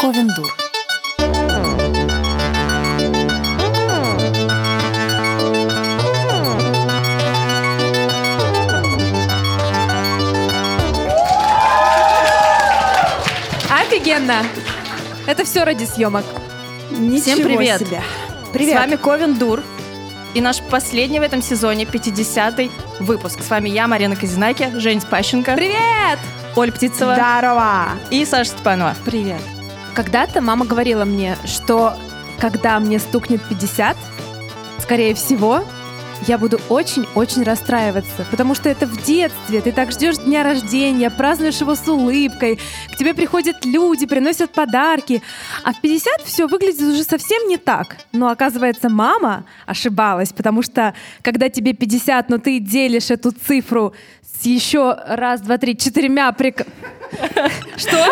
[0.00, 0.48] Ковендур.
[13.70, 14.44] Офигенно!
[15.26, 16.24] Это все ради съемок.
[16.90, 17.80] Ничего Всем привет.
[17.80, 18.02] себе.
[18.54, 19.62] С вами Ковен Дур.
[20.34, 22.70] И наш последний в этом сезоне, 50-й
[23.00, 23.42] выпуск.
[23.42, 26.18] С вами я, Марина Казинаки, Жень Спащенко, Привет!
[26.54, 27.84] Оль Птицева Здорово.
[28.10, 28.94] и Саша Степанова.
[29.04, 29.40] Привет.
[29.98, 31.92] Когда-то мама говорила мне, что
[32.38, 33.96] когда мне стукнет 50,
[34.78, 35.64] скорее всего,
[36.28, 41.60] я буду очень-очень расстраиваться, потому что это в детстве, ты так ждешь дня рождения, празднуешь
[41.60, 42.60] его с улыбкой,
[42.92, 45.20] к тебе приходят люди, приносят подарки,
[45.64, 47.96] а в 50 все выглядит уже совсем не так.
[48.12, 54.46] Но оказывается, мама ошибалась, потому что когда тебе 50, но ты делишь эту цифру с
[54.46, 56.64] еще раз, два, три, четырьмя прик...
[57.76, 58.06] Что?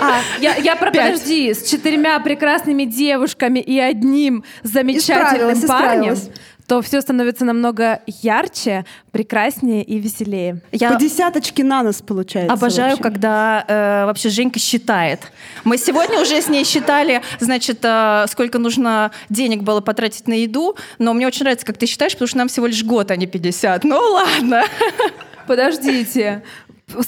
[0.00, 1.12] А, я, я про, Пять.
[1.14, 6.30] подожди, с четырьмя прекрасными девушками и одним замечательным Исправилась, парнем, исправилась.
[6.66, 10.60] то все становится намного ярче, прекраснее и веселее.
[10.70, 12.52] Я По десяточке на нос получается.
[12.52, 13.02] обожаю, вообще.
[13.02, 15.20] когда э, вообще Женька считает.
[15.64, 20.76] Мы сегодня уже с ней считали, значит, э, сколько нужно денег было потратить на еду,
[20.98, 23.26] но мне очень нравится, как ты считаешь, потому что нам всего лишь год, а не
[23.26, 23.84] 50.
[23.84, 24.62] Ну ладно.
[25.46, 26.42] Подождите.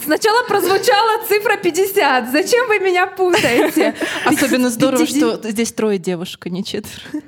[0.03, 2.31] Сначала прозвучала цифра 50.
[2.31, 3.95] Зачем вы меня путаете?
[4.25, 7.03] Особенно здорово, что здесь трое девушек, а не четверо.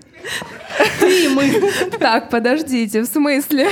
[1.00, 1.70] Ты и мы.
[1.98, 3.68] Так, подождите, в смысле?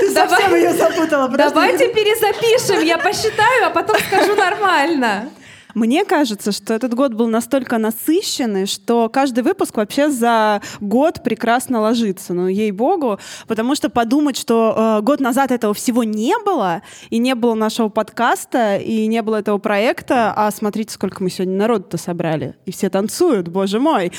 [0.00, 1.28] Ты совсем ее запутала.
[1.28, 1.54] подожди.
[1.54, 5.30] Давайте перезапишем, я посчитаю, а потом скажу нормально.
[5.74, 11.80] Мне кажется, что этот год был настолько насыщенный, что каждый выпуск вообще за год прекрасно
[11.80, 12.34] ложится.
[12.34, 13.18] Ну, ей-богу.
[13.46, 17.88] Потому что подумать, что э, год назад этого всего не было, и не было нашего
[17.88, 22.56] подкаста, и не было этого проекта, а смотрите, сколько мы сегодня народу-то собрали.
[22.66, 24.12] И все танцуют, боже мой.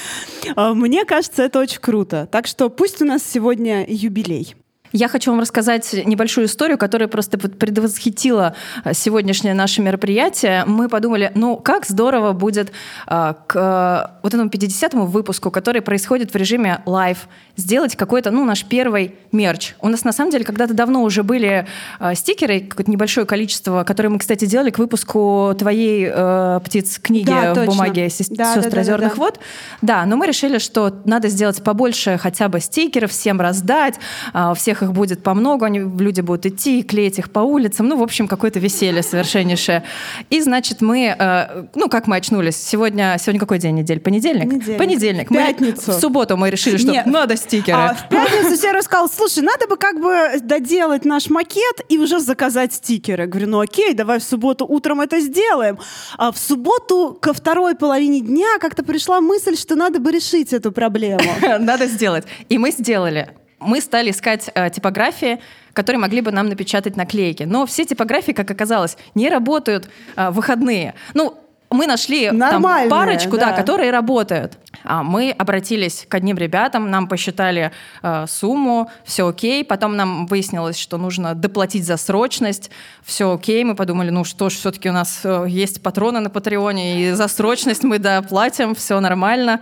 [0.56, 2.28] Э, мне кажется, это очень круто.
[2.31, 4.56] Так что пусть у нас сегодня юбилей.
[4.91, 10.66] Я хочу вам рассказать небольшую историю, которая просто предвосхитила э, сегодняшнее наше мероприятие.
[10.66, 12.72] Мы подумали, ну как здорово будет
[13.07, 18.44] э, к э, вот этому 50-му выпуску, который происходит в режиме live, сделать какой-то, ну,
[18.46, 19.75] наш первый мерч.
[19.81, 21.68] У нас на самом деле когда-то давно уже были
[22.00, 27.25] э, стикеры, какое-то небольшое количество, которые мы, кстати, делали к выпуску твоей э, птиц книги
[27.25, 27.72] Да, в точно.
[27.72, 29.19] бумаге «Сес- Да, да, «Сестры да, да, озерных да.
[29.22, 29.40] вод».
[29.81, 33.96] Да, но мы решили, что надо сделать побольше хотя бы стикеров, всем раздать,
[34.34, 37.40] а, у всех их будет по много, они, люди будут идти и клеить их по
[37.40, 39.84] улицам, ну, в общем, какое-то веселье совершеннейшее.
[40.30, 42.58] И, значит, мы, э, ну, как мы очнулись?
[42.58, 44.00] Сегодня, сегодня какой день недели?
[44.00, 44.50] Понедельник?
[44.50, 44.78] Понедельник.
[44.78, 45.28] Понедельник.
[45.28, 45.92] В Мы- пятницу.
[45.92, 47.06] в субботу мы решили, что Нет.
[47.06, 47.78] надо стикеры.
[47.78, 52.19] А в пятницу Серый сказал, слушай, надо бы как бы доделать наш макет и уже
[52.19, 53.28] заказать стикеры.
[53.28, 55.78] Говорю, ну окей, давай в субботу утром это сделаем.
[56.18, 60.72] А в субботу ко второй половине дня как-то пришла мысль, что надо бы решить эту
[60.72, 61.22] проблему.
[61.59, 62.25] Надо сделать.
[62.50, 63.30] И мы сделали.
[63.62, 65.40] Мы стали искать э, типографии,
[65.74, 67.44] которые могли бы нам напечатать наклейки.
[67.44, 70.96] Но все типографии, как оказалось, не работают э, в выходные.
[71.14, 71.38] Ну,
[71.72, 73.52] мы нашли там парочку, да.
[73.52, 73.56] да.
[73.56, 74.58] которые работают.
[74.84, 77.72] А мы обратились к одним ребятам, нам посчитали
[78.04, 79.64] э, сумму, все окей.
[79.64, 82.72] Потом нам выяснилось, что нужно доплатить за срочность,
[83.04, 83.64] все окей.
[83.64, 87.28] Мы подумали, ну что ж, все-таки у нас э, есть патроны на Патреоне, и за
[87.28, 89.62] срочность мы доплатим, все нормально.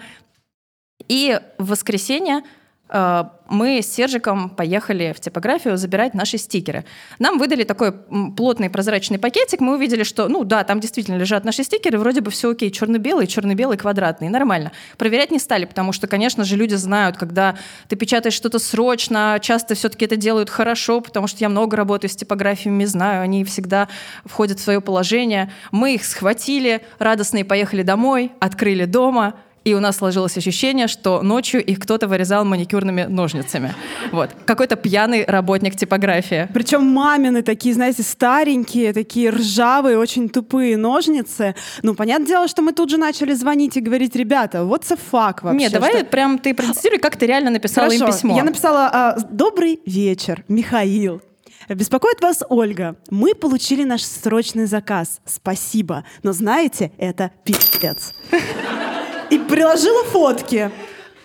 [1.08, 2.42] И в воскресенье
[2.92, 6.86] мы с Сержиком поехали в типографию забирать наши стикеры.
[7.18, 9.60] Нам выдали такой плотный прозрачный пакетик.
[9.60, 13.28] Мы увидели, что, ну да, там действительно лежат наши стикеры, вроде бы все окей, черно-белый,
[13.28, 14.72] черно-белый, квадратный, нормально.
[14.98, 17.58] Проверять не стали, потому что, конечно же, люди знают, когда
[17.88, 22.16] ты печатаешь что-то срочно, часто все-таки это делают хорошо, потому что я много работаю с
[22.16, 23.88] типографиями, знаю, они всегда
[24.26, 25.52] входят в свое положение.
[25.72, 29.36] Мы их схватили, радостные поехали домой, открыли дома,
[29.70, 33.74] и у нас сложилось ощущение, что ночью их кто-то вырезал маникюрными ножницами.
[34.12, 34.32] Вот.
[34.46, 36.50] Какой-то пьяный работник типографии.
[36.54, 41.56] Причем мамины такие, знаете, старенькие, такие ржавые, очень тупые ножницы.
[41.84, 45.40] Ну, понятное дело, что мы тут же начали звонить и говорить, ребята, what's the fuck
[45.42, 45.60] вообще?
[45.60, 48.18] Нет, давай Что- прям ты продиктируй, как ты реально написала им Хорошо.
[48.18, 48.36] письмо.
[48.36, 51.22] Я написала а, «Добрый вечер, Михаил».
[51.68, 52.96] Беспокоит вас Ольга.
[53.12, 55.20] Мы получили наш срочный заказ.
[55.26, 56.04] Спасибо.
[56.24, 58.14] Но знаете, это пиздец.
[59.30, 60.72] И приложила фотки.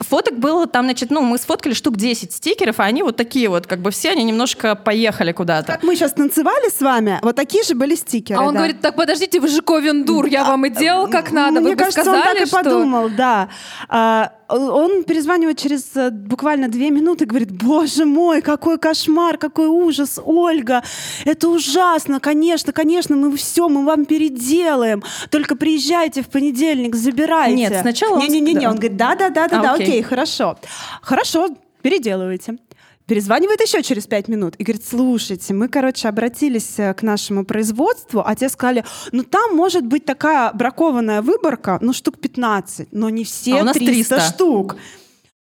[0.00, 3.66] Фоток было там, значит, ну, мы сфоткали штук 10 стикеров, а они вот такие вот,
[3.66, 5.72] как бы все, они немножко поехали куда-то.
[5.72, 8.38] Как мы сейчас танцевали с вами, вот такие же были стикеры.
[8.38, 8.60] А он да.
[8.60, 11.76] говорит, так подождите, вы же Ковендур, я вам и делал как надо, Мне вы бы
[11.76, 12.56] кажется, сказали, он так и что...
[12.56, 13.48] подумал, да.
[13.88, 19.66] А, он перезванивает через э, буквально две минуты и говорит, боже мой, какой кошмар, какой
[19.68, 20.82] ужас, Ольга,
[21.24, 27.54] это ужасно, конечно, конечно, мы все, мы вам переделаем, только приезжайте в понедельник, забирайте.
[27.56, 29.86] Нет, сначала он- Не-не-не, он говорит, да-да-да-да, А, да, окей.
[29.86, 30.56] окей, хорошо.
[31.02, 31.48] Хорошо,
[31.82, 32.58] переделывайте.
[33.06, 38.22] Перезванивает еще через пять минут и говорит, слушайте, мы, короче, обратились э, к нашему производству,
[38.24, 43.24] а те сказали, ну там может быть такая бракованная выборка, ну штук 15, но не
[43.24, 44.20] все А у нас 300, 300.
[44.20, 44.76] штук.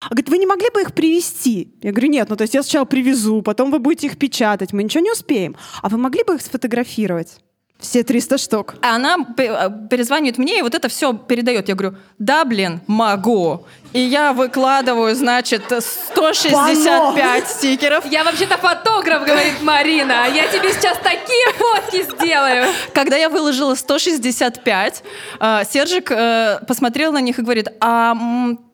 [0.00, 1.72] А Говорит, вы не могли бы их привезти?
[1.80, 4.82] Я говорю, нет, ну то есть я сначала привезу, потом вы будете их печатать, мы
[4.82, 5.56] ничего не успеем.
[5.80, 7.38] А вы могли бы их сфотографировать?
[7.84, 8.74] Все 300 штук.
[8.80, 11.68] А она э, перезванивает мне и вот это все передает.
[11.68, 13.66] Я говорю, да, блин, могу.
[13.92, 18.06] И я выкладываю, значит, 165 стикеров.
[18.06, 20.26] Я вообще-то фотограф, говорит Марина.
[20.34, 22.68] Я тебе сейчас такие фотки сделаю.
[22.94, 25.02] Когда я выложила 165,
[25.40, 28.16] э, Сержик э, посмотрел на них и говорит, а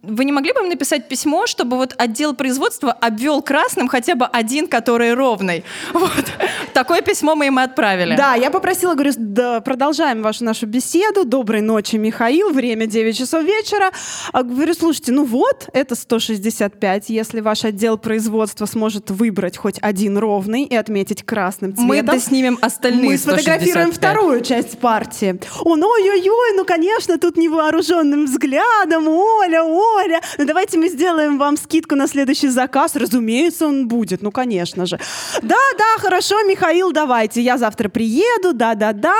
[0.03, 4.27] вы не могли бы им написать письмо, чтобы вот отдел производства обвел красным хотя бы
[4.27, 5.65] один, который ровный?
[5.93, 6.25] Вот.
[6.73, 8.17] Такое письмо мы им и отправили.
[8.17, 11.25] Да, я попросила, говорю, да, продолжаем вашу нашу беседу.
[11.25, 12.51] Доброй ночи, Михаил.
[12.51, 13.91] Время 9 часов вечера.
[14.33, 17.11] А, Говорю, слушайте, ну вот, это 165.
[17.11, 21.87] Если ваш отдел производства сможет выбрать хоть один ровный и отметить красным цветом.
[21.87, 23.95] Мы доснимем остальные Мы сфотографируем 165.
[23.97, 25.41] вторую часть партии.
[25.65, 29.09] Он, ой-ой-ой, ну, конечно, тут невооруженным взглядом.
[29.09, 29.63] Оля,
[29.97, 32.97] Оля, ну, давайте мы сделаем вам скидку на следующий заказ.
[32.97, 34.99] Разумеется, он будет, ну, конечно же.
[35.43, 39.15] Да, да, хорошо, Михаил, давайте, я завтра приеду, да-да-да.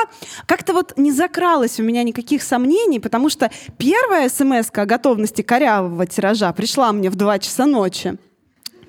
[0.47, 6.07] Как-то вот не закралось у меня никаких сомнений, потому что первая смс о готовности корявого
[6.07, 8.17] тиража пришла мне в 2 часа ночи.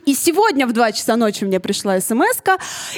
[0.05, 2.41] И сегодня в 2 часа ночи мне пришла смс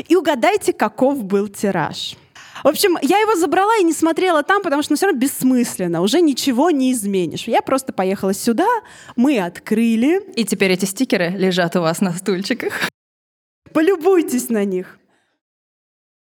[0.08, 2.16] и угадайте, каков был тираж.
[2.64, 6.02] В общем, я его забрала и не смотрела там, потому что ну, все равно бессмысленно,
[6.02, 7.48] уже ничего не изменишь.
[7.48, 8.68] Я просто поехала сюда,
[9.16, 12.74] мы открыли, И теперь эти стикеры лежат у вас на стульчиках.
[13.72, 15.00] полюбуйтесь на них.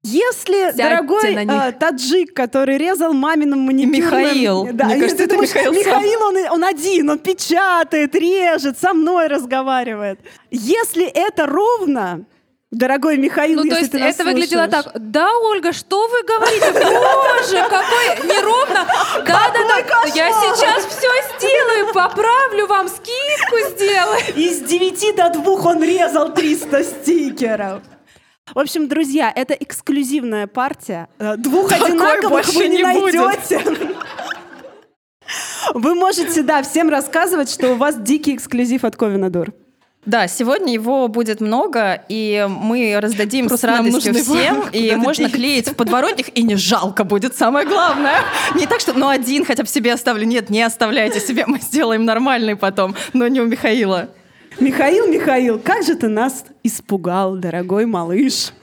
[0.03, 4.05] Если Сядьте дорогой э, таджик, который резал маминым маникюрным...
[4.05, 4.69] Михаил.
[4.71, 6.03] Да, Мне кажется, это думаешь, Михаил сам.
[6.03, 10.19] Михаил, он, он один, он печатает, режет, со мной разговаривает.
[10.49, 12.25] Если это ровно,
[12.71, 14.93] дорогой Михаил, Ну, то есть это выглядело слушаешь, так.
[14.95, 16.71] Да, Ольга, что вы говорите?
[16.73, 18.85] Боже, какой неровно.
[19.25, 20.07] Да, да, да.
[20.13, 24.19] Я сейчас все сделаю, поправлю вам, скидку сделаю.
[24.35, 27.81] Из 9 до 2 он резал 300 стикеров.
[28.53, 31.09] В общем, друзья, это эксклюзивная партия.
[31.19, 33.15] Э, Двух Такой одинаковых вы не, не будет.
[33.15, 33.61] найдете.
[35.73, 39.51] Вы можете, да, всем рассказывать, что у вас дикий эксклюзив от Ковинадор.
[40.07, 45.67] Да, сегодня его будет много, и мы раздадим Просто с радостью всем, и можно клеить
[45.67, 48.21] в подворотнях, и не жалко будет, самое главное.
[48.55, 50.25] Не так, что ну один хотя бы себе оставлю.
[50.25, 54.07] Нет, не оставляйте себе, мы сделаем нормальный потом, но не у Михаила.
[54.61, 58.53] Михаил, Михаил, как же ты нас испугал, дорогой малыш.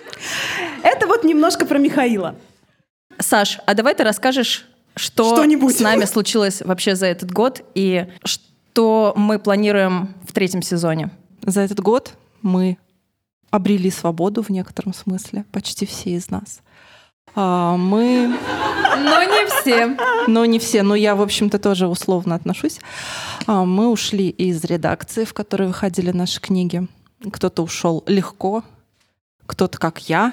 [0.83, 2.37] Это вот немножко про Михаила.
[3.19, 9.13] Саш, а давай ты расскажешь, что с нами случилось вообще за этот год, и что
[9.15, 11.11] мы планируем в третьем сезоне.
[11.47, 12.79] За этот год мы
[13.51, 16.61] обрели свободу в некотором смысле, почти все из нас.
[17.37, 18.29] А, Мы,
[18.99, 19.97] Но не все.
[20.27, 22.81] но не все, но я, в общем-то, тоже условно отношусь.
[23.47, 26.87] А, Мы ушли из редакции, в которой выходили наши книги.
[27.33, 28.63] Кто-то ушел легко,
[29.47, 30.33] кто-то, как я.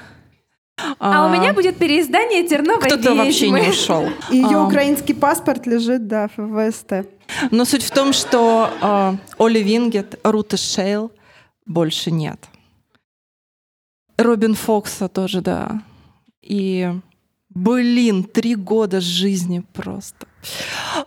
[1.00, 4.10] А у меня будет переиздание Терновой кто-то вообще не ушел.
[4.30, 7.08] Ее А, украинский паспорт лежит, да, в ВСТ.
[7.52, 11.12] Но суть в том, что э, Оли Вингет, Руты Шейл
[11.66, 12.40] больше нет.
[14.18, 15.82] Робин Фокса тоже, да.
[16.42, 16.90] И,
[17.50, 20.28] блин, три года жизни просто.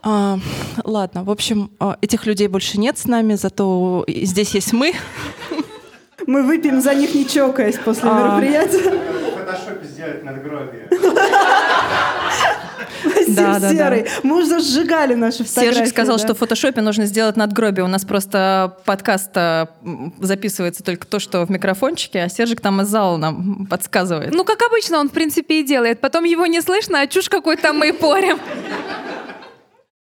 [0.02, 0.38] А,
[0.84, 4.94] ладно, в общем, а, этих людей больше нет с нами, зато и здесь есть мы.
[6.26, 8.18] Мы выпьем за них, не чокаясь после А.
[8.38, 9.00] мероприятия.
[9.44, 10.88] Фотошопе сделать надгробие.
[13.28, 13.70] Да, да, да.
[13.70, 14.06] Серый.
[14.22, 15.74] Мы уже сжигали наши фотографии.
[15.74, 16.22] Сержик сказал, да.
[16.24, 17.84] что в фотошопе нужно сделать надгробие.
[17.84, 22.88] У нас просто подкаст м, записывается только то, что в микрофончике, а Сержик там из
[22.88, 24.32] зала нам подсказывает.
[24.32, 26.00] Ну, как обычно, он, в принципе, и делает.
[26.00, 28.38] Потом его не слышно, а чушь какой-то мы порем.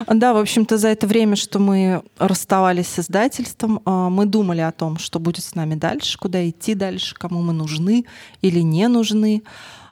[0.07, 4.71] Да, в общем-то, за это время, что мы расставались с издательством, а, мы думали о
[4.71, 8.05] том, что будет с нами дальше, куда идти дальше, кому мы нужны
[8.41, 9.43] или не нужны.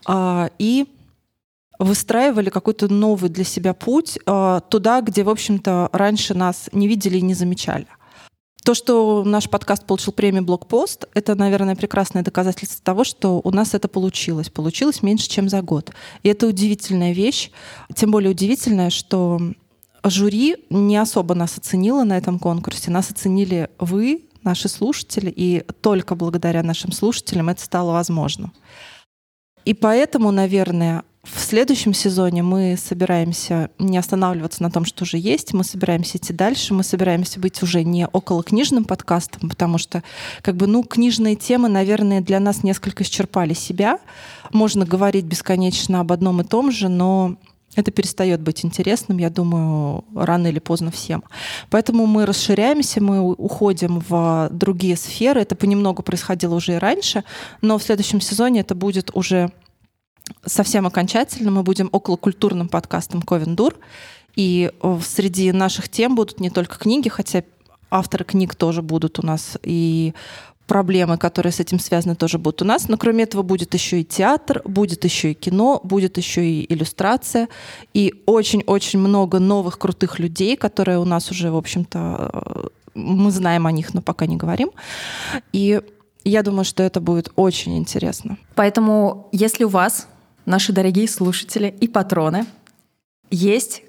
[0.05, 0.87] А, И
[1.77, 7.17] выстраивали какой-то новый для себя путь а, туда, где, в общем-то, раньше нас не видели
[7.17, 7.85] и не замечали.
[8.63, 13.73] То, что наш подкаст получил премию «Блокпост», это, наверное, прекрасное доказательство того, что у нас
[13.73, 14.49] это получилось.
[14.49, 15.91] Получилось меньше, чем за год.
[16.23, 17.51] И это удивительная вещь.
[17.95, 19.39] Тем более удивительная, что
[20.09, 22.91] жюри не особо нас оценило на этом конкурсе.
[22.91, 28.53] Нас оценили вы, наши слушатели, и только благодаря нашим слушателям это стало возможным.
[29.65, 35.53] И поэтому, наверное, в следующем сезоне мы собираемся не останавливаться на том, что уже есть,
[35.53, 40.03] мы собираемся идти дальше, мы собираемся быть уже не около книжным подкастом, потому что
[40.41, 43.99] как бы, ну, книжные темы, наверное, для нас несколько исчерпали себя.
[44.53, 47.35] Можно говорить бесконечно об одном и том же, но
[47.77, 51.23] это перестает быть интересным, я думаю, рано или поздно всем.
[51.69, 55.41] Поэтому мы расширяемся, мы уходим в другие сферы.
[55.41, 57.23] Это понемногу происходило уже и раньше,
[57.61, 59.51] но в следующем сезоне это будет уже
[60.45, 61.51] совсем окончательно.
[61.51, 63.75] Мы будем околокультурным подкастом Ковендур.
[64.35, 67.43] И э, среди наших тем будут не только книги, хотя
[67.89, 70.13] авторы книг тоже будут у нас, и
[70.67, 72.89] проблемы, которые с этим связаны, тоже будут у нас.
[72.89, 77.47] Но кроме этого будет еще и театр, будет еще и кино, будет еще и иллюстрация,
[77.93, 83.71] и очень-очень много новых крутых людей, которые у нас уже, в общем-то, мы знаем о
[83.71, 84.71] них, но пока не говорим.
[85.53, 85.81] И
[86.23, 88.37] я думаю, что это будет очень интересно.
[88.55, 90.07] Поэтому, если у вас,
[90.45, 92.45] наши дорогие слушатели и патроны,
[93.31, 93.83] есть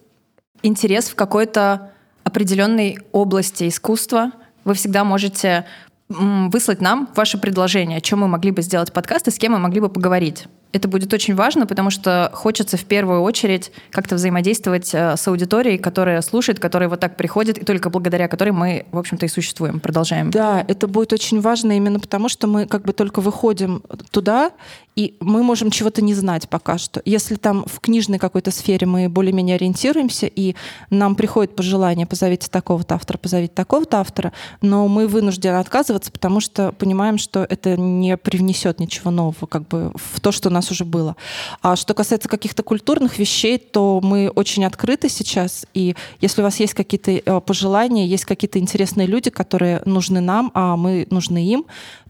[0.63, 1.93] интерес в какой-то
[2.25, 4.33] определенной области искусства,
[4.65, 5.65] вы всегда можете
[6.09, 9.59] выслать нам ваше предложение, о чем мы могли бы сделать подкаст и с кем мы
[9.59, 10.47] могли бы поговорить.
[10.73, 15.79] Это будет очень важно, потому что хочется в первую очередь как-то взаимодействовать э, с аудиторией,
[15.79, 19.81] которая слушает, которая вот так приходит, и только благодаря которой мы, в общем-то, и существуем.
[19.81, 20.31] Продолжаем.
[20.31, 24.51] Да, это будет очень важно именно потому, что мы как бы только выходим туда,
[24.99, 27.01] и мы можем чего-то не знать пока что.
[27.05, 30.57] Если там в книжной какой-то сфере мы более-менее ориентируемся, и
[30.91, 36.73] нам приходит пожелание позовите такого-то автора, позовите такого-то автора, но мы вынуждены отказываться, потому что
[36.73, 41.15] понимаем, что это не привнесет ничего нового как бы в то, что нас уже было.
[41.63, 46.59] А что касается каких-то культурных вещей, то мы очень открыты сейчас, и если у вас
[46.59, 51.67] есть какие-то э, пожелания, есть какие-то интересные люди, которые нужны нам, а мы нужны им,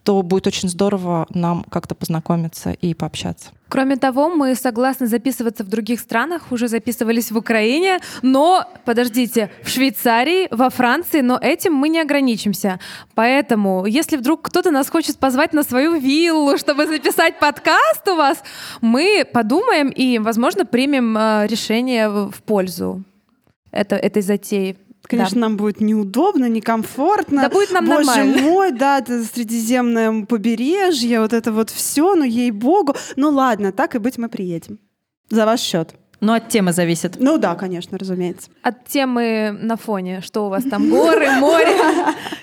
[0.09, 3.51] то будет очень здорово нам как-то познакомиться и пообщаться.
[3.69, 9.69] Кроме того, мы согласны записываться в других странах, уже записывались в Украине, но, подождите, в
[9.69, 12.81] Швейцарии, во Франции, но этим мы не ограничимся.
[13.15, 18.43] Поэтому, если вдруг кто-то нас хочет позвать на свою виллу, чтобы записать подкаст у вас,
[18.81, 23.05] мы подумаем и, возможно, примем э, решение в пользу
[23.73, 24.79] это, этой затеи.
[25.09, 25.41] Конечно, да.
[25.41, 27.43] нам будет неудобно, некомфортно.
[27.43, 28.43] Да будет нам Боже нормально.
[28.43, 32.95] мой, да, это Средиземное побережье, вот это вот все, ну ей-богу.
[33.17, 34.79] Ну ладно, так и быть, мы приедем.
[35.31, 35.95] За ваш счет.
[36.21, 37.17] Ну, от темы зависит.
[37.21, 38.51] Ну да, конечно, разумеется.
[38.63, 40.21] От темы на фоне.
[40.21, 40.91] Что у вас там?
[40.91, 41.77] Горы, море?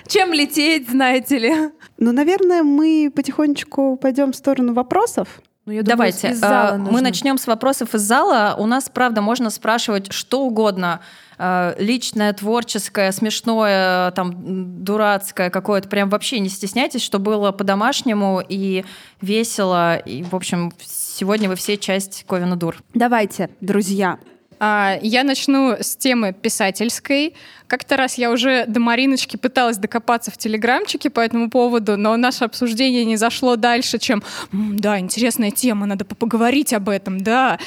[0.06, 1.54] Чем лететь, знаете ли?
[1.98, 5.28] Ну, наверное, мы потихонечку пойдем в сторону вопросов.
[5.66, 6.32] Ну, я Давайте.
[6.34, 8.54] Думаю, мы начнем с вопросов из зала.
[8.56, 11.00] У нас, правда, можно спрашивать что угодно.
[11.38, 15.88] Э, личное, творческое, смешное, там, дурацкое какое-то.
[15.88, 18.84] Прям вообще не стесняйтесь, что было по-домашнему и
[19.20, 19.96] весело.
[19.96, 22.76] И, в общем, сегодня вы все часть Ковина Дур.
[22.94, 24.18] Давайте, друзья,
[24.60, 27.34] я начну с темы писательской.
[27.66, 32.44] Как-то раз я уже до Мариночки пыталась докопаться в телеграмчике по этому поводу, но наше
[32.44, 34.22] обсуждение не зашло дальше, чем
[34.52, 37.58] «Да, интересная тема, надо поговорить об этом, да».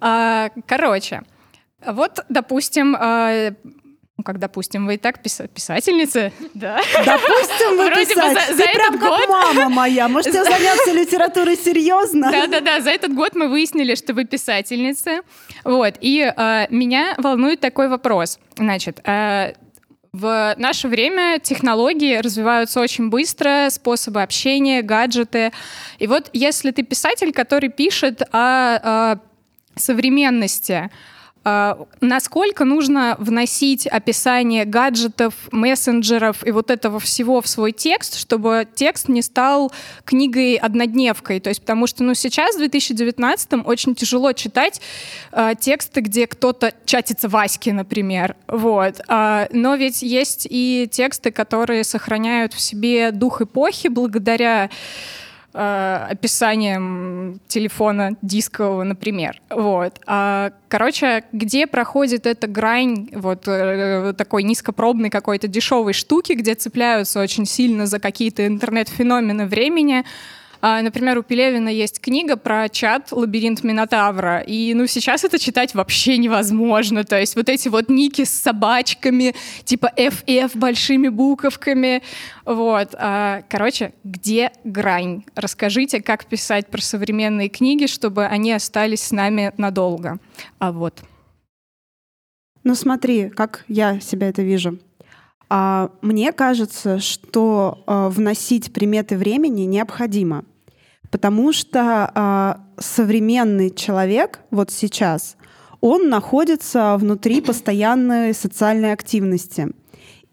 [0.00, 1.22] А, короче,
[1.86, 3.52] вот, допустим, а,
[4.16, 6.80] ну, как допустим, вы и так пис- писательница, да?
[7.04, 8.40] Допустим, вы Вроде писатель.
[8.48, 9.20] За, за Ты прям год...
[9.20, 10.08] как мама моя.
[10.08, 12.30] Можете заняться литературой серьезно?
[12.30, 15.22] Да-да-да, за этот год мы выяснили, что вы писательница.
[15.64, 18.38] Вот, и э, меня волнует такой вопрос.
[18.56, 19.54] Значит, э,
[20.12, 25.50] в наше время технологии развиваются очень быстро, способы общения, гаджеты.
[25.98, 29.18] И вот если ты писатель, который пишет о, о
[29.74, 30.90] современности, а,
[32.00, 39.08] насколько нужно вносить описание гаджетов, мессенджеров и вот этого всего в свой текст, чтобы текст
[39.08, 39.70] не стал
[40.04, 41.40] книгой-однодневкой?
[41.40, 44.80] То есть потому что ну, сейчас, в 2019 очень тяжело читать
[45.32, 48.36] э, тексты, где кто-то чатится Ваське, например.
[48.48, 49.00] Вот.
[49.08, 54.70] А, но ведь есть и тексты, которые сохраняют в себе дух эпохи благодаря
[55.54, 59.40] э, описанием телефона дискового, например.
[59.50, 60.00] Вот.
[60.06, 67.20] А, короче, где проходит эта грань вот э, такой низкопробной какой-то дешевой штуки, где цепляются
[67.20, 70.04] очень сильно за какие-то интернет-феномены времени,
[70.82, 76.16] например, у Пелевина есть книга про чат «Лабиринт Минотавра», и ну сейчас это читать вообще
[76.16, 77.04] невозможно.
[77.04, 82.02] То есть вот эти вот ники с собачками, типа FF большими буковками.
[82.46, 82.94] Вот.
[82.94, 85.24] А, короче, где грань?
[85.34, 90.18] Расскажите, как писать про современные книги, чтобы они остались с нами надолго.
[90.58, 91.02] А вот.
[92.62, 94.78] Ну смотри, как я себя это вижу.
[95.50, 100.44] А, мне кажется, что а, вносить приметы времени необходимо,
[101.14, 105.36] потому что а, современный человек вот сейчас,
[105.80, 109.68] он находится внутри постоянной социальной активности.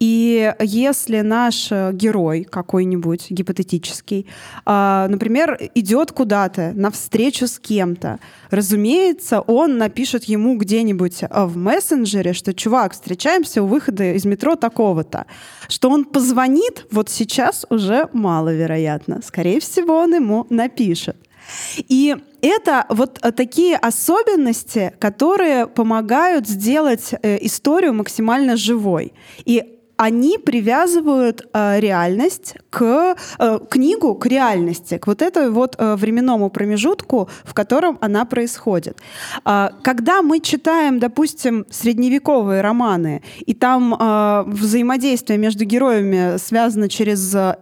[0.02, 4.26] И если наш э, герой какой-нибудь гипотетический,
[4.66, 8.18] а, например, идет куда-то на встречу с кем-то,
[8.50, 14.56] разумеется, он напишет ему где-нибудь э, в мессенджере, что чувак, встречаемся у выхода из метро
[14.56, 15.26] такого-то.
[15.68, 19.20] Что он позвонит, вот сейчас уже маловероятно.
[19.22, 21.16] Скорее всего, он ему напишет.
[21.76, 29.12] И это вот э, такие особенности, которые помогают сделать историю максимально живой.
[29.44, 35.94] И они привязывают э, реальность к э, книгу, к реальности, к вот этой вот э,
[35.94, 38.98] временному промежутку, в котором она происходит.
[39.44, 47.32] Э, когда мы читаем, допустим, средневековые романы, и там э, взаимодействие между героями связано через
[47.36, 47.56] э,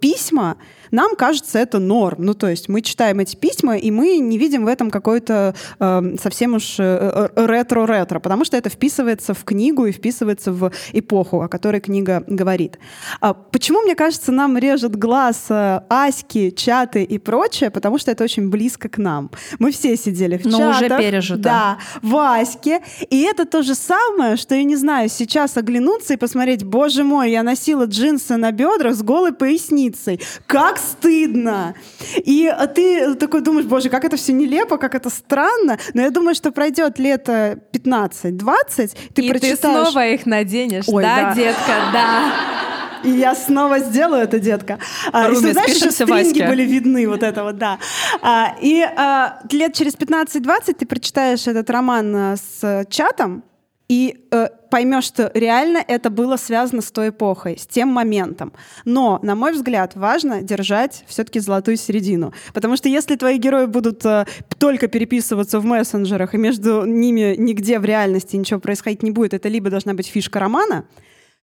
[0.00, 0.58] письма,
[0.90, 2.24] нам кажется это норм.
[2.24, 6.16] Ну, то есть мы читаем эти письма, и мы не видим в этом какой-то э,
[6.22, 11.42] совсем уж э, э, ретро-ретро, потому что это вписывается в книгу и вписывается в эпоху,
[11.42, 12.78] о которой книга говорит.
[13.20, 17.70] А почему, мне кажется, нам режет глаз э, аськи, чаты и прочее?
[17.70, 19.30] Потому что это очень близко к нам.
[19.58, 20.76] Мы все сидели в Но чатах.
[20.76, 21.42] уже пережито.
[21.42, 22.80] Да, в аське.
[23.10, 27.30] И это то же самое, что, я не знаю, сейчас оглянуться и посмотреть, боже мой,
[27.30, 30.20] я носила джинсы на бедрах с голой поясницей.
[30.46, 31.74] Как стыдно.
[32.16, 35.78] И ты такой думаешь, боже, как это все нелепо, как это странно.
[35.94, 39.58] Но я думаю, что пройдет лето 15-20, ты и прочитаешь...
[39.58, 41.34] ты снова их наденешь, Ой, да, да.
[41.34, 42.32] детка, да.
[43.02, 44.78] И я снова сделаю это, детка.
[45.12, 46.46] А, и что, знаешь, еще стринги Ваське.
[46.46, 47.78] были видны, вот это вот, да.
[48.20, 53.42] А, и а, лет через 15-20 ты прочитаешь этот роман а, с чатом,
[53.90, 58.52] и э, поймешь, что реально это было связано с той эпохой, с тем моментом.
[58.84, 62.32] Но, на мой взгляд, важно держать все-таки золотую середину.
[62.54, 64.26] Потому что если твои герои будут э,
[64.58, 69.48] только переписываться в мессенджерах, и между ними нигде в реальности ничего происходить не будет, это
[69.48, 70.84] либо должна быть фишка романа,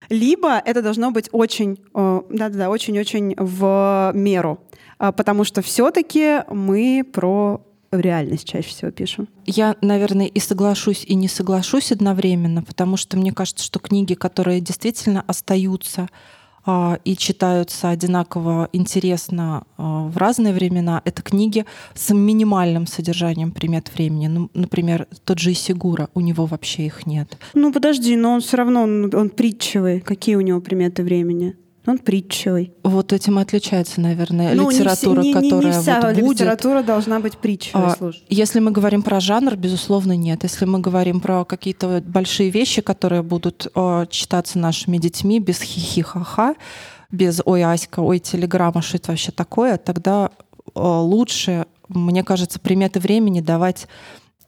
[0.07, 4.61] либо это должно быть очень, э, да-да-да, очень-очень в меру.
[4.97, 9.27] А, Потому что все-таки мы про реальность чаще всего пишем.
[9.45, 14.61] Я, наверное, и соглашусь, и не соглашусь одновременно, потому что мне кажется, что книги, которые
[14.61, 16.07] действительно остаются
[16.65, 23.91] а, и читаются одинаково интересно а, в разные времена, это книги с минимальным содержанием примет
[23.93, 24.27] времени.
[24.27, 27.37] Ну, например, тот же Исигура, у него вообще их нет.
[27.53, 30.01] Ну подожди, но он все равно, он, он притчевый.
[30.01, 31.55] Какие у него приметы времени?
[31.89, 32.71] Он притчевый.
[32.83, 36.15] Вот этим и отличается, наверное, Ну, не все- литература, не, не- не которая вся вот
[36.15, 36.39] будет.
[36.39, 38.23] литература должна быть притчевой, А, слушай.
[38.29, 40.43] Если мы говорим про жанр, безусловно, нет.
[40.43, 46.55] Если мы говорим про какие-то большие вещи, которые будут э, читаться нашими детьми без хихи-ха-ха,
[47.11, 50.29] без ой, Аська, ой, телеграмма, что это вообще такое, тогда
[50.75, 53.87] э, лучше, мне кажется, приметы времени давать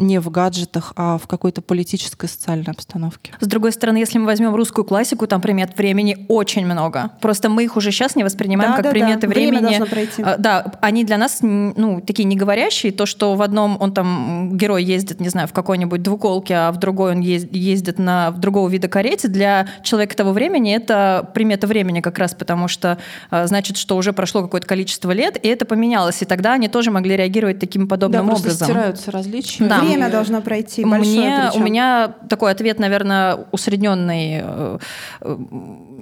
[0.02, 3.34] не в гаджетах, а в какой-то политической социальной обстановке.
[3.40, 7.12] С другой стороны, если мы возьмем русскую классику, там примет времени очень много.
[7.22, 9.70] Просто мы их уже сейчас не воспринимаем как Да-да-да, приметы время времени.
[9.78, 10.24] должно пройти.
[10.24, 12.92] А, Да, они для нас ну, такие не говорящие.
[12.92, 16.78] То, что в одном он там, герой ездит, не знаю, в какой-нибудь двуколке, а в
[16.78, 21.68] другой он ез- ездит на в другого вида карете, для человека того времени это примета
[21.68, 22.98] времени как раз, потому что
[23.30, 26.22] а, значит, что уже прошло какое-то количество лет, и это поменялось.
[26.22, 28.68] И тогда они тоже могли реагировать таким подобным да, образом.
[28.68, 29.66] стираются различия.
[29.66, 29.80] Да.
[29.97, 30.84] Время должно пройти.
[30.84, 34.77] большое Мне, у меня такой ответ, наверное, усредненный э,
[35.21, 35.38] э,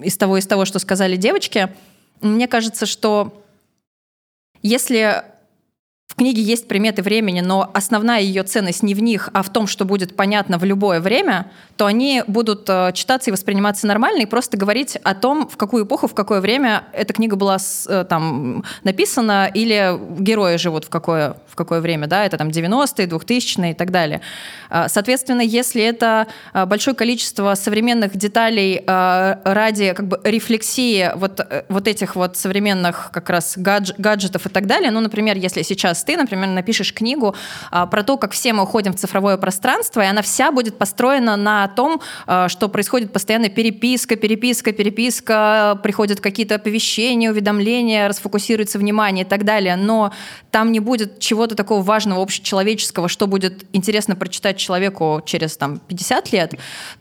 [0.03, 1.69] из того, из того, что сказали девочки.
[2.21, 3.43] Мне кажется, что
[4.61, 5.23] если
[6.19, 9.85] книге есть приметы времени, но основная ее ценность не в них, а в том, что
[9.85, 14.57] будет понятно в любое время, то они будут э, читаться и восприниматься нормально и просто
[14.57, 19.49] говорить о том, в какую эпоху, в какое время эта книга была э, там написана
[19.53, 23.91] или герои живут в какое, в какое время, да, это там 90-е, 2000-е и так
[23.91, 24.19] далее.
[24.69, 31.87] А, Соответственно, если это большое количество современных деталей ради как бы рефлексии вот, э, вот
[31.87, 36.17] этих вот современных как раз гадж- гаджетов и так далее, ну, например, если сейчас ты,
[36.17, 37.35] например, напишешь книгу
[37.69, 41.35] а, про то, как все мы уходим в цифровое пространство, и она вся будет построена
[41.35, 43.49] на том, а, что происходит постоянно.
[43.49, 50.11] Переписка, переписка, переписка, приходят какие-то оповещения, уведомления, расфокусируется внимание и так далее, но
[50.49, 56.31] там не будет чего-то такого важного, общечеловеческого, что будет интересно прочитать человеку через там, 50
[56.31, 56.53] лет,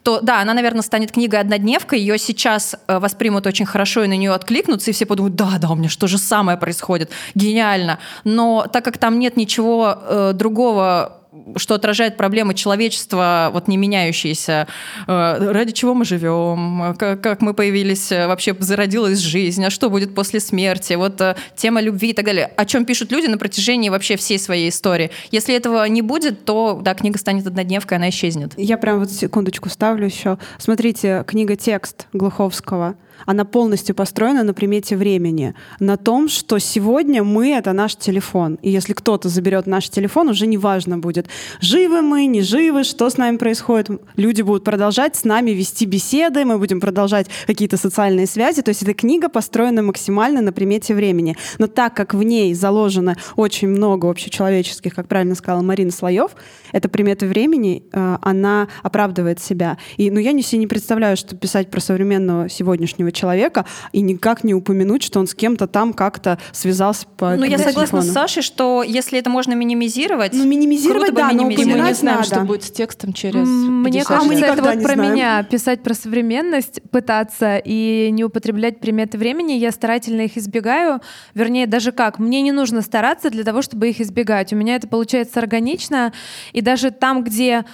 [0.02, 4.32] то да, она, наверное, станет книгой-однодневкой, ее сейчас э, воспримут очень хорошо и на нее
[4.32, 7.98] откликнутся, и все подумают, да, да, у меня что же самое происходит, гениально.
[8.24, 11.18] Но так как там нет ничего э, другого
[11.56, 14.66] что отражает проблемы человечества, вот не меняющиеся.
[15.06, 19.90] Э, ради чего мы живем, как, как мы появились, э, вообще зародилась жизнь, а что
[19.90, 22.46] будет после смерти, вот э, тема любви и так далее.
[22.56, 25.10] О чем пишут люди на протяжении вообще всей своей истории.
[25.30, 28.52] Если этого не будет, то, да, книга станет однодневкой, она исчезнет.
[28.56, 30.38] Я прям вот секундочку ставлю еще.
[30.58, 37.50] Смотрите, книга «Текст» Глуховского— она полностью построена на примете времени, на том, что сегодня мы—
[37.54, 38.58] это наш телефон.
[38.62, 41.26] И если кто-то заберет наш телефон, уже не важно будет,
[41.60, 43.88] живы мы, не живы, что с нами происходит.
[44.16, 48.62] Люди будут продолжать с нами вести беседы, мы будем продолжать какие-то социальные связи.
[48.62, 51.36] То есть эта книга построена максимально на примете времени.
[51.58, 56.32] Но так как в ней заложено очень много общечеловеческих, как правильно сказала Марина Слоев,
[56.72, 59.78] эта примета времени, э, она оправдывает себя.
[59.96, 64.00] И ну, я не себе не представляю, что писать про современного сегодняшнего конкретного человека и
[64.00, 68.02] никак не упомянуть, что он с кем-то там как-то связался по Ну, я согласна телефону.
[68.02, 71.82] с Сашей, что если это можно минимизировать, ну, минимизировать, круто да, бы минимизировать.
[71.82, 72.28] мы не знаем, надо.
[72.28, 74.42] что будет с текстом через Мне кажется, лет.
[74.44, 75.12] это вот про знаем.
[75.14, 75.42] меня.
[75.42, 81.00] Писать про современность, пытаться и не употреблять приметы времени, я старательно их избегаю.
[81.34, 84.52] Вернее, даже как, мне не нужно стараться для того, чтобы их избегать.
[84.52, 86.12] У меня это получается органично.
[86.52, 87.64] И даже там, где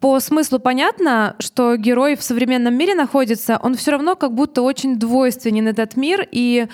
[0.00, 4.98] по смыслу понятно, что герой в современном мире находится, он все равно как будто очень
[4.98, 6.68] двойственен этот мир, и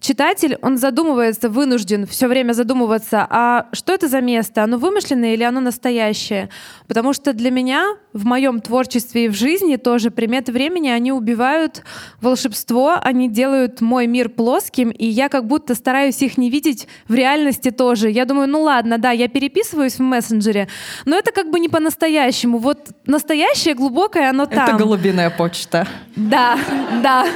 [0.00, 5.42] читатель, он задумывается, вынужден все время задумываться, а что это за место, оно вымышленное или
[5.42, 6.48] оно настоящее?
[6.86, 11.82] Потому что для меня в моем творчестве и в жизни тоже приметы времени, они убивают
[12.20, 17.14] волшебство, они делают мой мир плоским, и я как будто стараюсь их не видеть в
[17.14, 18.10] реальности тоже.
[18.10, 20.68] Я думаю, ну ладно, да, я переписываюсь в мессенджере,
[21.04, 22.58] но это как бы не по-настоящему.
[22.58, 24.68] Вот настоящее, глубокое, оно там.
[24.68, 25.86] Это голубиная почта.
[26.16, 26.58] Да,
[27.02, 27.26] да.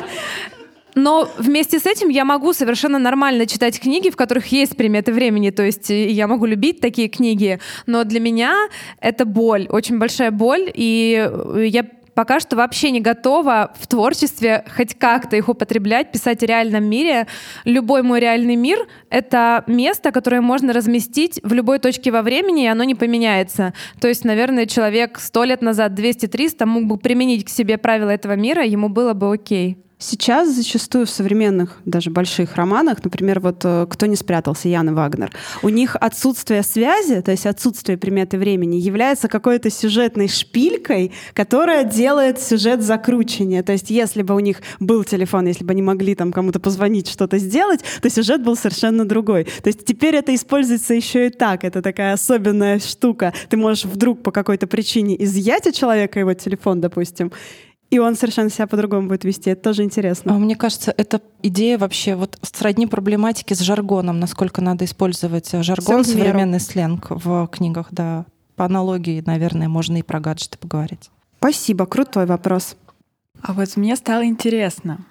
[0.95, 5.51] Но вместе с этим я могу совершенно нормально читать книги, в которых есть приметы времени.
[5.51, 7.61] То есть э, я могу любить такие книги.
[7.87, 8.69] Но для меня
[9.01, 10.71] это боль, очень большая боль.
[10.75, 16.43] И э, я пока что вообще не готова в творчестве хоть как-то их употреблять, писать
[16.43, 17.27] о реальном мире.
[17.65, 22.69] Любой мой реальный мир— это место, которое можно разместить в любой точке во времени, и
[22.69, 23.73] оно не поменяется.
[24.01, 28.37] То есть, наверное, человек сто лет назад, 200-300 мог бы применить к себе правила этого
[28.37, 29.79] мира, ему было бы окей.
[30.03, 35.31] Сейчас зачастую в современных, даже больших романах, например, вот э, «Кто не спрятался» Яны Вагнер,
[35.63, 42.41] у них отсутствие связи, то есть отсутствие приметы времени, является какой-то сюжетной шпилькой, которая делает
[42.41, 43.63] сюжет закручивания.
[43.63, 47.09] То есть если бы у них был телефон, если бы они могли там кому-то позвонить,
[47.09, 49.45] что-то сделать, то сюжет был совершенно другой.
[49.45, 51.63] То есть теперь это используется еще и так.
[51.63, 53.33] Это такая особенная штука.
[53.49, 57.31] Ты можешь вдруг по какой-то причине изъять у человека его телефон, допустим,
[57.93, 59.51] и он совершенно себя по-другому будет вести.
[59.51, 60.35] Это тоже интересно.
[60.35, 65.63] А Мне кажется, это идея вообще вот сродни проблематики с жаргоном, насколько надо использовать э,
[65.63, 68.25] жаргон, современный сленг в книгах, да.
[68.57, 71.11] По аналогии, наверное, можно и про гаджеты поговорить.
[71.39, 72.77] Спасибо, крутой вопрос.
[73.43, 75.05] А вот мне стало интересно.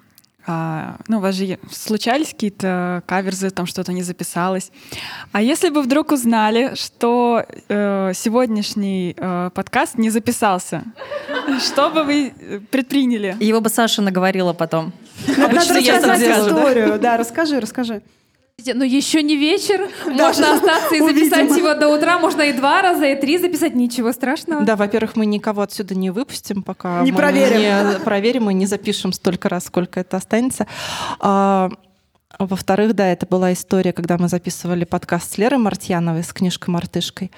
[0.48, 4.72] А, ну, у вас же случались какие-то каверзы, там что-то не записалось.
[5.32, 10.84] А если бы вдруг узнали, что э, сегодняшний э, подкаст не записался,
[11.60, 13.38] что бы вы э, предприняли?
[13.40, 14.94] Его бы Саша наговорила потом.
[15.28, 17.00] Надо рассказать историю.
[17.00, 18.02] Да, расскажи, расскажи.
[18.74, 21.30] Ну еще не вечер, можно остаться и увидим.
[21.30, 24.64] записать его до утра, можно и два раза, и три записать, ничего страшного.
[24.64, 27.90] Да, во-первых, мы никого отсюда не выпустим, пока Не мы проверим.
[27.90, 30.68] не проверим и не запишем столько раз, сколько это останется.
[31.20, 31.70] А,
[32.38, 37.32] во-вторых, да, это была история, когда мы записывали подкаст с Лерой Мартьяновой с книжкой «Мартышкой»,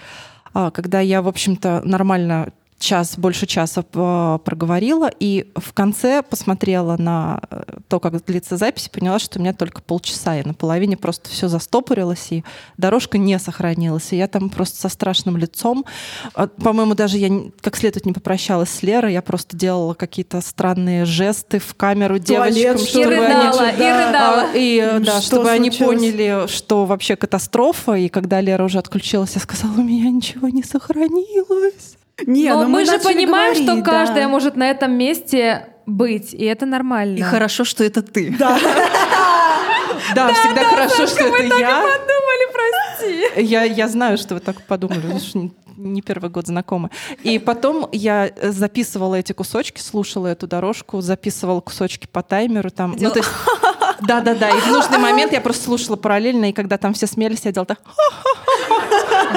[0.54, 2.50] а, когда я, в общем-то, нормально
[2.84, 8.88] час, больше часа а, проговорила, и в конце посмотрела на э, то, как длится запись,
[8.88, 12.44] и поняла, что у меня только полчаса, и на половине просто все застопорилось, и
[12.78, 15.86] дорожка не сохранилась, и я там просто со страшным лицом,
[16.34, 17.30] а, по-моему, даже я
[17.62, 22.54] как следует не попрощалась с Лерой, я просто делала какие-то странные жесты в камеру Туалет,
[22.56, 23.16] девочкам, чтобы ли?
[23.16, 24.08] они рыдала, и да.
[24.08, 24.42] рыдала.
[24.42, 27.94] а, И э, да, Что чтобы они поняли, что вообще катастрофа.
[27.94, 31.98] И когда Лера уже отключилась, я сказала, у меня ничего не сохранилось.
[32.26, 33.92] Не, Но ну мы, же начали понимаем, что говорить, да.
[33.92, 37.18] каждая может на этом месте быть, и это нормально.
[37.18, 38.36] И хорошо, что это ты.
[38.38, 38.58] Да,
[40.34, 41.82] всегда хорошо, что это я.
[41.82, 43.42] Подумали, прости.
[43.44, 43.64] я.
[43.64, 46.90] Я знаю, что вы так подумали, потому что не- первый год знакомы.
[47.24, 52.70] И потом я э, записывала эти кусочки, слушала эту дорожку, записывала кусочки по таймеру.
[52.70, 53.30] Там, ну, то есть,
[54.02, 54.50] да, да, да.
[54.50, 57.66] И в нужный момент я просто слушала параллельно, и когда там все смеялись, я делала
[57.66, 57.80] так.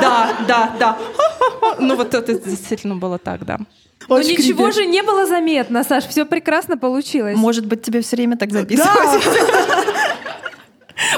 [0.01, 0.99] Да, да, да.
[1.79, 3.59] Ну вот это действительно было так, да.
[4.09, 7.37] Но Очень ничего же не было заметно, Саш, все прекрасно получилось.
[7.37, 9.25] Может быть, тебе все время так записывать?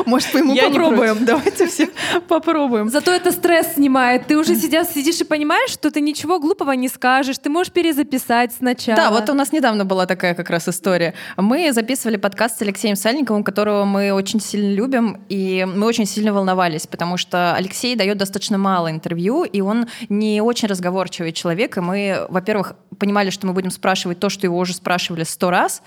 [0.06, 1.24] Может, мы ему Я попробуем?
[1.24, 1.88] Давайте все
[2.26, 2.88] попробуем.
[2.88, 4.26] Зато это стресс снимает.
[4.26, 7.38] Ты уже сидя, сидишь и понимаешь, что ты ничего глупого не скажешь.
[7.38, 8.96] Ты можешь перезаписать сначала.
[8.96, 11.14] Да, вот у нас недавно была такая как раз история.
[11.36, 16.32] Мы записывали подкаст с Алексеем Сальниковым, которого мы очень сильно любим, и мы очень сильно
[16.32, 21.80] волновались, потому что Алексей дает достаточно мало интервью, и он не очень разговорчивый человек, и
[21.80, 25.82] мы, во-первых, понимали, что мы будем спрашивать то, что его уже спрашивали сто раз,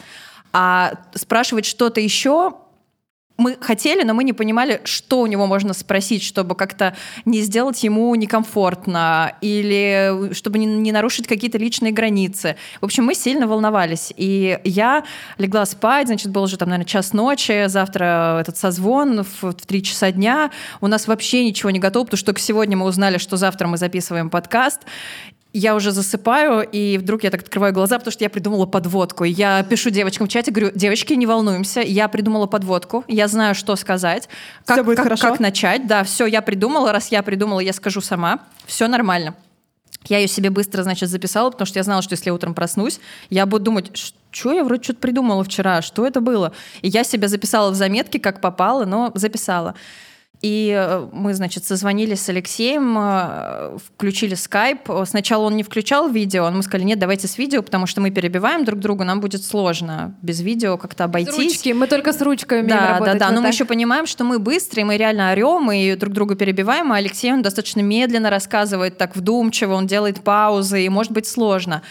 [0.54, 2.54] а спрашивать что-то еще
[3.42, 7.84] мы хотели, но мы не понимали, что у него можно спросить, чтобы как-то не сделать
[7.84, 12.56] ему некомфортно или чтобы не, не нарушить какие-то личные границы.
[12.80, 14.14] В общем, мы сильно волновались.
[14.16, 15.04] И я
[15.38, 19.84] легла спать, значит, был уже там, наверное, час ночи, завтра этот созвон в, в 3
[19.84, 20.52] часа дня.
[20.80, 23.78] У нас вообще ничего не готово, потому что только сегодня мы узнали, что завтра мы
[23.78, 24.82] записываем подкаст
[25.54, 29.24] я уже засыпаю, и вдруг я так открываю глаза, потому что я придумала подводку.
[29.24, 33.76] Я пишу девочкам в чате, говорю, девочки, не волнуемся, я придумала подводку, я знаю, что
[33.76, 34.30] сказать,
[34.66, 35.30] как, Всё будет как, хорошо?
[35.30, 35.88] как начать.
[35.88, 39.36] Да, все, я придумала, раз я придумала, я скажу сама, все нормально.
[40.08, 43.00] Я ее себе быстро, значит, записала, потому что я знала, что если я утром проснусь,
[43.30, 43.96] я буду думать,
[44.32, 46.54] что я вроде что-то придумала вчера, что это было.
[46.82, 49.76] И я себе записала в заметки, как попало, но записала.
[50.42, 54.90] И э, мы, значит, созвонились с Алексеем, э, включили скайп.
[55.06, 58.66] Сначала он не включал видео, мы сказали, нет, давайте с видео, потому что мы перебиваем
[58.66, 61.36] друг друга, нам будет сложно без видео как-то С обойтись.
[61.38, 61.74] ручки.
[61.74, 63.18] Мы только с ручкой умеем Да, да, работать.
[63.20, 63.26] да.
[63.28, 63.54] вот Но мы так.
[63.54, 67.44] еще понимаем, что мы быстрые, мы реально орем и друг друга перебиваем, а Алексей, он
[67.44, 71.84] достаточно медленно рассказывает, так вдумчиво, он делает паузы, и может быть сложно.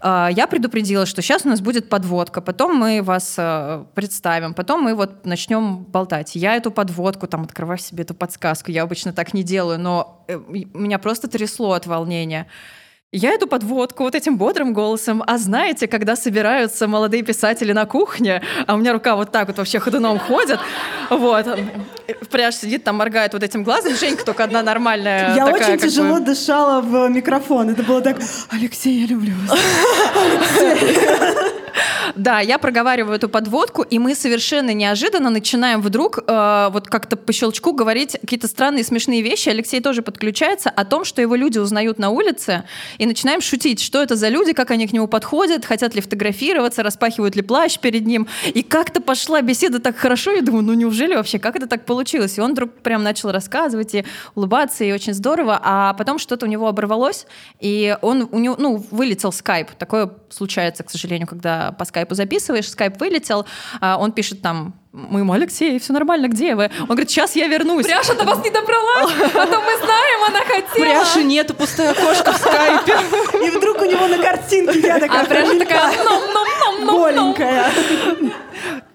[0.00, 4.82] А, Я предупредила, что сейчас у нас будет подводка, потом мы вас э, представим, потом
[4.82, 6.36] мы вот начнем болтать.
[6.36, 10.38] Я эту подводку, там, открываю себе эту подсказку, я обычно так не делаю, но э,
[10.74, 12.46] меня просто трясло от волнения.
[13.12, 15.22] Я эту подводку вот этим бодрым голосом.
[15.26, 19.58] А знаете, когда собираются молодые писатели на кухне, а у меня рука вот так вот
[19.58, 20.58] вообще ходуном ходит,
[21.08, 21.46] вот,
[22.30, 23.94] пряж сидит там, моргает вот этим глазом.
[23.94, 25.34] Женька только одна нормальная.
[25.36, 27.70] Я такая, очень как бы- тяжело дышала в микрофон.
[27.70, 28.18] Это было так,
[28.50, 29.58] Алексей, я люблю вас.
[32.14, 37.32] Да, я проговариваю эту подводку, и мы совершенно неожиданно начинаем вдруг э, вот как-то по
[37.32, 39.48] щелчку говорить какие-то странные смешные вещи.
[39.48, 42.64] Алексей тоже подключается о том, что его люди узнают на улице,
[42.98, 46.82] и начинаем шутить, что это за люди, как они к нему подходят, хотят ли фотографироваться,
[46.82, 48.28] распахивают ли плащ перед ним.
[48.46, 52.38] И как-то пошла беседа так хорошо, я думаю, ну неужели вообще, как это так получилось?
[52.38, 56.48] И он вдруг прям начал рассказывать и улыбаться, и очень здорово, а потом что-то у
[56.48, 57.26] него оборвалось,
[57.60, 59.70] и он у него, ну, вылетел скайп.
[59.72, 63.46] Такое случается, к сожалению, когда по скайпу записываешь, скайп вылетел,
[63.80, 66.70] а он пишет там, мы ему, Алексей, все нормально, где вы?
[66.80, 67.84] Он говорит, сейчас я вернусь.
[67.84, 70.84] Пряша до вас не добралась, а то мы знаем, она хотела.
[70.84, 72.96] Пряши нету, пустое окошко в скайпе.
[73.46, 75.92] И вдруг у него на картинке я такая А пряжа такая,
[76.84, 77.70] голенькая.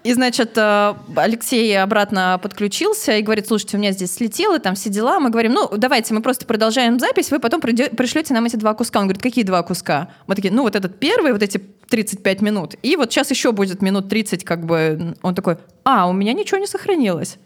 [0.04, 4.90] И, значит, э, Алексей обратно подключился и говорит, слушайте, у меня здесь слетело, там все
[4.90, 5.20] дела.
[5.20, 8.98] Мы говорим, ну, давайте, мы просто продолжаем запись, вы потом пришлете нам эти два куска.
[8.98, 10.08] Он говорит, какие два куска?
[10.26, 13.82] Мы такие, ну, вот этот первый, вот эти 35 минут, и вот сейчас еще будет
[13.82, 15.14] минут 30, как бы.
[15.22, 17.36] Он такой, а, у меня ничего не сохранилось.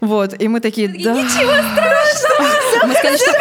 [0.00, 1.12] Вот, и мы такие, да.
[1.12, 2.86] Ничего страшного.
[2.86, 3.32] Мы сказали, что...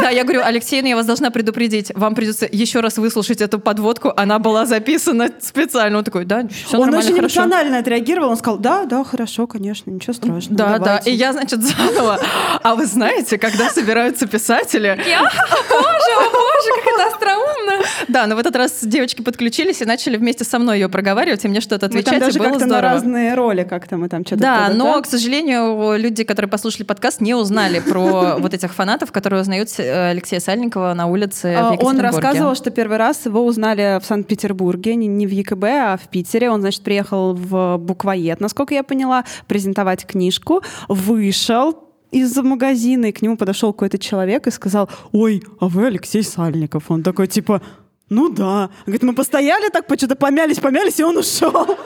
[0.00, 3.60] Да, я говорю, Алексей, ну я вас должна предупредить, вам придется еще раз выслушать эту
[3.60, 5.98] подводку, она была записана специально.
[5.98, 7.40] Он такой, да, все Он нормально, очень хорошо.
[7.40, 8.30] эмоционально отреагировал.
[8.30, 10.56] Он сказал, да, да, хорошо, конечно, ничего страшного.
[10.56, 10.78] Да, да.
[10.78, 11.10] давайте».
[11.10, 12.18] И я, значит, заново.
[12.62, 14.98] А вы знаете, когда собираются писатели...
[15.06, 17.61] Я, боже, о боже, как это остроумно.
[18.08, 21.48] Да, но в этот раз девочки подключились и начали вместе со мной ее проговаривать, и
[21.48, 22.94] мне что-то Мы отвечать, там даже и было как-то на здорово.
[22.94, 24.42] разные роли как-то мы там что-то...
[24.42, 29.40] Да, но, к сожалению, люди, которые послушали подкаст, не узнали про вот этих фанатов, которые
[29.40, 34.06] узнают э, Алексея Сальникова на улице А, Он рассказывал, что первый раз его узнали в
[34.06, 36.50] Санкт-Петербурге, не в ЕКБ, а в Питере.
[36.50, 41.81] Он, значит, приехал в буквоед, насколько я поняла, презентовать книжку, вышел
[42.12, 46.90] из магазина, и к нему подошел какой-то человек и сказал, ой, а вы Алексей Сальников.
[46.90, 47.60] Он такой, типа,
[48.08, 48.70] ну да.
[48.84, 51.76] Говорит, мы постояли так, что-то помялись, помялись, и он ушел.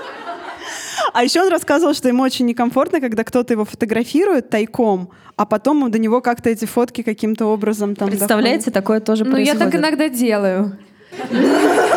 [1.12, 5.90] А еще он рассказывал, что ему очень некомфортно, когда кто-то его фотографирует тайком, а потом
[5.90, 9.72] до него как-то эти фотки каким-то образом там Представляете, такое тоже Ну, я происходит.
[9.72, 10.78] так иногда делаю.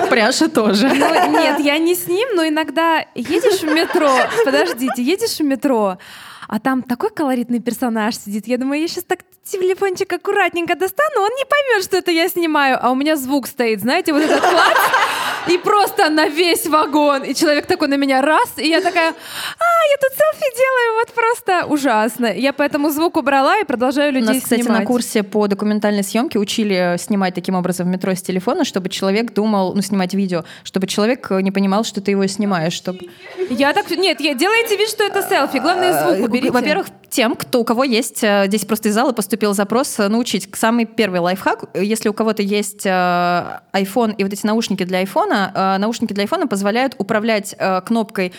[0.10, 0.88] Пряша тоже.
[0.88, 4.12] Ну, нет, я не с ним, но иногда едешь в метро,
[4.46, 5.98] подождите, едешь в метро,
[6.50, 8.48] а там такой колоритный персонаж сидит.
[8.48, 12.80] Я думаю, я сейчас так телефончик аккуратненько достану, он не поймет, что это я снимаю,
[12.82, 14.78] а у меня звук стоит, знаете, вот этот класс.
[15.50, 17.24] И просто на весь вагон.
[17.24, 21.14] И человек такой на меня раз, и я такая, а, я тут селфи делаю, вот
[21.14, 22.28] просто ужасно.
[22.28, 24.82] Я поэтому звук убрала и продолжаю У людей нас, кстати, снимать.
[24.82, 29.34] на курсе по документальной съемке учили снимать таким образом в метро с телефона, чтобы человек
[29.34, 33.00] думал, ну, снимать видео, чтобы человек не понимал, что ты его снимаешь, чтобы...
[33.50, 33.90] Я так...
[33.92, 35.58] Нет, я, делайте вид, что это селфи.
[35.58, 36.50] Главное, звук уберите.
[36.50, 40.08] Э, Во-первых, тем, кто, у кого есть, э, здесь просто из зала поступил запрос э,
[40.08, 40.50] научить.
[40.54, 45.78] Самый первый лайфхак, э, если у кого-то есть iPhone и вот эти наушники для iPhone,
[45.78, 48.34] наушники для iPhone позволяют управлять кнопкой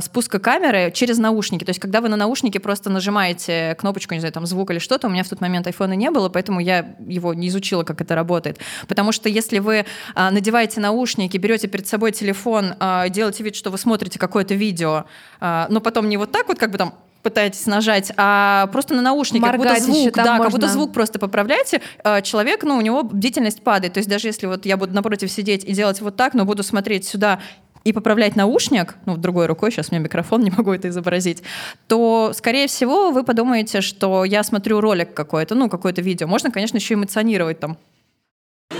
[0.00, 1.64] спуска камеры через наушники.
[1.64, 5.06] То есть, когда вы на наушнике просто нажимаете кнопочку, не знаю, там звук или что-то,
[5.06, 8.14] у меня в тот момент iPhone не было, поэтому я его не изучила, как это
[8.14, 8.58] работает.
[8.88, 12.74] Потому что если вы надеваете наушники, берете перед собой телефон,
[13.10, 15.04] делаете вид, что вы смотрите какое-то видео,
[15.40, 19.44] но потом не вот так вот, как бы там пытаетесь нажать, а просто на наушнике,
[19.44, 20.50] как будто звук, да, как можно.
[20.50, 23.94] будто звук просто поправляете, э, человек, ну, у него бдительность падает.
[23.94, 26.62] То есть даже если вот я буду напротив сидеть и делать вот так, но буду
[26.62, 27.38] смотреть сюда
[27.84, 31.42] и поправлять наушник, ну, другой рукой, сейчас у меня микрофон, не могу это изобразить,
[31.86, 36.26] то, скорее всего, вы подумаете, что я смотрю ролик какой-то, ну, какое-то видео.
[36.26, 37.78] Можно, конечно, еще эмоционировать там.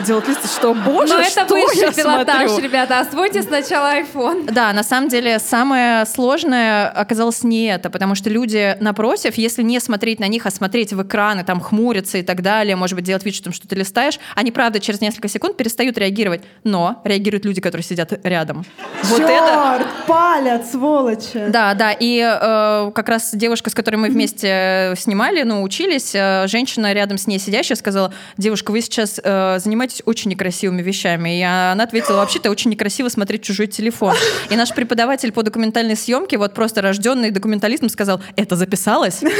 [0.06, 2.66] Делать лист, что, боже, Но это что высший я пилотаж, смотрю?
[2.66, 3.00] ребята.
[3.00, 4.50] Освойте сначала iPhone.
[4.50, 9.78] Да, на самом деле самое сложное оказалось не это, потому что люди напротив, если не
[9.80, 13.24] смотреть на них, а смотреть в экраны, там хмуриться и так далее, может быть, делать
[13.24, 17.60] вид, что там что-то листаешь, они, правда, через несколько секунд перестают реагировать, но реагируют люди,
[17.60, 18.64] которые сидят рядом.
[19.04, 19.76] Вот это...
[19.78, 21.44] Чёрт, палят, сволочи.
[21.48, 26.12] Да, да, и э, как раз девушка, с которой мы вместе э, снимали, ну, учились,
[26.14, 31.38] э, женщина рядом с ней сидящая сказала, девушка, вы сейчас э, занимаетесь очень некрасивыми вещами.
[31.38, 34.14] И она ответила, вообще-то очень некрасиво смотреть чужой телефон.
[34.50, 39.20] И наш преподаватель по документальной съемке, вот просто рожденный документалистом, сказал, это записалось?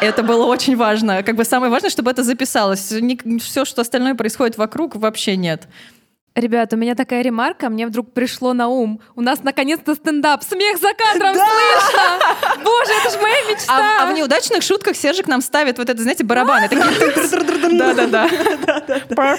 [0.00, 1.22] Это было очень важно.
[1.22, 2.92] Как бы самое важное, чтобы это записалось.
[3.40, 5.68] Все, что остальное происходит вокруг, вообще нет.
[6.34, 9.00] Ребята, у меня такая ремарка, мне вдруг пришло на ум.
[9.14, 10.42] У нас наконец-то стендап.
[10.42, 12.64] Смех за кадром слышно!
[12.64, 14.00] Боже, это же моя мечта!
[14.00, 16.70] А, а в неудачных шутках Сержик нам ставит вот это, знаете, барабаны.
[16.70, 18.28] Да-да-да.
[19.10, 19.36] Да,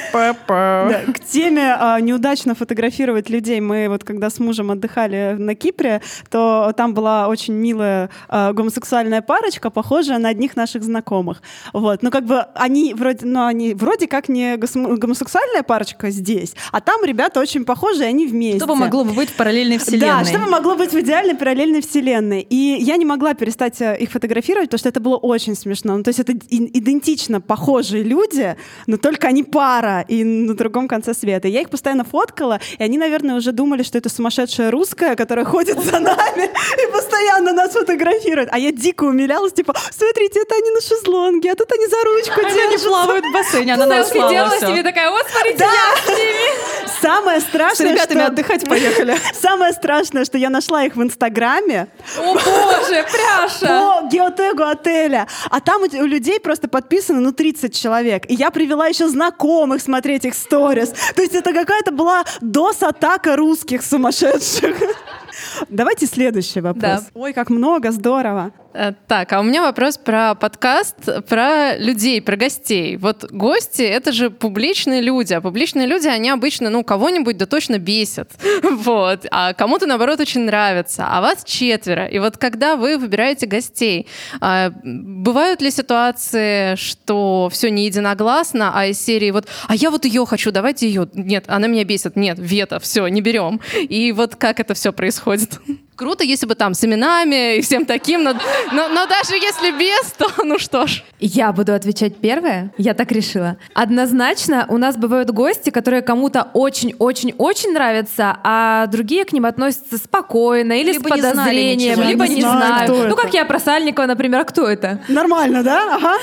[1.14, 3.60] К теме а, неудачно фотографировать людей.
[3.60, 9.24] Мы вот когда с мужем отдыхали на Кипре, то там была очень милая а, гомосексуальная
[9.24, 11.42] парочка, похожая на одних наших знакомых.
[11.74, 16.83] Вот, ну как бы они вроде, ну они вроде как не гомосексуальная парочка здесь, а
[16.86, 18.60] там ребята очень похожие, они вместе.
[18.60, 20.26] Что бы могло бы быть в параллельной Да, вселенной?
[20.26, 22.42] что бы могло быть в идеальной параллельной вселенной.
[22.50, 25.98] И я не могла перестать э, их фотографировать, потому что это было очень смешно.
[25.98, 28.56] Ну, то есть это идентично похожие люди,
[28.88, 31.48] но только они пара и на другом конце света.
[31.48, 35.46] И я их постоянно фоткала, и они, наверное, уже думали, что это сумасшедшая русская, которая
[35.46, 36.44] ходит за нами
[36.88, 38.50] и постоянно нас фотографирует.
[38.52, 42.46] А я дико умилялась, типа, смотрите, это они на шезлонге, а тут они за ручку
[42.46, 42.88] Они держатся.
[42.90, 46.73] плавают в бассейне, она нас делала плавала себе такая, вот смотрите, я с ними.
[47.02, 48.28] Самое С страшное, ребятами что...
[48.28, 49.18] отдыхать поехали.
[49.34, 54.02] Самое страшное, что я нашла их в Инстаграме, О боже, пряша!
[54.02, 55.28] по геотегу отеля.
[55.50, 58.30] А там у, у людей просто подписано, ну, 30 человек.
[58.30, 60.94] И я привела еще знакомых смотреть их сторис.
[61.16, 64.78] То есть это какая-то была дос-атака русских сумасшедших.
[65.70, 66.82] Давайте следующий вопрос.
[66.82, 67.02] Да.
[67.14, 68.52] Ой, как много, здорово.
[68.74, 70.96] Э, Так, а у меня вопрос про подкаст,
[71.28, 72.98] про людей, про гостей.
[72.98, 77.78] Вот гости— это же публичные люди, а публичные люди, они обычно, ну, кого-нибудь да точно
[77.78, 78.32] бесят,
[78.64, 82.06] вот, а кому-то, наоборот, очень нравится, а вас четверо.
[82.06, 84.08] И вот когда вы выбираете гостей,
[84.42, 90.06] а, бывают ли ситуации, что все не единогласно, а из серии вот, а я вот
[90.06, 93.62] ее хочу, давайте ее, нет, она меня бесит, нет, вето, все, не берем.
[93.76, 95.60] И вот как это все происходит?
[95.96, 98.34] Круто, если бы там с именами и всем таким, но,
[98.72, 101.04] но, но даже если без, то ну что ж.
[101.20, 102.72] Я буду отвечать первое.
[102.78, 103.58] Я так решила.
[103.76, 110.74] Однозначно, у нас бывают гости, которые кому-то очень-очень-очень нравятся, а другие к ним относятся спокойно
[110.74, 112.10] или Либо с не подозрением, ничего.
[112.10, 112.84] либо Не не знаю, знаю.
[112.86, 113.16] кто Ну, это.
[113.16, 115.00] как я про Сальникова, например, а кто это?
[115.08, 115.96] Нормально, да?
[115.96, 116.16] Ага.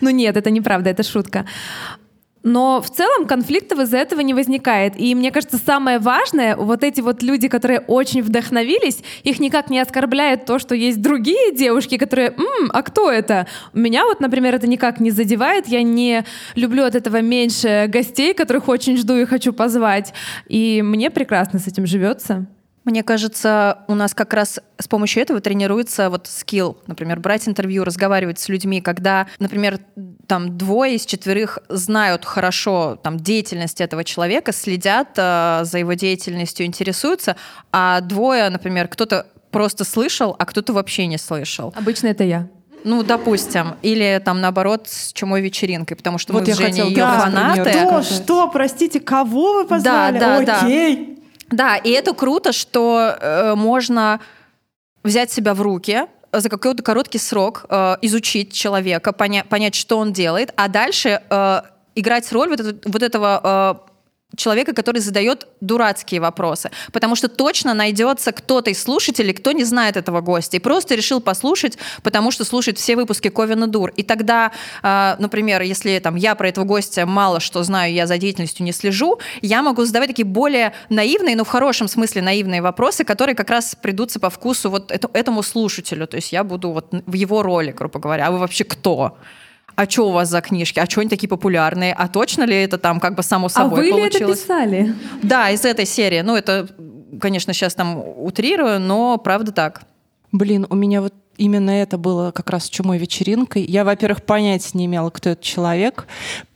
[0.00, 1.44] Ну нет, это неправда, это шутка.
[2.44, 5.00] Но в целом конфликтов из-за этого не возникает.
[5.00, 9.80] И мне кажется, самое важное, вот эти вот люди, которые очень вдохновились, их никак не
[9.80, 13.46] оскорбляет то, что есть другие девушки, которые, «М, а кто это?
[13.72, 15.68] Меня вот, например, это никак не задевает.
[15.68, 20.12] Я не люблю от этого меньше гостей, которых очень жду и хочу позвать.
[20.46, 22.46] И мне прекрасно с этим живется.
[22.84, 27.84] Мне кажется, у нас как раз с помощью этого тренируется вот скилл, например, брать интервью,
[27.84, 29.78] разговаривать с людьми, когда, например,
[30.26, 36.66] там двое из четверых знают хорошо там деятельность этого человека, следят э, за его деятельностью,
[36.66, 37.36] интересуются,
[37.72, 41.72] а двое, например, кто-то просто слышал, а кто-то вообще не слышал.
[41.76, 42.48] Обычно это я.
[42.84, 43.76] Ну, допустим.
[43.80, 46.96] Или там наоборот с чумой вечеринкой, потому что Вот мы я с Женей хотела ее
[46.96, 47.58] да, фанаты.
[47.60, 50.18] например, Что, простите, кого вы позвали?
[50.18, 50.60] Да, да, да.
[50.66, 50.96] Окей.
[51.16, 51.23] Да,
[51.76, 54.20] и это круто, что э, можно
[55.02, 60.12] взять себя в руки за какой-то короткий срок, э, изучить человека, поня- понять, что он
[60.12, 61.60] делает, а дальше э,
[61.94, 63.93] играть роль вот, этого- вот этого э,
[64.36, 66.70] человека, который задает дурацкие вопросы.
[66.92, 71.20] Потому что точно найдется кто-то из слушателей, кто не знает этого гостя и просто решил
[71.20, 73.90] послушать, потому что слушает все выпуски Ковина Дур.
[73.96, 74.52] И тогда,
[74.82, 78.72] э, например, если там, я про этого гостя мало что знаю, я за деятельностью не
[78.72, 83.50] слежу, я могу задавать такие более наивные, но в хорошем смысле наивные вопросы, которые как
[83.50, 86.06] раз придутся по вкусу вот это- этому слушателю.
[86.06, 88.26] То есть я буду вот в его роли, грубо говоря.
[88.26, 89.18] А вы вообще кто?
[89.76, 90.78] А что у вас за книжки?
[90.78, 91.92] А что они такие популярные?
[91.92, 94.40] А точно ли это там как бы само А собой вы ли это получилось?
[94.40, 94.94] писали?
[95.22, 96.20] Да, из этой серии.
[96.20, 96.68] Ну, это,
[97.20, 99.82] конечно, сейчас там утрирую, но правда так.
[100.32, 103.64] Блин, у меня вот именно это было как раз с чумой вечеринкой.
[103.64, 106.06] Я, во-первых, понятия не имела, кто этот человек.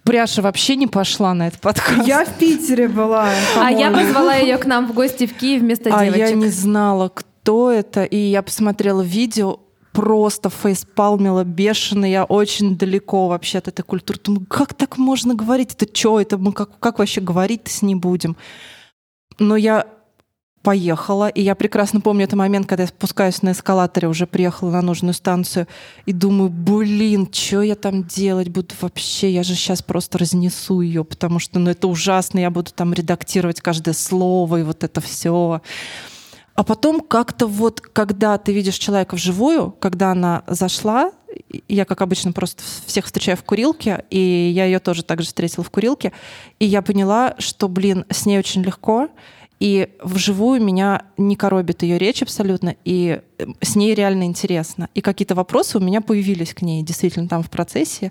[0.05, 2.07] Пряша вообще не пошла на этот подкаст.
[2.07, 3.31] Я в Питере была.
[3.59, 6.29] А я позвала ее к нам в гости в Киев вместо а девочек.
[6.29, 9.61] я не знала, кто это, и я посмотрела видео,
[9.99, 14.20] просто фейспалмила бешено, я очень далеко вообще от этой культуры.
[14.22, 15.74] Думаю, как так можно говорить?
[15.74, 16.20] Это что?
[16.20, 18.36] Это мы как, как вообще говорить-то с ней будем?
[19.40, 19.88] Но я
[20.62, 24.82] поехала, и я прекрасно помню этот момент, когда я спускаюсь на эскалаторе, уже приехала на
[24.82, 25.66] нужную станцию,
[26.07, 29.32] и думаю, блин, что я там делать буду вообще?
[29.32, 33.61] Я же сейчас просто разнесу ее, потому что ну, это ужасно, я буду там редактировать
[33.61, 35.61] каждое слово и вот это все.
[36.59, 41.13] А потом как-то вот, когда ты видишь человека вживую, когда она зашла,
[41.69, 45.71] я, как обычно, просто всех встречаю в курилке, и я ее тоже также встретила в
[45.71, 46.11] курилке,
[46.59, 49.09] и я поняла, что, блин, с ней очень легко,
[49.61, 54.89] и вживую меня не коробит ее речь абсолютно, и э, с ней реально интересно.
[54.95, 58.11] И какие-то вопросы у меня появились к ней действительно там в процессе.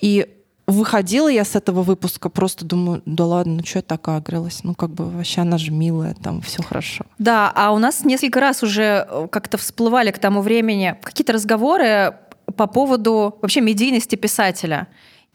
[0.00, 0.28] И
[0.70, 4.60] выходила я с этого выпуска, просто думаю, да ладно, ну что я так агрилась?
[4.62, 7.04] Ну как бы вообще она же милая, там все хорошо.
[7.18, 12.14] Да, а у нас несколько раз уже э, как-то всплывали к тому времени какие-то разговоры
[12.56, 14.88] по поводу вообще медийности писателя.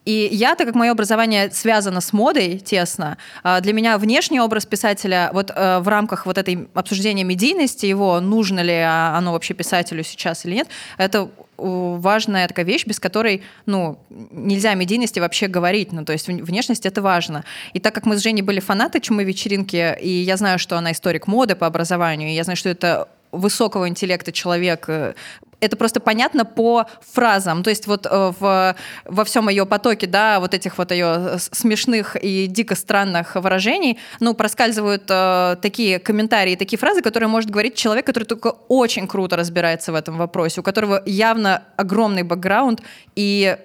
[0.05, 4.65] И я, так как мое образование связано с модой тесно, а, для меня внешний образ
[4.67, 10.03] писателя вот э, в рамках вот этой обсуждения медийности его, нужно ли оно вообще писателю
[10.03, 10.67] сейчас или нет,
[10.99, 15.91] это важная такая вещь, без которой, ну, нельзя о медийности вообще говорить.
[15.91, 17.43] Ну, то есть вн- внешность— это важно.
[17.74, 20.91] И так как мы с Женей были фанаты «Чумы вечеринки», и я знаю, что она
[20.91, 25.13] историк моды по образованию, и я знаю, что это высокого интеллекта человек, э,
[25.59, 27.63] это просто понятно по фразам.
[27.63, 28.75] То есть вот э, в,
[29.05, 33.97] во всем ее потоке, да, вот этих вот ее с- смешных и дико странных выражений,
[34.19, 39.36] ну, проскальзывают э, такие комментарии, такие фразы, которые может говорить человек, который только очень круто
[39.36, 42.81] разбирается в этом вопросе, у которого явно огромный бэкграунд,
[43.15, 43.57] и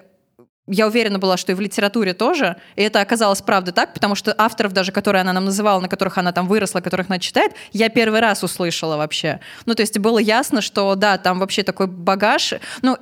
[0.70, 2.56] я уверена была, что и в литературе тоже.
[2.76, 6.18] И это оказалось правда так, потому что авторов даже, которые она нам называла, на которых
[6.18, 9.40] она там выросла, которых она читает, я первый раз услышала вообще.
[9.66, 12.54] Ну, то есть было ясно, что да, там вообще такой багаж.
[12.82, 12.96] Ну,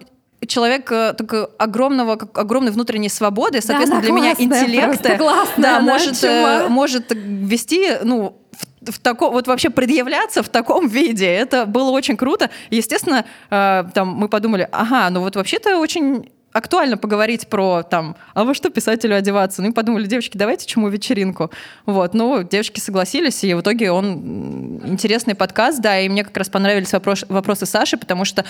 [0.47, 5.81] человек э, такой огромного, как- огромной внутренней свободы, соответственно, она для меня интеллекта классная да,
[5.81, 6.31] может, чума.
[6.31, 8.41] э, может вести, ну,
[8.81, 11.27] в, в таком, вот вообще предъявляться в таком виде.
[11.27, 12.51] Это было очень круто.
[12.71, 18.45] Естественно, э, там мы подумали, ага, ну вот вообще-то очень актуально поговорить про там, а
[18.45, 19.63] во что писателю одеваться?
[19.63, 21.51] Ну и подумали, девочки, давайте чему вечеринку.
[21.87, 26.49] Вот, ну, девочки согласились, и в итоге он интересный подкаст, да, и мне как раз
[26.49, 28.45] понравились вопрос- вопросы Саши, потому что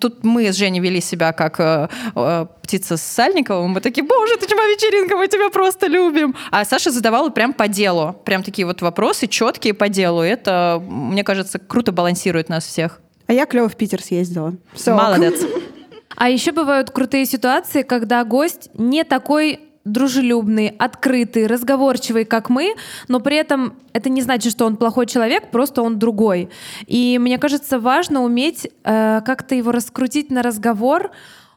[0.00, 4.36] тут мы с Женей вели себя как э, э, птица с Сальниковым, мы такие, боже,
[4.36, 6.34] ты чего вечеринка, мы тебя просто любим.
[6.50, 11.24] А Саша задавала прям по делу, прям такие вот вопросы четкие по делу, это, мне
[11.24, 13.00] кажется, круто балансирует нас всех.
[13.26, 14.54] А я клево в Питер съездила.
[14.74, 14.94] Всё.
[14.94, 15.40] Молодец.
[16.16, 22.74] А еще бывают крутые ситуации, когда гость не такой дружелюбный, открытый, разговорчивый, как мы,
[23.08, 26.50] но при этом это не значит, что он плохой человек, просто он другой.
[26.86, 31.10] И мне кажется, важно уметь э, как-то его раскрутить на разговор,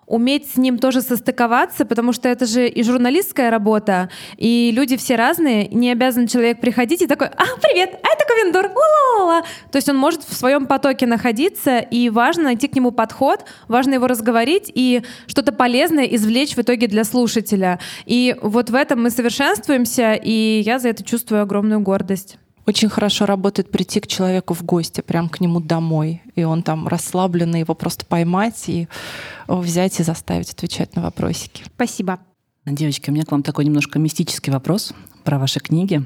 [0.08, 5.16] уметь с ним тоже состыковаться, потому что это же и журналистская работа, и люди все
[5.16, 9.42] разные, не обязан человек приходить и такой, а, привет, а это Ковендор, ла-ла-ла».
[9.72, 13.96] То есть он может в своем потоке находиться, и важно найти к нему подход, важно
[13.96, 17.80] его разговорить и что-то полезное извлечь в итоге для слушателя.
[18.06, 22.38] И вот в этом мы совершенствуемся, и я за это чувствую огромную гордость.
[22.66, 26.22] Очень хорошо работает прийти к человеку в гости, прям к нему домой.
[26.36, 28.88] И он там расслабленный, его просто поймать и
[29.48, 31.64] взять и заставить отвечать на вопросики.
[31.76, 32.20] Спасибо.
[32.66, 34.94] Девочки, у меня к вам такой немножко мистический вопрос
[35.24, 36.04] про ваши книги.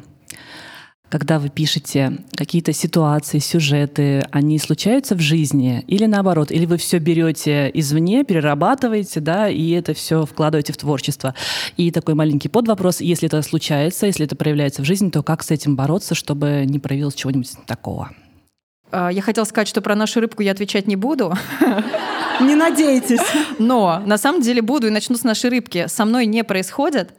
[1.09, 6.99] Когда вы пишете какие-то ситуации, сюжеты, они случаются в жизни или наоборот, или вы все
[6.99, 11.33] берете извне, перерабатываете, да, и это все вкладываете в творчество.
[11.77, 15.51] И такой маленький подвопрос, если это случается, если это проявляется в жизни, то как с
[15.51, 18.11] этим бороться, чтобы не проявилось чего-нибудь такого?
[18.91, 21.33] А, Я хотела сказать, что про нашу рыбку я отвечать не буду,
[22.39, 23.19] Не надейтесь.
[23.57, 25.85] но на самом деле буду и начну с нашей рыбки.
[25.87, 27.13] Со мной не происходит,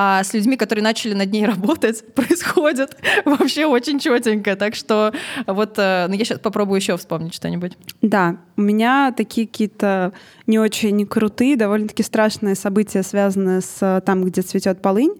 [0.00, 4.54] а с людьми, которые начали над ней работать, происходит вообще очень четенько.
[4.54, 5.12] Так что
[5.44, 7.76] вот э, ну, я сейчас попробую еще вспомнить что-нибудь.
[8.00, 10.12] Да, у меня такие какие-то
[10.46, 15.16] не очень крутые, довольно-таки страшные события, связанные с э, там, где цветет полынь.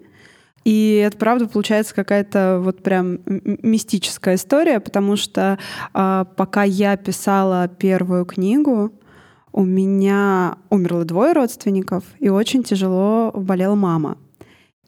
[0.62, 5.59] И это правда получается какая-то вот прям мистическая история, потому что
[5.95, 8.93] а, пока я писала первую книгу,
[9.53, 14.18] у меня умерло двое родственников, и очень тяжело болела мама.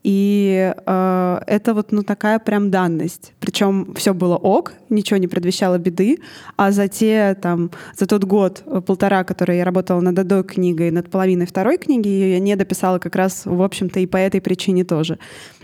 [0.03, 3.35] И э, это вот ну такая прям данность.
[3.39, 6.19] Причем все было ок, ничего не предвещало беды,
[6.57, 10.91] а за те там за тот год э, полтора, который я работала над одной книгой,
[10.91, 14.41] над половиной второй книги, ее я не дописала как раз в общем-то и по этой
[14.41, 15.19] причине тоже.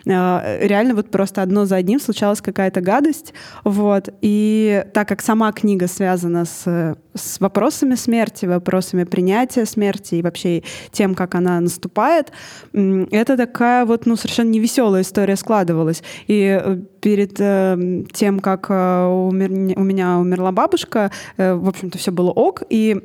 [0.07, 3.35] Э, реально вот просто одно за одним случалась какая-то гадость,
[3.65, 4.09] вот.
[4.21, 10.63] И так как сама книга связана с с вопросами смерти, вопросами принятия смерти и вообще
[10.93, 12.31] тем, как она наступает,
[12.75, 16.03] это такая вот, ну, совершенно невеселая история складывалась.
[16.27, 21.97] И э, перед э, тем, как э, умер- у меня умерла бабушка, э, в общем-то,
[21.97, 23.01] все было ок, и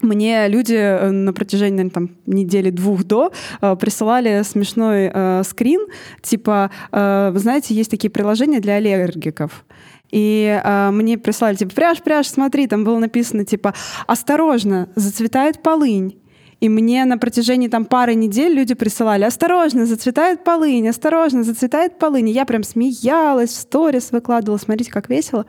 [0.00, 5.86] мне люди э, на протяжении там, недели-двух до э, присылали смешной э, скрин,
[6.22, 9.64] типа, э, вы знаете, есть такие приложения для аллергиков.
[10.10, 13.74] И э, мне прислали, типа, пряж, пряж, смотри, там было написано, типа,
[14.06, 16.16] осторожно, зацветает полынь.
[16.60, 22.28] И мне на протяжении там пары недель люди присылали, осторожно, зацветает полынь, осторожно, зацветает полынь.
[22.28, 25.46] И я прям смеялась, в сторис выкладывала, смотрите, как весело.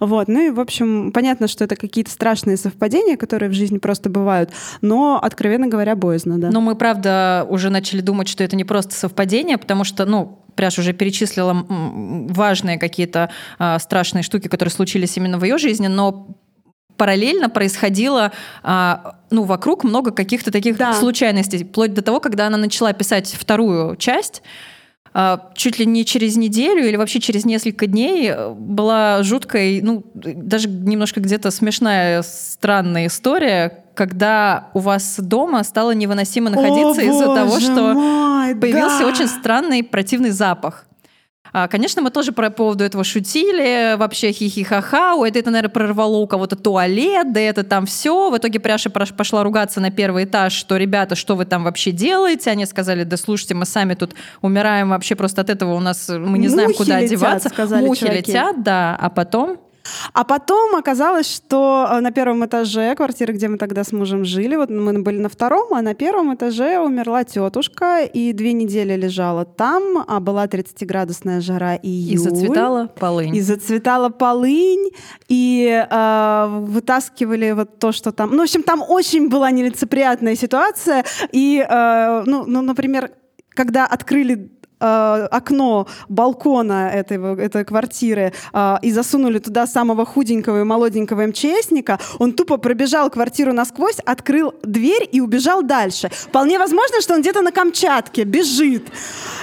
[0.00, 0.28] Вот.
[0.28, 4.50] Ну и, в общем, понятно, что это какие-то страшные совпадения, которые в жизни просто бывают,
[4.82, 6.50] но, откровенно говоря, боязно, да.
[6.50, 10.78] Но мы, правда, уже начали думать, что это не просто совпадение, потому что, ну, Пряж
[10.78, 16.36] уже перечислила важные какие-то а, страшные штуки, которые случились именно в ее жизни, но
[17.00, 18.30] параллельно происходило
[18.62, 20.92] а, ну, вокруг много каких-то таких Да.
[20.92, 24.42] случайностей, вплоть до того, когда она начала писать вторую часть,
[25.14, 30.04] а, чуть ли не через неделю или вообще через несколько дней э, была жуткая, ну,
[30.14, 37.60] даже немножко где-то смешная, странная история, когда у вас дома стало невыносимо находиться из-за того,
[37.60, 39.06] что мой, появился да.
[39.06, 40.84] очень странный противный запах.
[41.52, 46.18] А, Конечно, мы тоже по поводу этого шутили, вообще хихи-ха-ха, ой, это, это, наверное, прорвало
[46.18, 48.30] у кого-то туалет, да это там все.
[48.30, 52.50] В итоге Пряша пошла ругаться на первый этаж, что, ребята, что вы там вообще делаете?
[52.50, 56.38] Они сказали, да слушайте, мы сами тут умираем вообще просто от этого, у нас мы
[56.38, 57.48] не знаем, Мухи куда летят, одеваться.
[57.48, 58.18] сказали Мухи чуваки.
[58.30, 59.58] летят, да, а потом...
[60.12, 64.56] А потом оказалось, что э, на первом этаже квартиры, где мы тогда с мужем жили,
[64.56, 69.44] вот мы были на втором, а на первом этаже умерла тетушка и две недели лежала
[69.44, 73.36] там, а была 30-градусная жара и И зацветала полынь.
[73.36, 74.90] И зацветала полынь,
[75.28, 78.30] и э, вытаскивали вот то, что там...
[78.30, 81.04] Ну, в общем, там очень была нелицеприятная ситуация.
[81.32, 83.10] И, э, ну, ну, например,
[83.50, 84.50] когда открыли
[84.80, 91.98] э, окно балкона этой, этой квартиры э, и засунули туда самого худенького и молоденького МЧСника,
[92.18, 96.10] он тупо пробежал квартиру насквозь, открыл дверь и убежал дальше.
[96.10, 98.84] Вполне возможно, что он где-то на Камчатке бежит.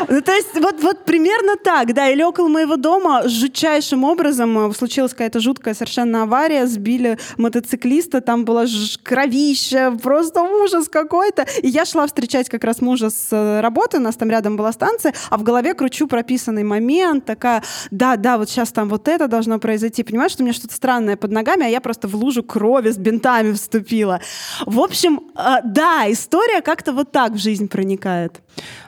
[0.08, 2.10] Ну, то есть вот, вот примерно так, да.
[2.10, 8.46] Или около моего дома жутчайшим образом э, случилась какая-то жуткая совершенно авария, сбили мотоциклиста, там
[8.46, 11.46] была ж- кровища, просто ужас какой-то.
[11.62, 15.14] И я шла встречать как раз мужа с работы, у нас там рядом была станция,
[15.30, 19.60] а в голове кручу прописанный момент, такая, да, да, вот сейчас там вот это должно
[19.60, 20.04] произойти.
[20.04, 22.98] Понимаешь, что у меня что-то странное под ногами, а я просто в лужу крови с
[22.98, 24.20] бинтами вступила.
[24.66, 28.42] В общем, э, да, история как-то вот так в жизнь проникает.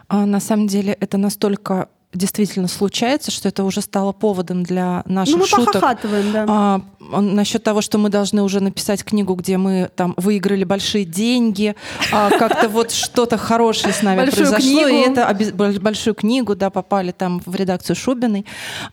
[0.08, 5.36] А на самом деле это настолько действительно случается, что это уже стало поводом для наших
[5.36, 5.76] ну, мы шуток.
[6.34, 6.45] да.
[6.47, 6.82] А,
[7.22, 11.76] насчет того, что мы должны уже написать книгу, где мы там выиграли большие деньги,
[12.12, 15.12] а, как-то вот что-то хорошее с нами Большую произошло, и книгу.
[15.12, 18.43] это обез- боль- большую книгу, да, попали там в редакцию Шубиной,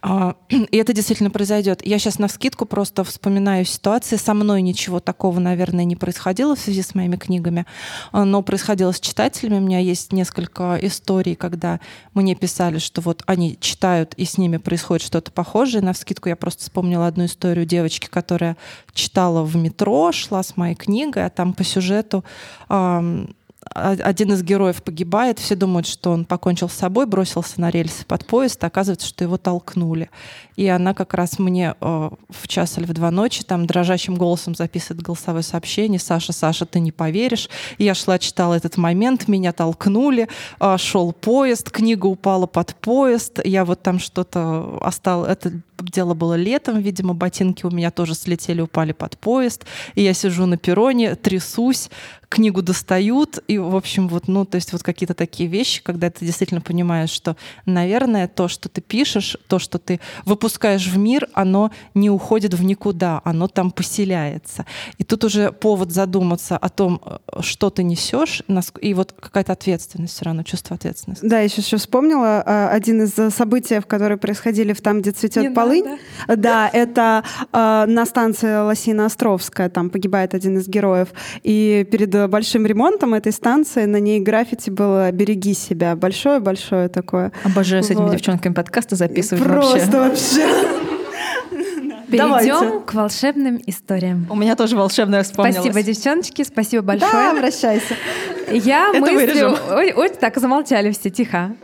[0.03, 1.85] А, и это действительно произойдет.
[1.87, 6.59] Я сейчас на вскидку просто вспоминаю ситуации, со мной ничего такого, наверное, не происходило в
[6.59, 7.65] связи с моими книгами,
[8.13, 9.57] а, но происходило с читателями.
[9.57, 11.81] У меня есть несколько историй, когда
[12.13, 15.83] мне писали, что вот они читают, и с ними происходит что-то похожее.
[15.83, 18.57] На вскидку я просто вспомнила одну историю девочки, которая
[18.93, 22.25] читала в метро, шла с моей книгой, а там по сюжету
[22.69, 23.27] а-
[23.75, 28.27] один из героев погибает, все думают, что он покончил с собой, бросился на рельсы под
[28.27, 30.11] поезд, а оказывается, что его толкнули.
[30.57, 34.55] И она как раз мне э, в час или в два ночи там дрожащим голосом
[34.55, 35.99] записывает голосовое сообщение.
[35.99, 37.51] Саша, Саша, ты не поверишь.
[37.79, 40.29] Я шла, читала этот момент, меня толкнули,
[40.61, 45.53] э, шел поезд, книга упала под поезд, я вот там что-то осталось, это
[45.83, 49.65] дело было летом, видимо, ботинки у меня тоже слетели, упали под поезд,
[49.95, 51.91] и я сижу на перроне, трясусь,
[52.29, 56.25] книгу достают, и, в общем, вот, ну, то есть вот какие-то такие вещи, когда ты
[56.25, 61.71] действительно понимаешь, что, наверное, то, что ты пишешь, то, что ты выпускаешь в мир, оно
[61.95, 64.67] не уходит в никуда, оно там поселяется.
[64.99, 67.01] И тут уже повод задуматься о том,
[67.41, 68.43] что ты несешь,
[68.81, 71.25] и вот какая-то ответственность все равно, чувство ответственности.
[71.25, 75.13] Да, я сейчас еще вспомнила э, один из э, событий, которые происходили в там, где
[75.13, 75.99] цветет Не полынь.
[76.29, 81.09] Да, это э, на станции Лосино-Островская, там погибает один из героев.
[81.43, 85.97] И перед большим ремонтом этой станции на ней граффити было «Береги себя».
[85.97, 87.33] Большое-большое такое.
[87.45, 90.47] Обожаю с этими девчонками подкасты записывать Просто вообще.
[90.47, 90.87] вообще.
[92.09, 92.81] Перейдем Давайте.
[92.87, 94.27] к волшебным историям.
[94.31, 95.57] У меня тоже волшебное вспомнилось.
[95.57, 97.13] Спасибо, девчоночки, спасибо большое.
[97.13, 97.97] Да, обращайся.
[98.49, 99.59] Я Это мыслю...
[99.73, 101.57] Ой, ой, так, замолчали все, тихо.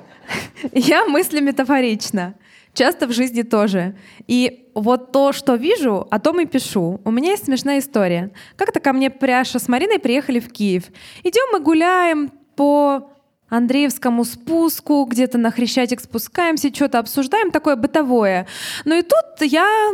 [0.73, 2.35] Я мыслю метафорично.
[2.75, 3.97] Часто в жизни тоже.
[4.27, 7.01] И вот то, что вижу, о том и пишу.
[7.05, 8.31] У меня есть смешная история.
[8.57, 10.85] Как-то ко мне Пряша с Мариной приехали в Киев.
[11.23, 13.13] Идем мы гуляем по
[13.53, 18.47] Андреевскому спуску, где-то на Хрещатик спускаемся, что-то обсуждаем, такое бытовое.
[18.87, 19.91] Ну и тут я,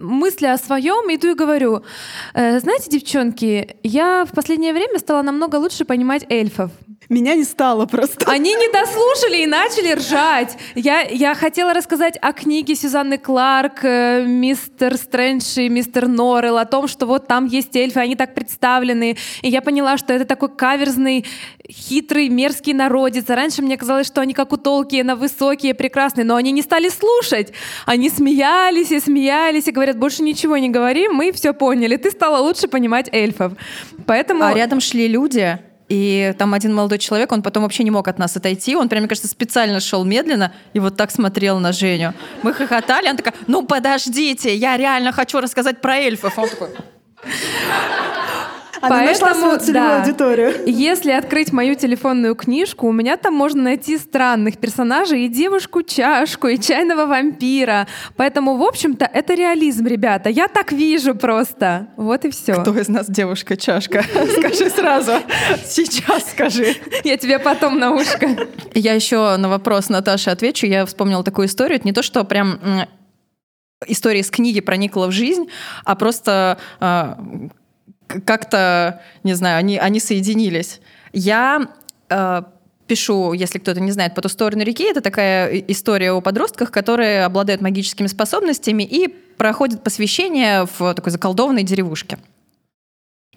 [0.00, 1.84] мысли о своем, иду и говорю,
[2.32, 6.70] «Э, знаете, девчонки, я в последнее время стала намного лучше понимать эльфов.
[7.14, 8.28] Меня не стало просто.
[8.28, 10.58] Они не дослушали и начали ржать.
[10.74, 16.64] Я, я хотела рассказать о книге Сюзанны Кларк э, «Мистер Стрэндж» и «Мистер Норрелл», о
[16.64, 19.16] том, что вот там есть эльфы, они так представлены.
[19.42, 21.24] И я поняла, что это такой каверзный,
[21.70, 23.30] хитрый, мерзкий народец.
[23.30, 26.88] А раньше мне казалось, что они как у Толкиена, высокие, прекрасные, но они не стали
[26.88, 27.52] слушать.
[27.86, 31.96] Они смеялись и смеялись и говорят, больше ничего не говори, мы все поняли.
[31.96, 33.52] Ты стала лучше понимать эльфов.
[34.04, 34.42] Поэтому...
[34.42, 38.18] А рядом шли люди, и там один молодой человек, он потом вообще не мог от
[38.18, 38.74] нас отойти.
[38.74, 42.14] Он прям, мне кажется, специально шел медленно и вот так смотрел на Женю.
[42.42, 46.38] Мы хохотали, она такая, ну подождите, я реально хочу рассказать про эльфов.
[46.38, 46.68] А Он такой,
[48.80, 50.02] Она нашла Поэтому, свою целевую да.
[50.02, 50.54] аудиторию.
[50.66, 56.58] Если открыть мою телефонную книжку, у меня там можно найти странных персонажей и девушку-чашку, и
[56.58, 57.86] чайного вампира.
[58.16, 60.28] Поэтому, в общем-то, это реализм, ребята.
[60.28, 61.88] Я так вижу просто.
[61.96, 62.54] Вот и все.
[62.54, 64.04] кто из нас девушка-чашка?
[64.38, 65.12] Скажи сразу.
[65.66, 66.76] Сейчас скажи.
[67.04, 68.28] Я тебе потом на ушко.
[68.74, 70.66] Я еще на вопрос Наташи отвечу.
[70.66, 71.76] Я вспомнила такую историю.
[71.76, 72.58] Это не то, что прям
[73.86, 75.48] история из книги проникла в жизнь,
[75.84, 77.18] а просто а,
[78.24, 80.80] как-то, не знаю, они, они соединились.
[81.12, 81.68] Я
[82.08, 82.42] э,
[82.86, 84.84] пишу, если кто-то не знает, «По ту сторону реки».
[84.84, 91.62] Это такая история о подростках, которые обладают магическими способностями и проходят посвящение в такой заколдованной
[91.62, 92.18] деревушке.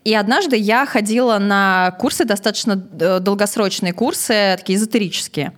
[0.03, 5.53] И однажды я ходила на курсы, достаточно э, долгосрочные курсы, такие эзотерические.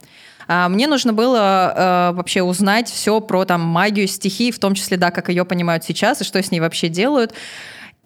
[0.48, 4.98] А, Мне нужно было э, вообще узнать все про там магию стихий, в том числе,
[4.98, 7.34] да, как ее понимают сейчас и что с ней вообще делают.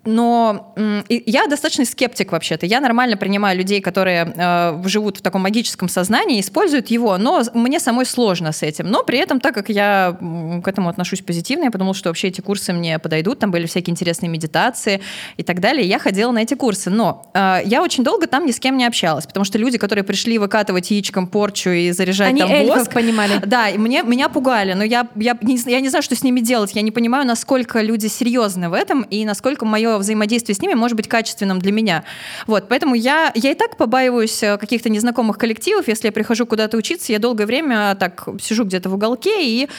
[0.06, 0.74] Но
[1.10, 2.66] я достаточно скептик вообще-то.
[2.66, 7.80] Я нормально принимаю людей, которые э, живут в таком магическом сознании, используют его, но мне
[7.80, 8.88] самой сложно с этим.
[8.88, 10.18] Но при этом, так как я
[10.64, 13.92] к этому отношусь позитивно, я подумала, что вообще эти курсы мне подойдут, там были всякие
[13.92, 15.02] интересные медитации
[15.38, 15.88] и так далее.
[15.88, 16.90] Я ходила на эти курсы.
[16.90, 20.04] Но э, я очень долго там ни с кем не общалась, потому что люди, которые
[20.04, 23.40] пришли выкатывать яичком порчу и заряжать Они там эльфов воск, понимали.
[23.46, 26.42] да, и мне, меня пугали, но я, я, не, я не знаю, что с ними
[26.42, 26.72] делать.
[26.76, 30.98] Я не понимаю, насколько люди серьезны в этом и насколько мое взаимодействие с ними может
[30.98, 32.04] быть качественным для меня.
[32.48, 35.88] Вот, поэтому я, я и так побаиваюсь э, каких-то незнакомых коллективов.
[35.88, 39.70] Если я прихожу куда-то учиться, я долгое время так сижу где-то в уголке и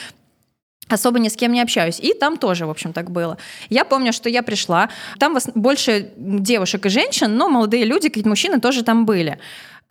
[0.87, 1.99] особо ни с кем не общаюсь.
[1.99, 3.37] И там тоже, в общем, так было.
[3.69, 4.89] Я помню, что я пришла,
[5.19, 9.39] там больше девушек и женщин, но молодые люди, какие-то мужчины тоже там были.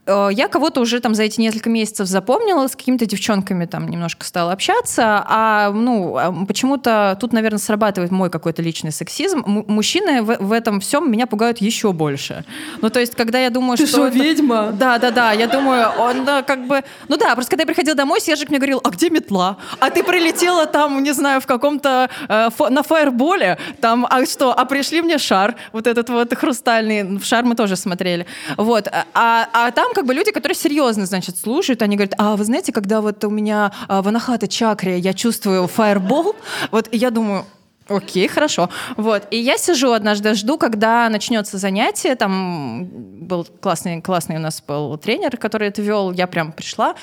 [0.06, 4.24] Э, Я кого-то уже там за эти несколько месяцев запомнила, с какими-то девчонками там немножко
[4.26, 9.42] стала общаться, а ну а почему-то тут, наверное, срабатывает мой какой-то личный сексизм.
[9.46, 12.44] М- мужчины в, в этом всем меня пугают еще больше.
[12.82, 14.72] Ну то есть, когда я думаю, Ты что что, это- ведьма?
[14.72, 15.32] да, да, да.
[15.32, 16.82] Я думаю, он да, как бы.
[17.08, 19.56] Ну да, просто когда я приходила домой, Сержик мне говорил: а где метла?
[19.80, 23.58] А ты прилетела там, не знаю, в каком-то э, фо- на фаерболе.
[23.80, 24.52] Там, а что?
[24.52, 27.18] А пришли мне шар, вот этот вот хрустальный.
[27.18, 28.26] В шар мы тоже смотрели.
[28.56, 28.88] Вот.
[29.14, 32.72] А, а там как бы люди, которые серьезно, значит, слушают, они говорят: а вы знаете,
[32.72, 36.36] когда вот у меня а, в анахата чакре я чувствую фаербол,
[36.70, 37.46] вот я думаю,
[37.86, 38.70] Окей, хорошо.
[38.96, 39.26] Вот.
[39.30, 42.14] И я сижу однажды, жду, когда начнется занятие.
[42.14, 42.86] Там
[43.26, 46.10] был классный, классный у нас был тренер, который это вел.
[46.10, 46.94] Я прям пришла.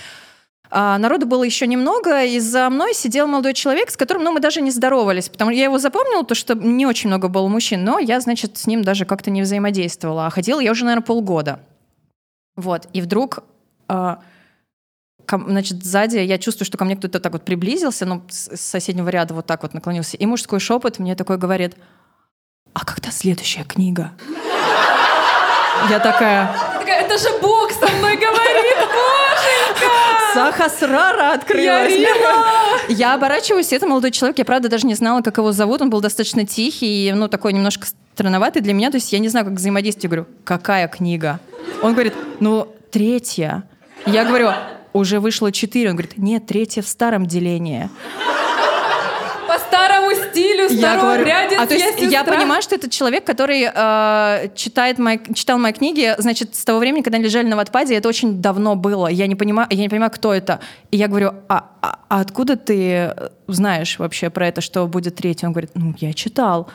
[0.71, 4.39] А народу было еще немного, и за мной сидел молодой человек, с которым ну, мы
[4.39, 7.83] даже не здоровались, потому что я его запомнила, то, что не очень много было мужчин,
[7.83, 10.27] но я, значит, с ним даже как-то не взаимодействовала.
[10.27, 11.59] А ходила я уже, наверное, полгода.
[12.55, 12.87] Вот.
[12.93, 13.43] И вдруг
[13.87, 14.19] а,
[15.27, 19.33] значит, сзади я чувствую, что ко мне кто-то так вот приблизился, ну, с соседнего ряда
[19.33, 20.17] вот так вот наклонился.
[20.17, 21.75] И мужской шепот мне такой говорит,
[22.73, 24.11] а когда следующая книга?
[25.89, 26.53] Я такая,
[26.85, 28.77] Это же Бог со мной говорит,
[30.33, 31.93] Сахасрара открылась.
[32.89, 34.37] Я оборачиваюсь, и это молодой человек.
[34.37, 35.81] Я, правда, даже не знала, как его зовут.
[35.81, 38.91] Он был достаточно тихий и, ну, такой немножко странноватый для меня.
[38.91, 40.03] То есть я не знаю, как взаимодействие.
[40.03, 41.39] Я говорю, какая книга?
[41.81, 43.63] Он говорит, ну, третья.
[44.05, 44.49] Я говорю,
[44.93, 45.89] уже вышло четыре.
[45.89, 47.89] Он говорит, нет, третья в старом делении.
[50.31, 51.25] Стилю, Я говорю,
[51.57, 55.73] а то есть я я понимаю, что это человек, который э, читает мои, читал мои
[55.73, 59.07] книги, значит, с того времени, когда они лежали на ватпаде, это очень давно было.
[59.07, 60.59] Я не понимаю, я не понимаю, кто это.
[60.91, 63.13] И я говорю, а, а- а откуда ты
[63.47, 65.45] знаешь вообще про это, что будет третий?
[65.45, 66.69] Он говорит, ну я читал.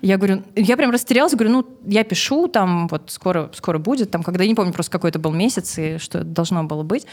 [0.00, 4.22] Я говорю, я прям растерялась, говорю, ну, я пишу, там, вот, скоро, скоро будет, там,
[4.22, 7.04] когда, я не помню просто, какой это был месяц, и что это должно было быть.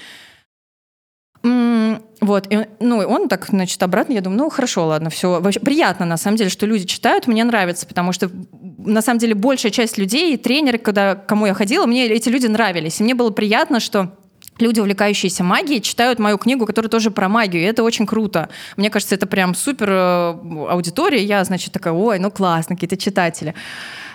[2.21, 5.39] Вот, и, ну, и он так, значит, обратно, я думаю, ну, хорошо, ладно, все.
[5.39, 8.31] Вообще приятно, на самом деле, что люди читают, мне нравится, потому что,
[8.79, 12.99] на самом деле, большая часть людей, тренеры, когда, кому я ходила, мне эти люди нравились.
[12.99, 14.17] И мне было приятно, что
[14.57, 18.49] люди, увлекающиеся магией, читают мою книгу, которая тоже про магию, и это очень круто.
[18.75, 20.29] Мне кажется, это прям супер э,
[20.69, 23.53] аудитория, я, значит, такая, ой, ну классно, какие-то читатели.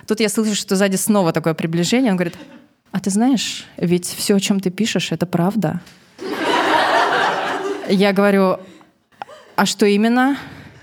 [0.06, 2.34] Тут я слышу, что сзади снова такое приближение, он говорит,
[2.90, 5.80] а ты знаешь, ведь все, о чем ты пишешь, это правда.
[7.90, 8.58] Я говорю,
[9.56, 10.36] а что именно?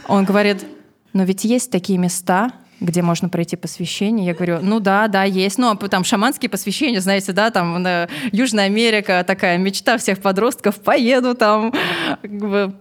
[0.07, 0.65] Он говорит,
[1.13, 2.51] но ведь есть такие места,
[2.81, 4.27] где можно пройти посвящение.
[4.27, 5.57] Я говорю, ну да, да, есть.
[5.57, 10.81] Ну, а там шаманские посвящения, знаете, да, там на Южная Америка, такая мечта всех подростков,
[10.81, 11.73] поеду там,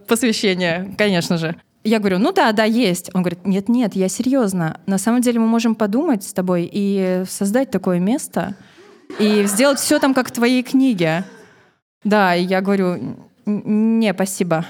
[0.07, 1.55] посвящение, конечно же.
[1.85, 3.09] Я говорю, ну да, да, есть.
[3.13, 4.81] Он говорит, нет-нет, я серьезно.
[4.87, 8.55] На самом деле мы можем подумать с тобой и создать такое место,
[9.19, 11.23] и сделать все там, как в твоей книге.
[12.03, 13.15] Да, и я говорю, «Н-
[13.47, 14.65] не, спасибо.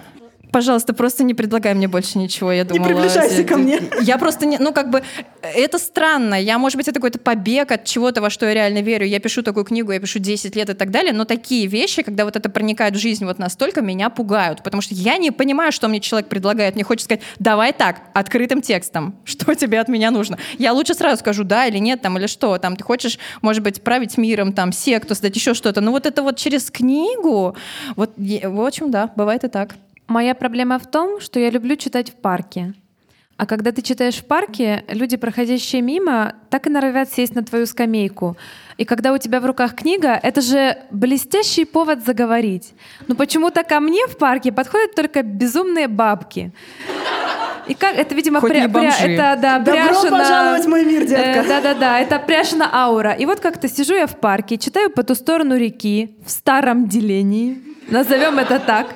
[0.52, 2.88] Пожалуйста, просто не предлагай мне больше ничего, я думала.
[2.88, 3.82] приближайся э, ко мне.
[4.02, 5.04] Я просто не, ну как бы,
[5.42, 6.36] это странно.
[6.42, 9.06] Я, может быть, это какой-то побег от чего-то, во что я реально верю.
[9.06, 12.26] Я пишу такую книгу, я пишу 10 лет и так далее, но такие вещи, когда
[12.26, 15.88] вот это проникает в жизнь вот настолько, меня пугают, потому что я не понимаю, что
[15.88, 16.76] мне человек предлагает.
[16.76, 20.38] Мне хочется сказать, давай так, открытым текстом, что тебе от меня нужно.
[20.58, 23.82] Я лучше сразу скажу, да или нет, там, или что, там, ты хочешь, может быть,
[23.82, 25.82] править миром, там, секту, создать еще что-то.
[25.82, 27.56] Ну вот это вот через книгу,
[27.96, 29.76] вот, в общем, да, бывает и так.
[30.08, 32.74] Моя проблема в том, что я люблю читать в парке.
[33.36, 37.68] А когда ты читаешь в парке, люди, проходящие мимо, так и норовят сесть на твою
[37.68, 38.36] скамейку.
[38.78, 42.74] И когда у тебя в руках книга, это же блестящий повод заговорить.
[43.08, 46.52] Но почему-то ко мне в парке подходят только безумные бабки.
[47.68, 49.08] И как это, видимо, Хоть пря- пря- бомжи.
[49.12, 51.42] это да, Добро пряжено- пожаловать в мой мир, детка.
[51.42, 53.12] Э, Да-да-да, это пряжена аура.
[53.12, 57.62] И вот как-то сижу я в парке, читаю по ту сторону реки, в старом делении,
[57.90, 58.88] назовем это так.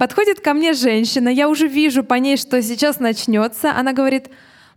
[0.00, 3.70] Подходит ко мне женщина, я уже вижу по ней, что сейчас начнется.
[3.72, 4.30] Она говорит,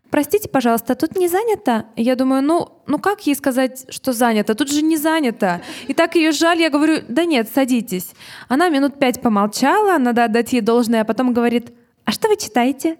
[0.09, 1.85] простите, пожалуйста, тут не занято?
[1.95, 4.53] Я думаю, ну, ну как ей сказать, что занято?
[4.53, 5.61] Тут же не занято.
[5.87, 8.11] И так ее жаль, я говорю, да нет, садитесь.
[8.49, 11.71] Она минут пять помолчала, надо отдать ей должное, а потом говорит,
[12.03, 12.97] а что вы читаете?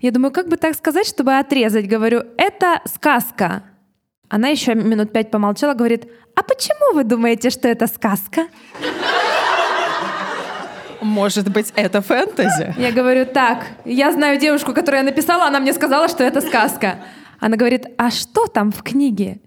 [0.00, 1.88] Я думаю, как бы так сказать, чтобы отрезать?
[1.88, 3.64] Говорю, это сказка.
[4.28, 8.46] Она еще минут пять помолчала, говорит, а почему вы думаете, что это сказка?
[11.02, 12.74] Может быть, это фэнтези?
[12.78, 16.98] Я говорю, так, я знаю девушку, которая написала, она мне сказала, что это сказка.
[17.40, 19.40] Она говорит, а что там в книге?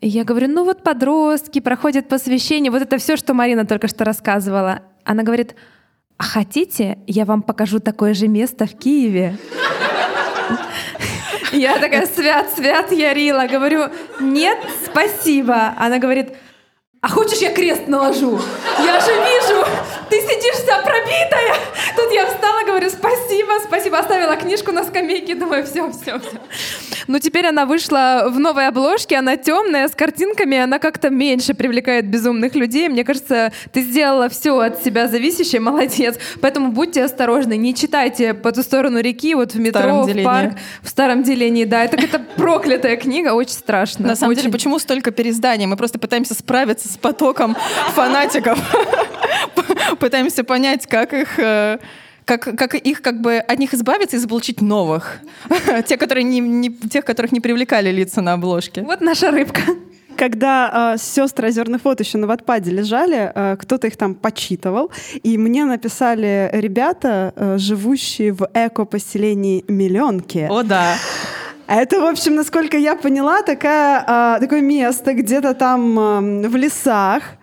[0.00, 4.04] И я говорю, ну вот подростки проходят посвящение, вот это все, что Марина только что
[4.04, 4.80] рассказывала.
[5.04, 5.54] Она говорит,
[6.18, 9.38] а хотите, я вам покажу такое же место в Киеве?
[11.52, 13.46] Я такая, свят, свят, Ярила.
[13.46, 13.84] Говорю,
[14.20, 15.74] нет, спасибо.
[15.78, 16.30] Она говорит,
[17.00, 18.40] а хочешь, я крест наложу?
[18.78, 19.61] Я же вижу,
[20.12, 21.56] ты сидишь вся пробитая.
[21.96, 23.98] Тут я встала, говорю, спасибо, спасибо.
[23.98, 26.38] Оставила книжку на скамейке, думаю, все, все, все.
[27.06, 32.06] Ну, теперь она вышла в новой обложке, она темная, с картинками, она как-то меньше привлекает
[32.08, 32.90] безумных людей.
[32.90, 36.18] Мне кажется, ты сделала все от себя зависящее, молодец.
[36.42, 40.24] Поэтому будьте осторожны, не читайте по ту сторону реки, вот в метро, в делении.
[40.24, 40.52] парк,
[40.82, 41.84] в старом делении, да.
[41.84, 44.08] Это какая-то проклятая книга, очень страшно.
[44.08, 44.52] На самом деле, Очень.
[44.52, 45.64] почему столько переизданий?
[45.64, 47.56] Мы просто пытаемся справиться с потоком
[47.94, 48.58] фанатиков.
[50.02, 51.78] Пытаемся понять, как их, э,
[52.24, 55.20] как, как их как бы от них избавиться и заполучить новых.
[55.86, 58.82] Те, которые не, не, тех, которых не привлекали лица на обложке.
[58.82, 59.62] Вот наша рыбка.
[60.16, 64.90] Когда э, сестры озерных вод еще на ватпаде лежали, э, кто-то их там почитывал,
[65.22, 70.48] и мне написали ребята, э, живущие в эко-поселении Миллионки.
[70.50, 70.96] О, да.
[71.68, 77.22] Это, в общем, насколько я поняла, такая, а, такое место где-то там а, в лесах,
[77.22, 77.41] а,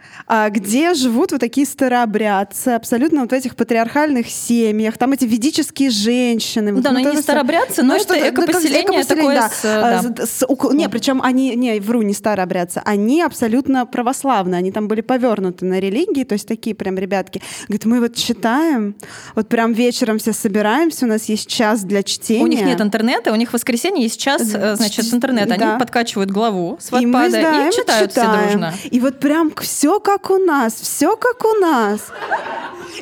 [0.50, 4.98] где живут вот такие старообрядцы, абсолютно вот в этих патриархальных семьях.
[4.98, 6.72] Там эти ведические женщины.
[6.82, 7.82] Да, но вот не это старообрядцы, всё.
[7.84, 9.50] но Ну, это что-то- ну, экопоселение такое да.
[9.50, 10.00] с, да.
[10.00, 14.88] А, с- с Не, причем они, не, вру, не старообрядцы, они абсолютно православные, они там
[14.88, 17.42] были повернуты на религии, то есть такие прям ребятки.
[17.68, 18.96] Говорят, мы вот читаем,
[19.36, 22.44] вот прям вечером все собираемся, у нас есть час для чтения.
[22.44, 25.50] У них нет интернета, у них в воскресенье есть час, э, значит, интернет.
[25.50, 25.78] Они Да.
[25.80, 28.50] подкачивают главу с И мы знаем, и читают все читаем.
[28.50, 28.74] дружно.
[28.92, 32.12] И вот прям все как у нас, все как у нас.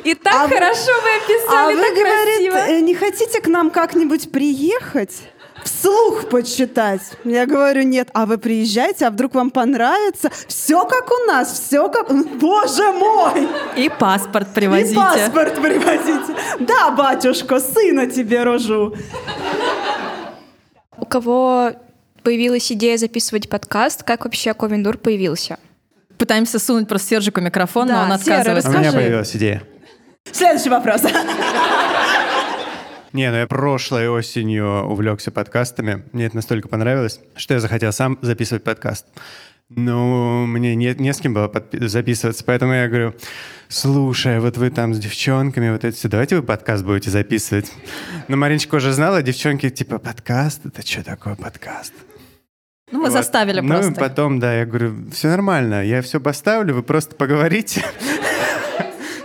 [0.04, 2.72] И так А вы- хорошо вы А описали, вы, так говорит, красиво.
[2.72, 5.14] э, не хотите к нам как-нибудь приехать?
[5.64, 7.00] Вслух почитать.
[7.24, 8.08] Я говорю, нет.
[8.14, 10.30] А вы приезжайте, а вдруг вам понравится?
[10.46, 12.08] Все как у нас, все как...
[12.38, 13.48] Боже мой!
[13.76, 14.94] И паспорт И привозите.
[14.94, 16.34] паспорт привозите.
[16.60, 18.94] Да, батюшка, сына тебе рожу.
[20.96, 21.72] У кого
[22.22, 25.58] появилась идея записывать подкаст, как вообще Ковендур появился?
[26.18, 28.70] Пытаемся сунуть просто Сержику микрофон, но Да, он Сера, отказывается.
[28.70, 29.62] У меня появилась идея.
[30.30, 31.02] Следующий вопрос.
[33.12, 36.04] Не, ну я прошлой осенью увлекся подкастами.
[36.12, 39.06] Мне это настолько понравилось, что я захотел сам записывать подкаст.
[39.70, 43.14] Ну, мне не, не с кем было подпи- записываться, поэтому я говорю,
[43.68, 47.70] слушай, вот вы там с девчонками, вот это все, давайте вы подкаст будете записывать.
[48.28, 50.64] Но Мариночка уже знала, девчонки, типа, подкаст?
[50.64, 51.92] Это что такое подкаст?
[52.90, 53.12] Ну, мы Вот.
[53.12, 53.92] заставили ну, просто.
[53.92, 57.84] и потом, да, я говорю, все нормально, я все поставлю, вы просто поговорите.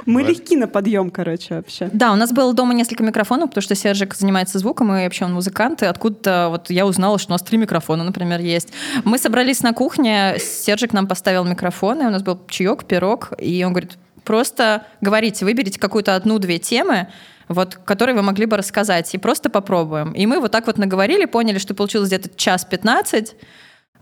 [0.05, 0.30] Мы Вот.
[0.32, 1.89] легки на подъем, короче, вообще.
[1.93, 5.34] Да, у нас было дома несколько микрофонов, потому что Сержик занимается звуком, и вообще он
[5.34, 8.74] музыкант, и откуда-то вот я узнала, что у нас три микрофона, например, есть.
[9.05, 13.72] Мы собрались на кухне, Сержик нам поставил микрофоны, у нас был чаек, пирог, и он
[13.72, 17.07] говорит, просто говорите, выберите какую-то одну-две темы,
[17.48, 20.12] вот, которые вы могли бы рассказать, и просто попробуем.
[20.12, 23.36] И мы вот так вот наговорили, поняли, что получилось где-то час 15,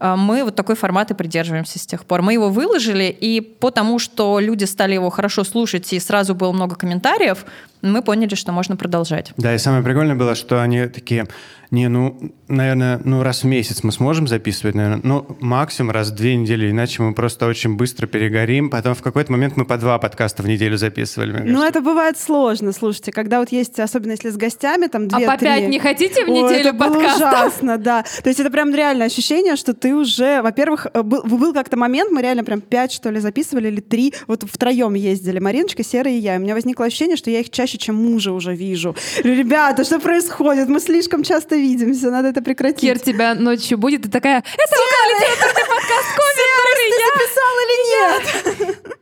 [0.04, 2.24] а, мы вот такой формат и придерживаемся с тех пор.
[2.24, 6.76] Мы его выложили, и потому что люди стали его хорошо слушать, и сразу было много
[6.76, 7.46] комментариев,
[7.84, 9.32] мы поняли, что можно продолжать.
[9.38, 11.28] Да, и самое прикольное было, что они такие,
[11.72, 12.20] не, ну,
[12.50, 16.70] наверное, ну раз в месяц мы сможем записывать, наверное, ну, максимум раз в две недели,
[16.70, 18.70] иначе мы просто очень быстро перегорим.
[18.70, 21.32] Потом в какой-то момент мы по два подкаста в неделю записывали.
[21.32, 21.68] Ну, кажется.
[21.68, 25.38] это бывает сложно, слушайте, когда вот есть, особенно если с гостями, там А две по
[25.38, 27.18] пять не хотите в неделю это было подкастов?
[27.18, 28.04] ужасно, да.
[28.22, 32.12] То есть это прям реально ощущение, что ты уже, во-первых, э, был, был как-то момент,
[32.12, 36.18] мы реально прям пять, что ли, записывали, или три, вот втроем ездили, Мариночка, Сера и
[36.18, 36.36] я.
[36.36, 38.94] И у меня возникло ощущение, что я их чаще, чем мужа уже вижу.
[39.24, 40.68] Ребята, что происходит?
[40.68, 42.82] Мы слишком часто видимся, надо это прекратить.
[42.82, 44.76] Кир тебя ночью будет и такая, это
[45.10, 48.78] литературный подкаст Сера, ты записал или нет?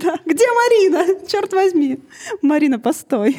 [0.00, 1.26] Да, где Марина?
[1.26, 2.02] Черт возьми.
[2.40, 3.36] Марина, постой.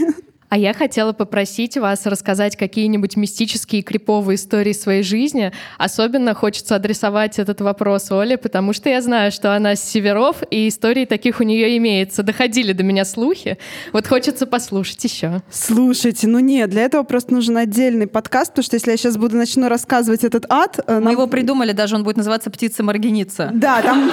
[0.51, 5.53] А я хотела попросить вас рассказать какие-нибудь мистические и криповые истории своей жизни.
[5.77, 10.67] Особенно хочется адресовать этот вопрос Оле, потому что я знаю, что она с северов, и
[10.67, 12.21] истории таких у нее имеется.
[12.21, 13.57] Доходили до меня слухи.
[13.93, 15.41] Вот хочется послушать еще.
[15.49, 19.37] Слушайте, ну нет, для этого просто нужен отдельный подкаст, потому что если я сейчас буду
[19.37, 20.81] начну рассказывать этот ад...
[20.85, 23.51] э, Мы нам- его придумали, даже он будет называться «Птица-маргеница».
[23.53, 24.11] Да, там,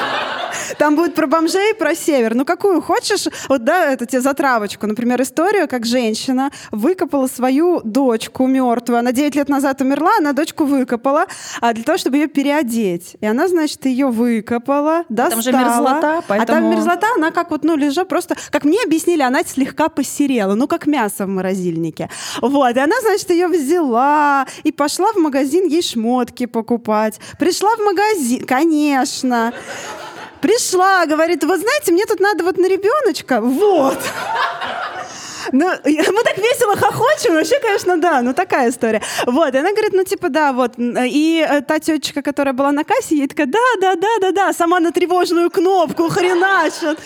[0.79, 2.35] там будет про бомжей, про север.
[2.35, 4.87] Ну, какую хочешь, вот, да, это тебе затравочку.
[4.87, 8.99] Например, историю, как женщина выкопала свою дочку мертвую.
[8.99, 11.27] Она 9 лет назад умерла, она дочку выкопала
[11.61, 13.17] а, для того, чтобы ее переодеть.
[13.21, 15.31] И она, значит, ее выкопала, достала.
[15.31, 18.37] Там же мерзлота, А там поэтому- мерзлота, она как вот, ну, лежа просто...
[18.51, 22.09] Как мне объяснили, она слегка посерела, ну, как мясо в морозильнике.
[22.41, 27.19] Вот, и она, значит, ее взяла и пошла в магазин ей шмотки покупать.
[27.39, 29.53] Пришла в магазин, конечно.
[30.41, 33.99] Пришла, говорит, вот знаете, мне тут надо вот на ребеночка, вот.
[35.53, 39.01] Ну, мы так весело хохочем, вообще, конечно, да, ну такая история.
[39.27, 42.85] Вот, и она говорит, ну типа, да, вот, и э, та тетечка, которая была на
[42.85, 46.99] кассе, ей такая, да, да, да, да, да, сама на тревожную кнопку хреначит.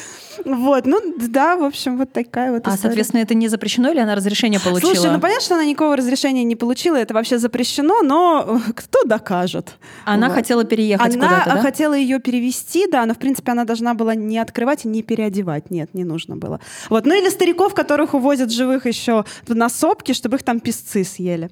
[0.45, 2.79] Вот, ну да, в общем, вот такая вот А, история.
[2.83, 4.95] соответственно, это не запрещено или она разрешение получила?
[4.95, 9.03] Слушай, ну понятно, что она никакого разрешения не получила, это вообще запрещено, но э, кто
[9.05, 9.77] докажет?
[10.05, 10.35] Она Вот.
[10.35, 11.63] хотела переехать Она куда-то, да?
[11.63, 15.71] хотела ее перевести, да, но в принципе она должна была не открывать и не переодевать.
[15.71, 16.61] Нет, не нужно было.
[16.91, 17.07] Вот.
[17.07, 21.51] Ну или стариков, которых увозят живых еще на сопки, чтобы их там песцы съели.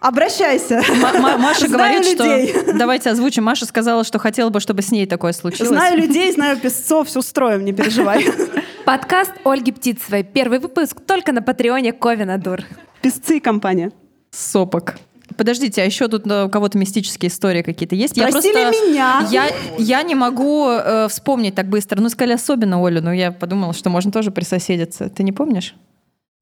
[0.00, 0.76] Обращайся.
[0.76, 2.48] М- М- Маша Знаю говорит, людей.
[2.48, 2.72] что...
[2.72, 3.44] Давайте озвучим.
[3.44, 5.68] Маша сказала, что хотела бы, чтобы с ней такое случилось.
[5.68, 8.24] Знаю людей, знаю песцов, все устроим, не переживай.
[8.86, 10.22] Подкаст Ольги Птицевой.
[10.24, 12.62] Первый выпуск только на Патреоне Ковина Дур.
[13.02, 13.92] Песцы и компания.
[14.30, 14.94] Сопок.
[15.36, 18.16] Подождите, а еще тут э, у кого-то мистические истории какие-то есть?
[18.16, 19.26] Спросили я просто, меня.
[19.30, 19.44] Я,
[19.78, 22.00] я не могу э, вспомнить так быстро.
[22.00, 25.08] Ну, сказали особенно Олю, но я подумала, что можно тоже присоседиться.
[25.08, 25.74] Ты не помнишь?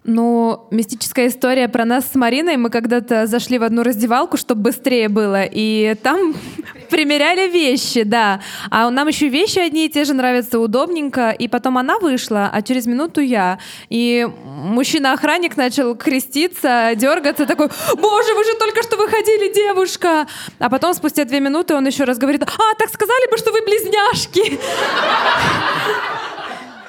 [0.05, 2.57] Ну, мистическая история про нас с Мариной.
[2.57, 6.35] Мы когда-то зашли в одну раздевалку, чтобы быстрее было, и там
[6.91, 8.41] примеряли вещи, да.
[8.71, 11.31] А нам еще вещи одни и те же нравятся удобненько.
[11.31, 13.59] И потом она вышла, а через минуту я.
[13.91, 20.29] И мужчина-охранник начал креститься, дергаться, такой, боже, вы же только что выходили, девушка.
[20.61, 23.63] А потом спустя две минуты он еще раз говорит, а, так сказали бы, что вы
[23.63, 24.59] близняшки.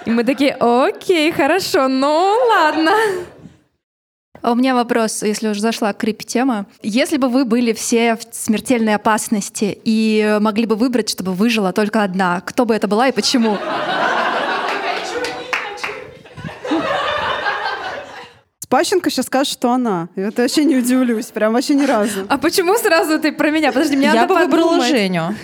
[0.10, 2.94] И мы такие, окей, хорошо, ну ладно.
[4.42, 6.66] А у меня вопрос, если уже зашла крипи-тема.
[6.82, 12.02] Если бы вы были все в смертельной опасности и могли бы выбрать, чтобы выжила только
[12.02, 13.60] одна, кто бы это была и почему?
[18.62, 20.10] Спащенко сейчас скажет, что она.
[20.16, 22.26] Это вообще не удивлюсь, прям вообще ни разу.
[22.30, 23.72] А почему сразу ты про меня?
[23.72, 24.90] Подожди, мне я надо бы выбрала подумать.
[24.90, 25.36] Женю.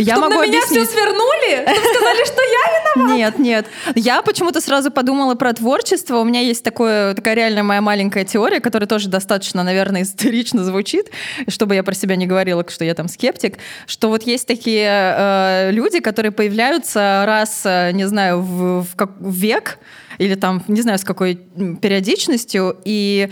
[0.00, 0.88] Я могу на меня объяснить.
[0.88, 1.62] все свернули?
[1.62, 3.14] Сказали, что я виновата?
[3.16, 3.66] Нет, нет.
[3.94, 6.18] Я почему-то сразу подумала про творчество.
[6.18, 11.10] У меня есть такое, такая реально моя маленькая теория, которая тоже достаточно, наверное, исторично звучит,
[11.48, 15.70] чтобы я про себя не говорила, что я там скептик, что вот есть такие э,
[15.72, 19.78] люди, которые появляются раз, э, не знаю, в, в как- в век
[20.18, 21.36] или там, не знаю, с какой
[21.80, 23.30] периодичностью, и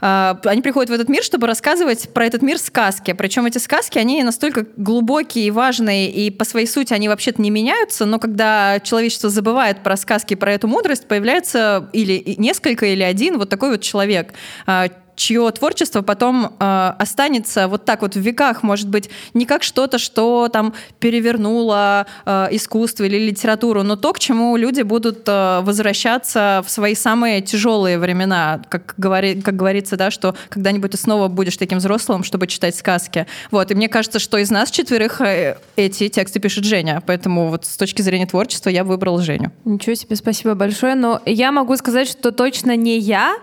[0.00, 3.12] они приходят в этот мир, чтобы рассказывать про этот мир сказки.
[3.12, 7.50] Причем эти сказки, они настолько глубокие и важные, и по своей сути они вообще-то не
[7.50, 13.38] меняются, но когда человечество забывает про сказки, про эту мудрость, появляется или несколько, или один
[13.38, 14.34] вот такой вот человек,
[14.66, 14.88] а,
[15.18, 19.98] чье творчество потом э, останется вот так вот в веках, может быть, не как что-то,
[19.98, 26.62] что там перевернуло э, искусство или литературу, но то, к чему люди будут э, возвращаться
[26.64, 31.56] в свои самые тяжелые времена, как, говори, как говорится, да, что когда-нибудь ты снова будешь
[31.56, 33.26] таким взрослым, чтобы читать сказки.
[33.50, 37.64] Вот, и мне кажется, что из нас четверых э, эти тексты пишет Женя, поэтому вот
[37.64, 39.50] с точки зрения творчества я выбрал Женю.
[39.64, 40.94] Ничего себе, спасибо большое.
[40.94, 43.36] Но я могу сказать, что точно не я.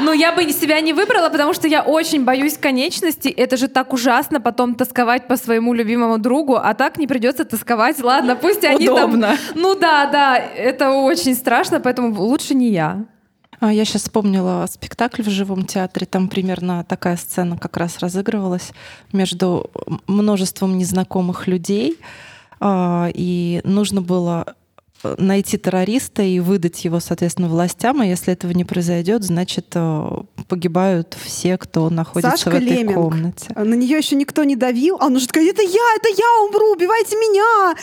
[0.00, 3.30] Ну, я бы себя не выбрала, потому что я очень боюсь конечностей.
[3.30, 8.02] Это же так ужасно потом тосковать по своему любимому другу, а так не придется тосковать.
[8.02, 9.28] Ладно, пусть они Удобно.
[9.28, 9.38] там...
[9.54, 13.04] Ну да, да, это очень страшно, поэтому лучше не я.
[13.60, 16.06] А, Я сейчас вспомнила спектакль в живом театре.
[16.06, 18.72] Там примерно такая сцена как раз разыгрывалась
[19.12, 19.70] между
[20.06, 21.98] множеством незнакомых людей.
[22.60, 24.54] А, И нужно было
[25.18, 28.00] найти террориста и выдать его, соответственно, властям.
[28.00, 30.08] А если этого не произойдет, значит, э,
[30.48, 32.94] погибают все, кто находится Сашка в этой Леминг.
[32.94, 33.52] комнате.
[33.54, 34.96] На нее еще никто не давил.
[35.00, 37.74] А она же такая, это я, это я умру, убивайте меня.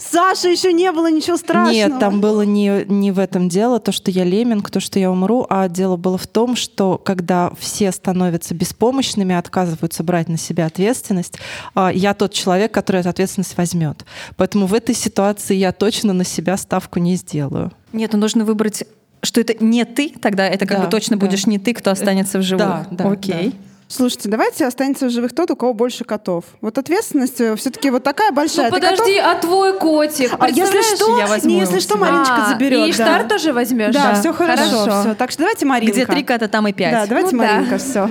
[0.00, 1.72] Саша еще не было ничего страшного.
[1.72, 5.10] Нет, там было не, не в этом дело, то, что я леминг, то, что я
[5.10, 10.66] умру, а дело было в том, что когда все становятся беспомощными, отказываются брать на себя
[10.66, 11.38] ответственность,
[11.74, 14.04] а, я тот человек, который эту ответственность возьмет.
[14.36, 17.70] Поэтому в этой ситуации я точно на себя ставку не сделаю.
[17.92, 18.84] Нет, ну нужно выбрать
[19.22, 21.26] что это не ты, тогда это как Да, бы точно да.
[21.26, 22.66] будешь не ты, кто останется в живых.
[22.66, 23.54] Да, да, Окей.
[23.92, 26.44] Слушайте, давайте останется в живых тот, у кого больше котов.
[26.60, 28.70] Вот ответственность все-таки вот такая большая.
[28.70, 30.32] Ну Ты подожди, котов- а твой котик?
[30.38, 32.04] А если что, я возьму не, если что, его.
[32.04, 32.88] Мариночка А, заберет.
[32.88, 33.92] И Штар тоже возьмешь?
[33.92, 34.62] Да, все хорошо.
[34.62, 35.00] Хорошо.
[35.00, 35.14] Все.
[35.14, 35.92] Так что давайте Маринка.
[35.92, 36.92] Где три кота, там и пять.
[36.92, 37.52] Да, давайте Ну да.
[37.54, 38.08] Маринка, все.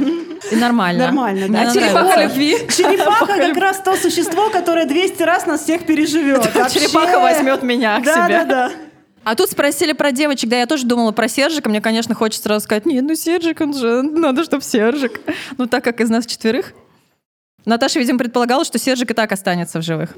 [0.51, 1.05] И нормально.
[1.05, 1.63] Нормально, Мне да.
[1.63, 1.79] нравится.
[1.79, 2.57] Черепаха любви.
[2.75, 6.43] Черепаха как раз то существо, которое 200 раз нас всех переживет.
[6.73, 8.27] Черепаха возьмет меня к Да, себе.
[8.39, 8.71] да, да.
[9.23, 11.69] А тут спросили про девочек, да, я тоже думала про Сержика.
[11.69, 15.19] Мне, конечно, хочется сразу сказать, нет, ну Сержик, он же, надо, чтобы Сержик.
[15.57, 16.73] Ну так как из нас четверых.
[17.65, 20.15] Наташа, видимо, предполагала, что Сержик и так останется в живых.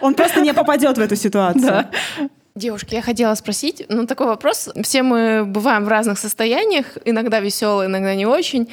[0.00, 1.62] Он просто не попадет в эту ситуацию.
[1.62, 1.90] Да.
[2.56, 4.68] Девушки, я хотела спросить, ну такой вопрос.
[4.84, 8.68] Все мы бываем в разных состояниях, иногда веселые, иногда не очень.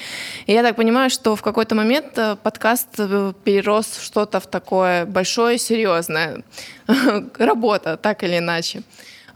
[0.45, 4.45] И я так понимаю, что в какой-то момент э, подкаст э, перерос в что-то в
[4.45, 6.43] такое большое, серьезное.
[7.39, 8.83] Работа, так или иначе.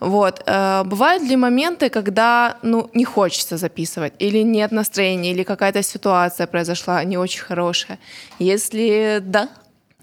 [0.06, 0.44] Вот.
[0.46, 6.46] э, Бывают ли моменты, когда ну, не хочется записывать, или нет настроения, или какая-то ситуация
[6.46, 7.98] произошла не очень хорошая?
[8.38, 9.50] Если да,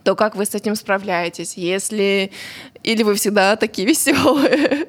[0.03, 1.57] то как вы с этим справляетесь?
[1.57, 2.33] Если
[2.83, 4.89] или вы всегда такие веселые?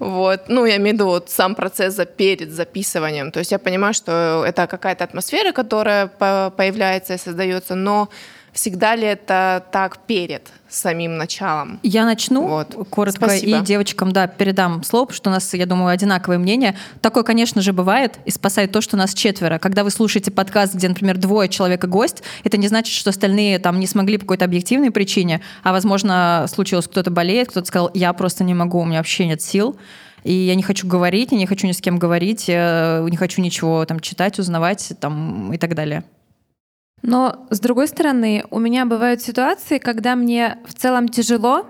[0.00, 0.48] Вот.
[0.48, 3.30] Ну, я имею в виду вот сам процесс перед записыванием.
[3.30, 8.08] То есть я понимаю, что это какая-то атмосфера, которая по- появляется и создается, но
[8.60, 11.80] Всегда ли это так перед самим началом?
[11.82, 12.76] Я начну Вот.
[12.90, 13.56] коротко Спасибо.
[13.56, 16.76] и девочкам, да, передам слово, потому что у нас, я думаю, одинаковое мнение.
[17.00, 19.58] Такое, конечно же, бывает и спасает то, что нас четверо.
[19.58, 23.60] Когда вы слушаете подкаст, где, например, двое человек и гость, это не значит, что остальные
[23.60, 28.12] там не смогли по какой-то объективной причине, а, возможно, случилось, кто-то болеет, кто-то сказал, я
[28.12, 29.78] просто не могу, у меня вообще нет сил.
[30.22, 33.40] И я не хочу говорить, я не хочу ни с кем говорить, э, не хочу
[33.40, 36.04] ничего там читать, узнавать там, и так далее.
[37.02, 41.66] Но, с другой стороны, у меня бывают ситуации, когда мне в целом тяжело,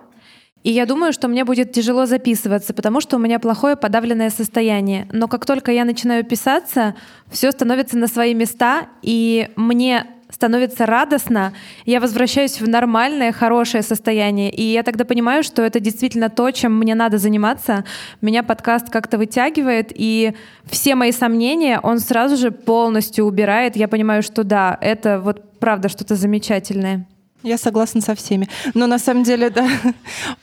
[0.63, 5.09] и я думаю, что мне будет тяжело записываться, потому что у меня плохое подавленное состояние.
[5.11, 6.95] Но как только я начинаю писаться,
[7.31, 11.53] все становится на свои места, и мне становится радостно,
[11.85, 14.51] я возвращаюсь в нормальное, хорошее состояние.
[14.51, 17.85] И я тогда понимаю, что это действительно то, чем мне надо заниматься.
[18.21, 23.77] Меня подкаст как-то вытягивает, и все мои сомнения он сразу же полностью убирает.
[23.77, 27.07] Я понимаю, что да, это вот правда что-то замечательное.
[27.43, 28.49] Я согласна со всеми.
[28.75, 29.67] Но на самом деле, да,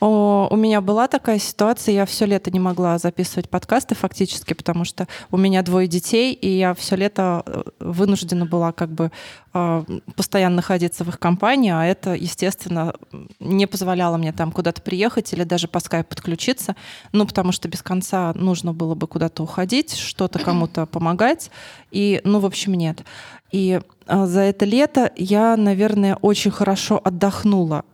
[0.00, 5.06] у меня была такая ситуация, я все лето не могла записывать подкасты фактически, потому что
[5.30, 9.12] у меня двое детей, и я все лето э, вынуждена была как бы
[9.54, 9.84] э,
[10.16, 12.94] постоянно находиться в их компании, а это, естественно,
[13.38, 16.74] не позволяло мне там куда-то приехать или даже по скайпу подключиться,
[17.12, 21.52] ну, потому что без конца нужно было бы куда-то уходить, что-то кому-то помогать,
[21.92, 23.04] и, ну, в общем, нет.
[23.50, 27.84] И э, за это лето я, наверное, очень хорошо отдохнула.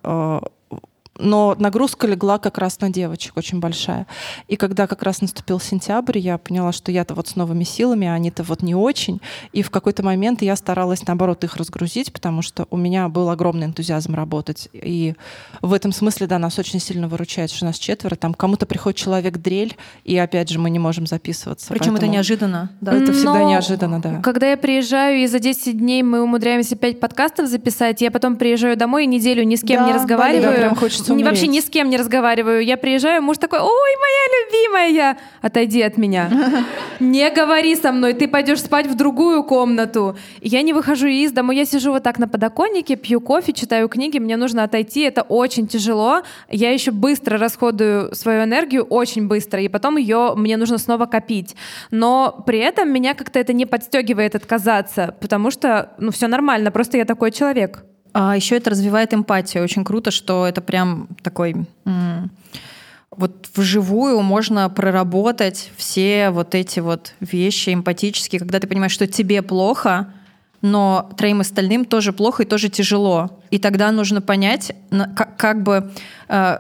[1.18, 4.06] Но нагрузка легла как раз на девочек очень большая.
[4.48, 8.14] И когда как раз наступил сентябрь, я поняла, что я-то вот с новыми силами, а
[8.14, 9.20] они-то вот не очень.
[9.52, 13.66] И в какой-то момент я старалась, наоборот, их разгрузить, потому что у меня был огромный
[13.66, 14.68] энтузиазм работать.
[14.72, 15.14] И
[15.62, 18.16] в этом смысле, да, нас очень сильно выручает, что нас четверо.
[18.16, 21.68] Там кому-то приходит человек дрель, и опять же мы не можем записываться.
[21.68, 22.70] Причем это Поэтому неожиданно.
[22.80, 22.92] Да.
[22.92, 24.20] Это всегда Но неожиданно, да.
[24.20, 28.76] Когда я приезжаю, и за 10 дней мы умудряемся 5 подкастов записать, я потом приезжаю
[28.76, 30.52] домой и неделю ни с кем Да, не разговариваю.
[30.52, 31.30] да, прям хочется Ни- умереть.
[31.30, 32.64] вообще ни с кем не разговариваю.
[32.64, 36.30] Я приезжаю, муж такой, ой, моя любимая, отойди от меня.
[37.00, 40.16] Не говори со мной, ты пойдешь спать в другую комнату.
[40.40, 43.88] И Я не выхожу из дома, я сижу вот так на подоконнике, пью кофе, читаю
[43.88, 46.22] книги, мне нужно отойти, это очень тяжело.
[46.48, 51.56] Я еще быстро расходую свою энергию, очень быстро, и потом ее мне нужно снова копить.
[51.90, 56.96] Но при этом меня как-то это не подстегивает отказаться, потому что, ну, все нормально, просто
[56.96, 57.84] я такой человек.
[58.14, 59.62] А еще это развивает эмпатию.
[59.62, 61.66] Очень круто, что это прям такой...
[63.10, 69.42] вот вживую можно проработать все вот эти вот вещи эмпатические, когда ты понимаешь, что тебе
[69.42, 70.12] плохо,
[70.62, 73.38] но троим остальным тоже плохо и тоже тяжело.
[73.50, 74.72] И тогда нужно понять,
[75.14, 75.92] как, как бы
[76.28, 76.58] э,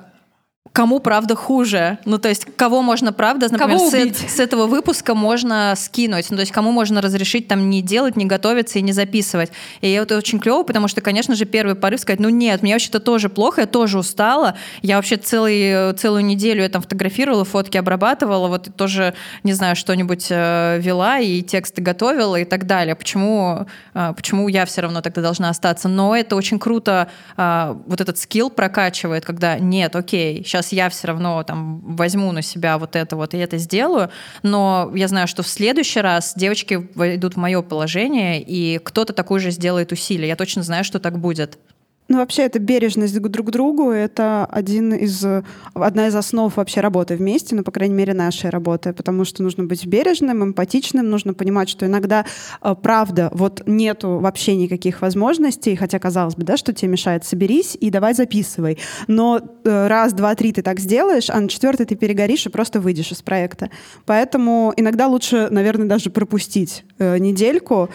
[0.74, 1.98] кому правда хуже.
[2.04, 6.26] Ну, то есть, кого можно правда, например, Кого с, с этого выпуска можно скинуть.
[6.30, 9.52] Ну, то есть, кому можно разрешить там не делать, не готовиться и не записывать.
[9.82, 12.98] И это очень клево, потому что, конечно же, первый порыв сказать, ну нет, мне вообще-то
[12.98, 14.56] тоже плохо, я тоже устала.
[14.82, 19.14] Я вообще целый, целую неделю я там фотографировала, фотки обрабатывала, вот и тоже,
[19.44, 22.96] не знаю, что-нибудь э, вела и тексты готовила и так далее.
[22.96, 25.88] Почему, э, почему я все равно тогда должна остаться?
[25.88, 31.08] Но это очень круто, э, вот этот скилл прокачивает, когда нет, окей, сейчас я все
[31.08, 34.10] равно там возьму на себя вот это вот и это сделаю,
[34.42, 39.40] но я знаю, что в следующий раз девочки войдут в мое положение, и кто-то такой
[39.40, 40.28] же сделает усилие.
[40.28, 41.58] Я точно знаю, что так будет.
[42.06, 43.90] Ну, вообще, это бережность к друг другу.
[43.90, 45.24] Это один из,
[45.72, 48.92] одна из основ вообще работы вместе, ну, по крайней мере, нашей работы.
[48.92, 52.26] Потому что нужно быть бережным, эмпатичным, нужно понимать, что иногда,
[52.60, 57.74] э, правда, вот нету вообще никаких возможностей, хотя, казалось бы, да, что тебе мешает, соберись
[57.80, 58.78] и давай записывай.
[59.06, 62.80] Но э, раз, два, три ты так сделаешь, а на четвертый ты перегоришь и просто
[62.80, 63.70] выйдешь из проекта.
[64.04, 67.88] Поэтому иногда лучше, наверное, даже пропустить э, недельку,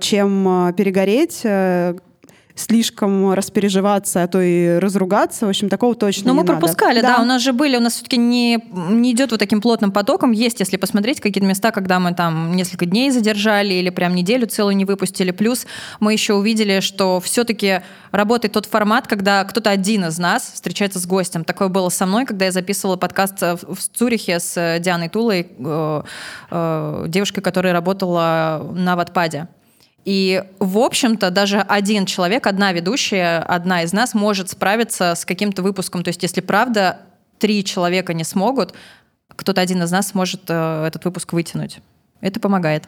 [0.00, 1.42] чем перегореть,
[2.60, 5.46] слишком распереживаться, а то и разругаться.
[5.46, 6.58] В общем, такого точно Но не мы надо.
[6.58, 7.20] пропускали, да.
[7.20, 10.32] У нас же были, у нас все-таки не, не идет вот таким плотным потоком.
[10.32, 14.76] Есть, если посмотреть какие-то места, когда мы там несколько дней задержали или прям неделю целую
[14.76, 15.30] не выпустили.
[15.30, 15.66] Плюс
[16.00, 17.80] мы еще увидели, что все-таки
[18.10, 21.44] работает тот формат, когда кто-то один из нас встречается с гостем.
[21.44, 26.02] Такое было со мной, когда я записывала подкаст в в Цюрихе с Дианой Тулой, э,
[26.50, 29.48] э, девушкой, которая работала на Ватпаде.
[30.04, 35.62] И, в общем-то, даже один человек, одна ведущая, одна из нас может справиться с каким-то
[35.62, 36.02] выпуском.
[36.02, 37.00] То есть, если правда
[37.38, 38.74] три человека не смогут,
[39.28, 41.78] кто-то один из нас сможет э, этот выпуск вытянуть.
[42.20, 42.84] Это помогает.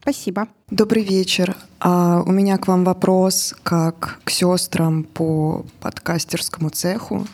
[0.00, 0.48] Спасибо.
[0.70, 1.56] Добрый вечер.
[1.80, 7.26] А, у меня к вам вопрос как к сестрам по подкастерскому цеху.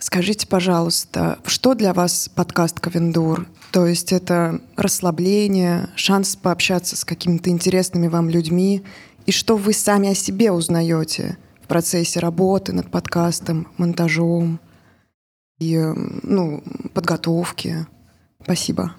[0.00, 3.46] Скажите, пожалуйста, что для вас подкаст Ковендур?
[3.70, 8.82] То есть это расслабление, шанс пообщаться с какими-то интересными вам людьми,
[9.26, 14.58] и что вы сами о себе узнаете в процессе работы над подкастом, монтажом
[15.58, 15.78] и
[16.22, 16.62] ну,
[16.94, 17.86] подготовки?
[18.42, 18.94] Спасибо.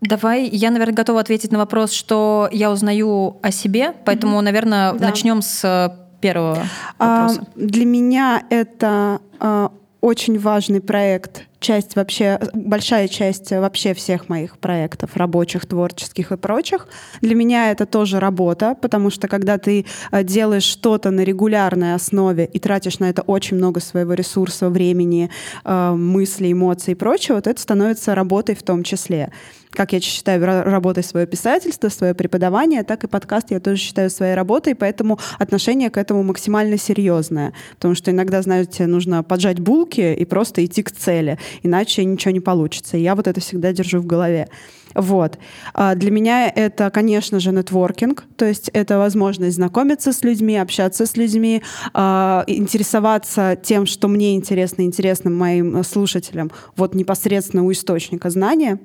[0.00, 5.08] Давай, я, наверное, готова ответить на вопрос, что я узнаю о себе, поэтому, наверное, Да.
[5.08, 6.64] начнем с э, первого
[6.98, 7.46] А, вопроса.
[7.56, 9.72] для меня это а,
[10.06, 16.86] очень важный проект, часть вообще, большая часть вообще всех моих проектов, рабочих, творческих и прочих.
[17.22, 22.44] Для меня это тоже работа, потому что когда ты а, делаешь что-то на регулярной основе
[22.44, 25.28] и тратишь на это очень много своего ресурса, времени,
[25.64, 29.32] а, мыслей, эмоций и прочего, то это становится работой в том числе.
[29.70, 34.10] Как я считаю ра- работой свое писательство, свое преподавание, так и подкаст я тоже считаю
[34.10, 37.52] своей работой, поэтому отношение к этому максимально серьезное.
[37.74, 42.40] Потому что иногда, знаете, нужно поджать булки и просто идти к цели, иначе ничего не
[42.40, 42.96] получится.
[42.96, 44.48] И я вот это всегда держу в голове.
[44.94, 45.38] Вот.
[45.74, 51.04] А Для меня это, конечно же, нетворкинг, то есть это возможность знакомиться с людьми, общаться
[51.04, 51.62] с людьми,
[51.92, 58.78] а, интересоваться тем, что мне интересно, интересно моим э, слушателям, вот непосредственно у источника знания.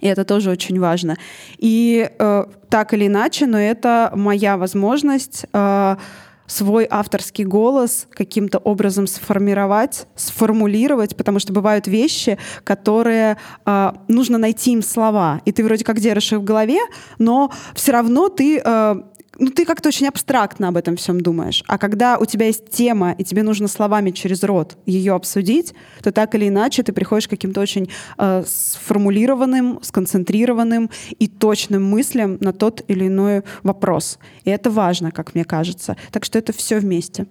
[0.00, 1.16] И это тоже очень важно.
[1.58, 5.96] И э, так или иначе, но это моя возможность э,
[6.46, 14.72] свой авторский голос каким-то образом сформировать, сформулировать, потому что бывают вещи, которые э, нужно найти
[14.72, 16.78] им слова, и ты вроде как держишь их в голове,
[17.18, 18.94] но все равно ты э,
[19.38, 21.62] ну, ты как-то очень абстрактно об этом всем думаешь.
[21.66, 26.12] А когда у тебя есть тема, и тебе нужно словами через рот ее обсудить, то
[26.12, 32.52] так или иначе ты приходишь к каким-то очень э, сформулированным, сконцентрированным и точным мыслям на
[32.52, 34.18] тот или иной вопрос.
[34.44, 35.96] И это важно, как мне кажется.
[36.12, 37.26] Так что это все вместе.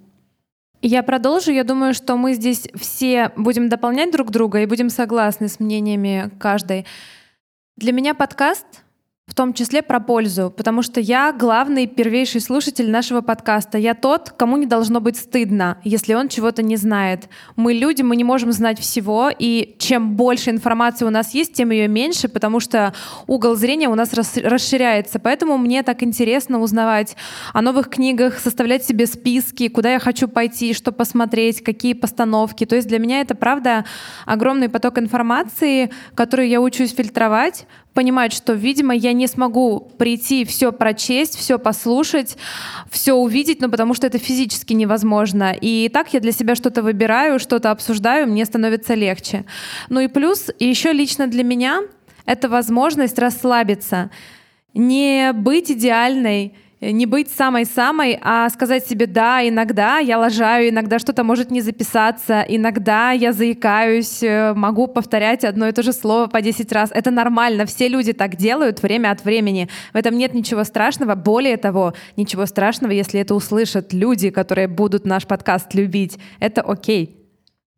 [0.82, 1.52] Я продолжу.
[1.52, 6.30] Я думаю, что мы здесь все будем дополнять друг друга и будем согласны с мнениями
[6.40, 6.86] каждой.
[7.78, 8.85] Для меня подкаст
[9.28, 13.80] в том числе про пользу, потому что я главный первейший слушатель нашего подкаста.
[13.80, 17.28] Я тот, кому не должно быть стыдно, если он чего-то не знает.
[17.56, 21.72] Мы люди, мы не можем знать всего, и чем больше информации у нас есть, тем
[21.72, 22.94] ее меньше, потому что
[23.26, 25.18] угол зрения у нас рас- расширяется.
[25.18, 27.18] Поэтому мне так интересно узнавать
[27.52, 32.66] о новых книгах, составлять себе списки, куда я хочу пойти, что посмотреть, какие постановки.
[32.68, 33.86] То есть для меня это, правда,
[34.28, 37.66] огромный поток информации, который я учусь фильтровать,
[37.96, 42.38] понимать, что, видимо, я не смогу прийти, все прочесть, все послушать,
[42.92, 45.56] все увидеть, ну, потому что это физически невозможно.
[45.60, 49.46] И так я для себя что-то выбираю, что-то обсуждаю, мне становится легче.
[49.90, 51.82] Ну и плюс, еще лично для меня,
[52.26, 54.12] это возможность расслабиться,
[54.74, 61.24] не быть идеальной, не быть самой-самой, а сказать себе «да, иногда я лажаю, иногда что-то
[61.24, 66.42] может не записаться, иногда я заикаюсь, э, могу повторять одно и то же слово по
[66.42, 66.92] 10 раз».
[66.94, 69.70] Это нормально, все люди так делают время от времени.
[69.94, 71.16] В этом нет ничего страшного.
[71.16, 76.20] Более того, ничего страшного, если это услышат люди, которые будут наш подкаст любить.
[76.40, 77.22] Это окей.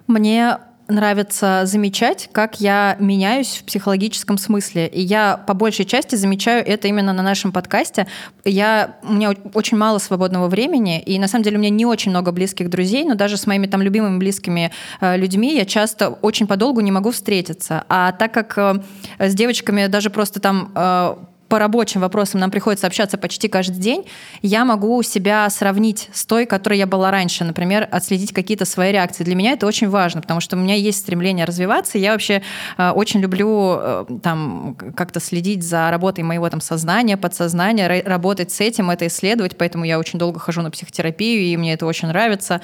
[0.08, 0.58] Мне
[0.88, 4.88] нравится замечать, как я меняюсь в психологическом смысле.
[4.88, 8.08] И я по большей части замечаю это именно на нашем подкасте.
[8.46, 12.12] Я, у меня очень мало свободного времени, и на самом деле у меня не очень
[12.12, 16.48] много близких друзей, но даже с моими там любимыми близкими э, людьми я часто очень
[16.48, 17.84] подолгу не могу встретиться.
[17.90, 18.82] А так как э,
[19.20, 21.16] с девочками даже просто там э,
[21.48, 24.06] по рабочим вопросам нам приходится общаться почти каждый день,
[24.42, 27.44] я могу себя сравнить с той, которой я была раньше.
[27.44, 29.24] Например, отследить какие-то свои реакции.
[29.24, 31.98] Для меня это очень важно, потому что у меня есть стремление развиваться.
[31.98, 32.42] и Я вообще
[32.78, 38.52] э, очень люблю э, там как-то следить за работой моего там сознания, подсознания, ра- работать
[38.52, 39.58] с этим, это исследовать.
[39.58, 42.62] Поэтому я очень долго хожу на психотерапию, и мне это очень нравится.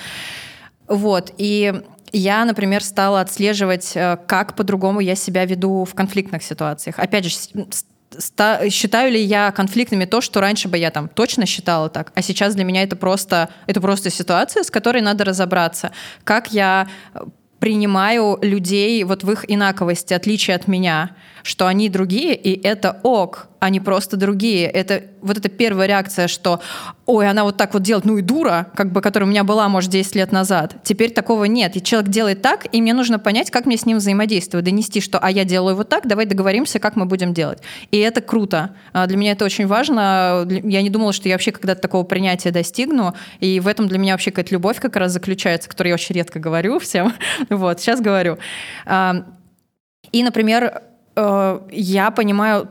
[0.87, 1.33] Вот.
[1.37, 1.73] И
[2.11, 6.99] я, например, стала отслеживать, э, как по-другому я себя веду в конфликтных ситуациях.
[6.99, 7.35] Опять же,
[8.69, 12.55] считаю ли я конфликтными то, что раньше бы я там точно считала так, а сейчас
[12.55, 15.91] для меня это просто, это просто ситуация, с которой надо разобраться.
[16.23, 16.87] Как я
[17.59, 21.11] принимаю людей вот в их инаковости, отличие от меня,
[21.43, 24.67] что они другие, и это ок, они просто другие.
[24.67, 26.59] Это вот эта первая реакция, что
[27.05, 29.69] ой, она вот так вот делает, ну и дура, как бы, которая у меня была,
[29.69, 30.75] может, 10 лет назад.
[30.83, 31.77] Теперь такого нет.
[31.77, 35.17] И человек делает так, и мне нужно понять, как мне с ним взаимодействовать, донести, что
[35.19, 37.59] а я делаю вот так, давай договоримся, как мы будем делать.
[37.91, 38.75] И это круто.
[38.91, 40.45] А Для меня это очень важно.
[40.49, 43.13] Я не думала, что я вообще когда-то такого принятия достигну.
[43.39, 46.39] И в этом для меня вообще какая-то любовь как раз заключается, которую я очень редко
[46.39, 47.13] говорю всем.
[47.49, 48.37] Вот, сейчас говорю.
[48.85, 49.25] А,
[50.11, 50.81] И, например,
[51.15, 52.67] я понимаю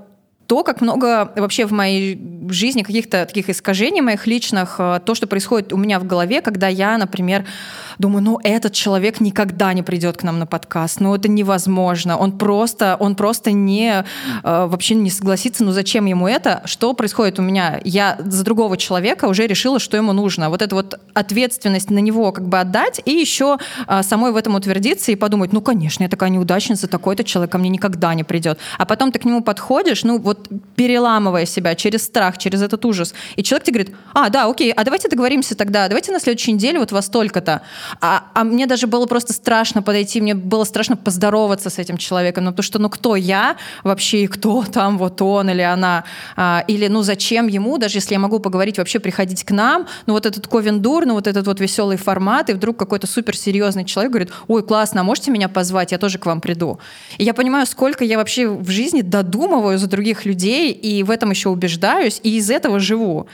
[0.53, 2.20] то, как много вообще в моей
[2.51, 6.69] жизни каких-то таких искажений моих личных, э, то, что происходит у меня в голове, когда
[6.69, 7.47] я, например,
[7.99, 12.37] думаю, ну этот человек никогда не придет к нам на подкаст, ну это невозможно, он
[12.37, 14.05] просто, он просто не э,
[14.43, 16.61] вообще не согласится, ну зачем ему это?
[16.66, 17.81] Что происходит у меня?
[17.83, 20.51] Я за другого человека уже решила, что ему нужно.
[20.51, 23.57] Вот эта вот ответственность на него как бы отдать и еще
[23.87, 27.57] э, самой в этом утвердиться и подумать, ну конечно, я такая неудачница, такой-то человек ко
[27.57, 28.59] мне никогда не придет.
[28.77, 30.41] А потом ты к нему подходишь, ну вот
[30.77, 34.85] переламывая себя через страх, через этот ужас, и человек тебе говорит, а, да, окей, а
[34.85, 37.62] давайте договоримся тогда, давайте на следующей неделе вот во столько-то.
[38.01, 42.44] А, а мне даже было просто страшно подойти, мне было страшно поздороваться с этим человеком,
[42.44, 46.05] ну потому что, ну кто я вообще, и кто там, вот он или она,
[46.36, 50.14] а, или ну зачем ему, даже если я могу поговорить, вообще приходить к нам, ну
[50.14, 54.32] вот этот ковендур, ну вот этот вот веселый формат, и вдруг какой-то суперсерьезный человек говорит,
[54.48, 56.78] ой, классно, а можете меня позвать, я тоже к вам приду.
[57.19, 60.32] И я понимаю, сколько я вообще в жизни додумываю за других людей,
[60.73, 63.27] и в этом еще убеждаюсь, и из этого живу.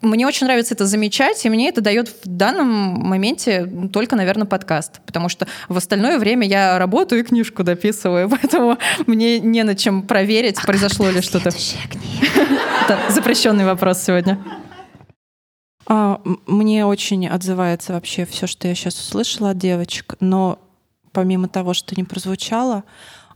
[0.00, 5.00] Мне очень нравится это замечать, и мне это дает в данном моменте только, наверное, подкаст.
[5.04, 10.02] Потому что в остальное время я работаю и книжку дописываю, поэтому мне не на чем
[10.02, 11.50] проверить, а произошло ли что-то.
[13.08, 14.38] Запрещенный вопрос сегодня.
[15.88, 20.60] А, мне очень отзывается вообще все, что я сейчас услышала от девочек, но
[21.12, 22.84] помимо того, что не прозвучало,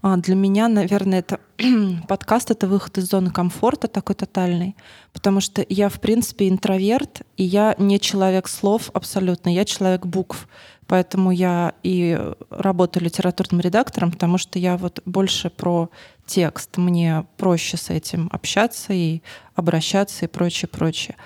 [0.03, 1.39] для меня, наверное, это
[2.09, 4.75] подкаст— это выход из зоны комфорта такой тотальный,
[5.13, 10.49] потому что я, в принципе, интроверт, и я не человек слов абсолютно, я человек букв.
[10.89, 12.21] Поэтому я и
[12.51, 15.89] работаю литературным редактором, потому что я вот больше про
[16.27, 16.77] текст.
[16.77, 19.23] Мне проще с этим общаться и
[19.55, 21.17] обращаться и прочее, прочее.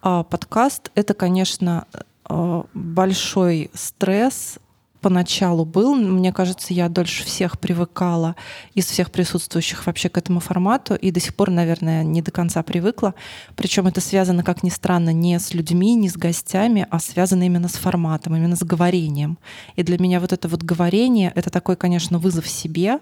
[0.00, 1.86] А подкаст— это, конечно,
[2.28, 4.58] э, большой стресс,
[5.00, 5.94] поначалу был.
[5.94, 8.36] Мне кажется, я дольше всех привыкала
[8.74, 12.62] из всех присутствующих вообще к этому формату и до сих пор, наверное, не до конца
[12.62, 13.14] привыкла.
[13.56, 17.68] Причем это связано, как ни странно, не с людьми, не с гостями, а связано именно
[17.68, 19.38] с форматом, именно с говорением.
[19.76, 23.00] И для меня вот это вот говорение— это такой, конечно, вызов себе.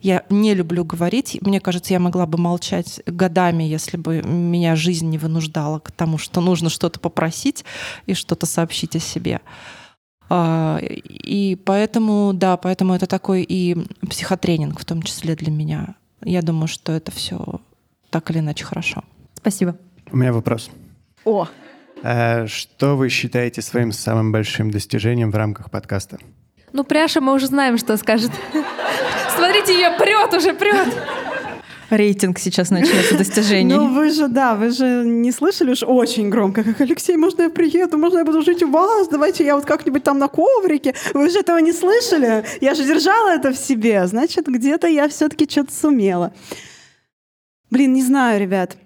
[0.00, 1.38] Я не люблю говорить.
[1.42, 6.16] Мне кажется, я могла бы молчать годами, если бы меня жизнь не вынуждала к тому,
[6.16, 7.64] что нужно что-то попросить
[8.06, 9.40] и что-то сообщить о себе.
[10.32, 13.76] А, и поэтому, да, поэтому это такой и
[14.08, 15.96] психотренинг в том числе для меня.
[16.22, 17.60] Я думаю, что это все
[18.10, 19.02] так или иначе хорошо.
[19.34, 19.76] Спасибо.
[20.12, 20.70] У меня вопрос.
[21.24, 21.48] О!
[22.02, 26.18] А что вы считаете своим самым большим достижением в рамках подкаста?
[26.72, 28.30] Ну, Пряша, мы уже знаем, что скажет.
[29.34, 30.88] Смотрите, ее прет уже, прет
[31.90, 33.74] рейтинг сейчас начнется достижений.
[33.74, 37.50] Ну вы же, да, вы же не слышали уж очень громко, как Алексей, можно я
[37.50, 40.94] приеду, можно я буду жить у вас, давайте я вот как-нибудь там на коврике.
[41.14, 42.44] Вы же этого не слышали?
[42.60, 46.32] Я же держала это в себе, значит, где-то я все-таки что-то сумела.
[47.70, 48.76] Блин, не знаю, ребят.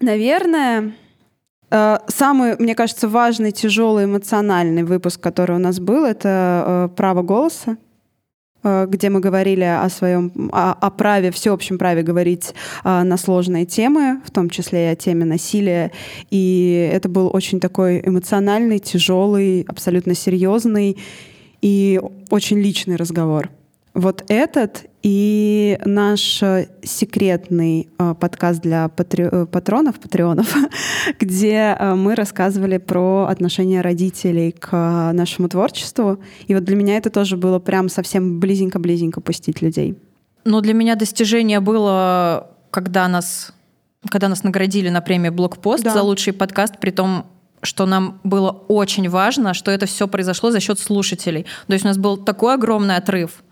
[0.00, 0.94] Наверное,
[1.70, 7.22] э, Самый, мне кажется, важный, тяжелый эмоциональный выпуск, который у нас был, это э, право
[7.22, 7.76] голоса.
[8.66, 12.52] Э, где мы говорили о своем, о, о праве, всеобщем праве говорить
[12.82, 15.92] а, на сложные темы, в том числе и о теме насилия.
[16.30, 20.96] И это был очень такой эмоциональный, тяжелый, абсолютно серьезный
[21.62, 23.50] и очень личный разговор.
[23.94, 29.28] Вот этот и наш э, секретный э, подкаст для патри...
[29.30, 30.52] Э, патронов, патреонов,
[31.20, 36.18] где мы рассказывали про отношение родителей к нашему творчеству.
[36.48, 39.96] И вот для меня это тоже было прям совсем близенько-близенько пустить людей.
[40.44, 43.52] Ну, для меня достижение было, когда нас,
[44.10, 45.92] когда нас наградили на премии «Блокпост» да.
[45.92, 47.26] за лучший подкаст, при том,
[47.62, 51.46] что нам было очень важно, что это все произошло за счет слушателей.
[51.68, 53.44] То есть у нас был такой огромный отрыв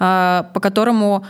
[0.00, 1.26] по которому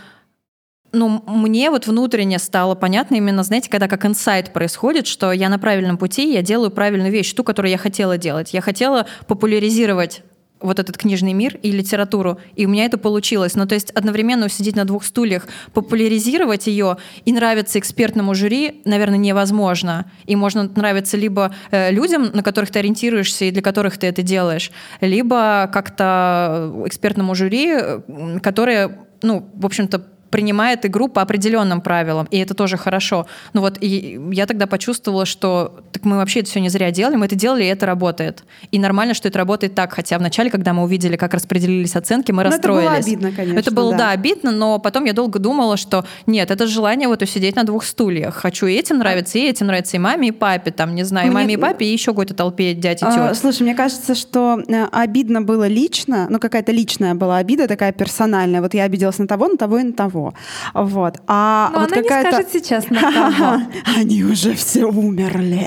[0.92, 5.58] ну, мне вот внутренне стало понятно именно, знаете, когда как инсайт происходит, что я на
[5.58, 8.54] правильном пути, я делаю правильную вещь, ту, которую я хотела делать.
[8.54, 10.22] Я хотела популяризировать
[10.60, 13.54] вот этот книжный мир и литературу, и у меня это получилось.
[13.54, 19.18] Ну, то есть одновременно сидеть на двух стульях, популяризировать ее и нравиться экспертному жюри, наверное,
[19.18, 20.10] невозможно.
[20.26, 24.22] И можно нравиться либо э, людям, на которых ты ориентируешься и для которых ты это
[24.22, 24.70] делаешь,
[25.00, 32.38] либо как-то экспертному жюри, э, которое, ну, в общем-то, принимает игру по определенным правилам, и
[32.38, 33.26] это тоже хорошо.
[33.52, 37.16] Ну вот, и я тогда почувствовала, что так мы вообще это все не зря делали,
[37.16, 38.44] мы это делали, и это работает.
[38.70, 42.42] И нормально, что это работает так, хотя вначале, когда мы увидели, как распределились оценки, мы
[42.44, 42.86] но ну, расстроились.
[42.86, 43.58] Это было обидно, конечно.
[43.58, 43.98] Это было, да.
[43.98, 47.84] да, обидно, но потом я долго думала, что нет, это желание вот усидеть на двух
[47.84, 48.34] стульях.
[48.34, 51.30] Хочу и этим нравится, и этим нравится, и маме, и папе, там, не знаю, и
[51.30, 53.16] маме, и папе, и еще какой-то толпе дядь и тет.
[53.16, 57.92] А, слушай, мне кажется, что э, обидно было лично, ну какая-то личная была обида, такая
[57.92, 58.60] персональная.
[58.60, 60.19] Вот я обиделась на того, на того и на того.
[60.20, 60.34] Кого.
[60.74, 61.18] Вот.
[61.26, 62.30] А Но вот она не какая-то...
[62.32, 63.62] скажет сейчас на кого.
[63.96, 65.66] Они уже все умерли.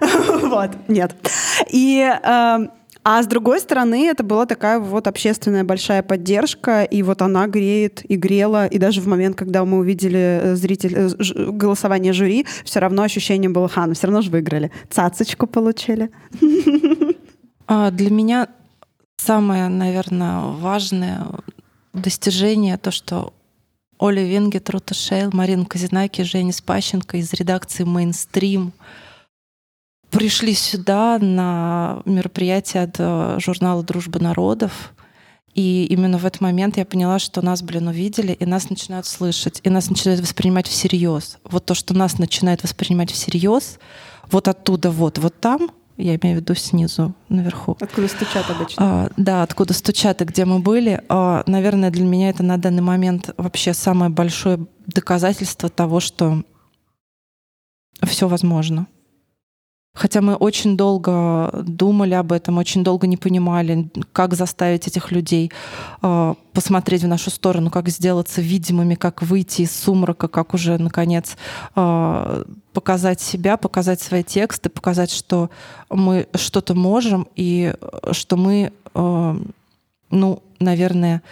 [0.42, 1.14] Вот, нет.
[1.70, 2.70] И эм,
[3.06, 8.02] а с другой стороны, это была такая вот общественная большая поддержка, и вот она греет
[8.10, 12.46] и грела, и даже в момент, когда мы увидели э, зритель, э, ж- голосование жюри,
[12.64, 14.70] все равно ощущение было, ха, ну все равно же выиграли.
[14.90, 16.10] Цацочку получили.
[17.66, 18.48] А, Для меня
[19.16, 21.26] самое, наверное, важное
[21.94, 23.32] достижение то, что
[23.98, 28.72] Оля Венгет, Рута Шейл, Марина Казинаки, Женя Спащенко из редакции «Мейнстрим»
[30.10, 34.92] пришли сюда на мероприятие от э, журнала «Дружба народов».
[35.54, 39.60] И именно в этот момент я поняла, что нас, блин, увидели, и нас начинают слышать,
[39.62, 41.38] и нас начинают воспринимать всерьез.
[41.44, 43.78] Вот то, что нас начинает воспринимать всерьез,
[44.30, 47.76] вот оттуда, вот, вот там, я имею в виду снизу, наверху.
[47.80, 48.76] Откуда стучат обычно.
[48.78, 51.00] А, да, откуда стучат и где мы были.
[51.08, 56.42] А, наверное, для меня это на данный момент вообще самое большое доказательство того, что
[58.02, 58.86] все возможно.
[59.94, 65.52] Хотя мы очень долго думали об этом, очень долго не понимали, как заставить этих людей
[66.02, 71.36] э, посмотреть в нашу сторону, как сделаться видимыми, как выйти из сумрака, как уже, наконец,
[71.76, 75.48] э, показать себя, показать свои тексты, показать, что
[75.88, 77.72] мы что-то можем и
[78.10, 79.36] что мы, э,
[80.10, 81.22] ну, наверное,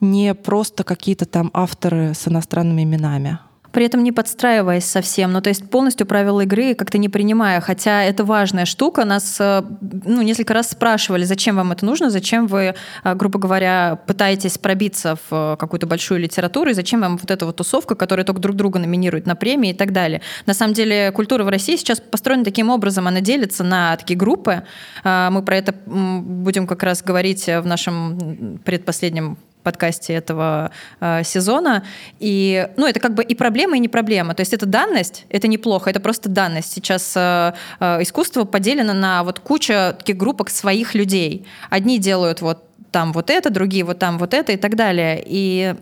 [0.00, 3.38] не просто какие-то там авторы с иностранными именами.
[3.72, 8.02] При этом не подстраиваясь совсем, ну то есть полностью правила игры как-то не принимая, хотя
[8.02, 9.04] это важная штука.
[9.04, 12.74] Нас э, ну, несколько раз спрашивали, зачем вам это нужно, зачем вы,
[13.04, 17.44] э, грубо говоря, пытаетесь пробиться в э, какую-то большую литературу, и зачем вам вот эта
[17.44, 20.22] вот тусовка, которая только друг друга номинирует на премии и так далее.
[20.46, 24.62] На самом деле культура в России сейчас построена таким образом, она делится на такие группы.
[25.04, 30.70] Мы про это будем как раз говорить в нашем предпоследнем подкасте этого
[31.00, 31.84] э, сезона.
[32.18, 34.34] И, ну, это как бы и проблема, и не проблема.
[34.34, 36.72] То есть это данность, это неплохо, это просто данность.
[36.72, 41.46] Сейчас э, э, искусство поделено на вот кучу таких группок своих людей.
[41.70, 45.22] Одни делают вот там вот это, другие вот там вот это и так далее.
[45.24, 45.74] И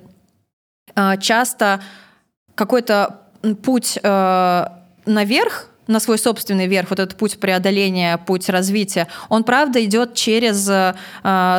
[0.95, 1.81] э, часто
[2.55, 3.21] какой-то
[3.63, 4.67] путь э,
[5.05, 10.69] наверх на свой собственный верх, вот этот путь преодоления, путь развития, он, правда, идет через
[10.69, 10.95] э,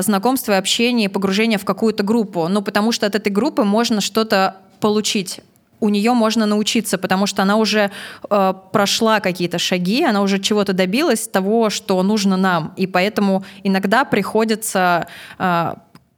[0.02, 2.48] знакомство, общение, погружение в какую-то группу.
[2.48, 5.42] Ну, потому что от этой группы можно что-то получить
[5.80, 7.92] у нее можно научиться, потому что она уже
[8.30, 14.04] э, прошла какие-то шаги, она уже чего-то добилась того, что нужно нам, и поэтому иногда
[14.04, 15.74] приходится э,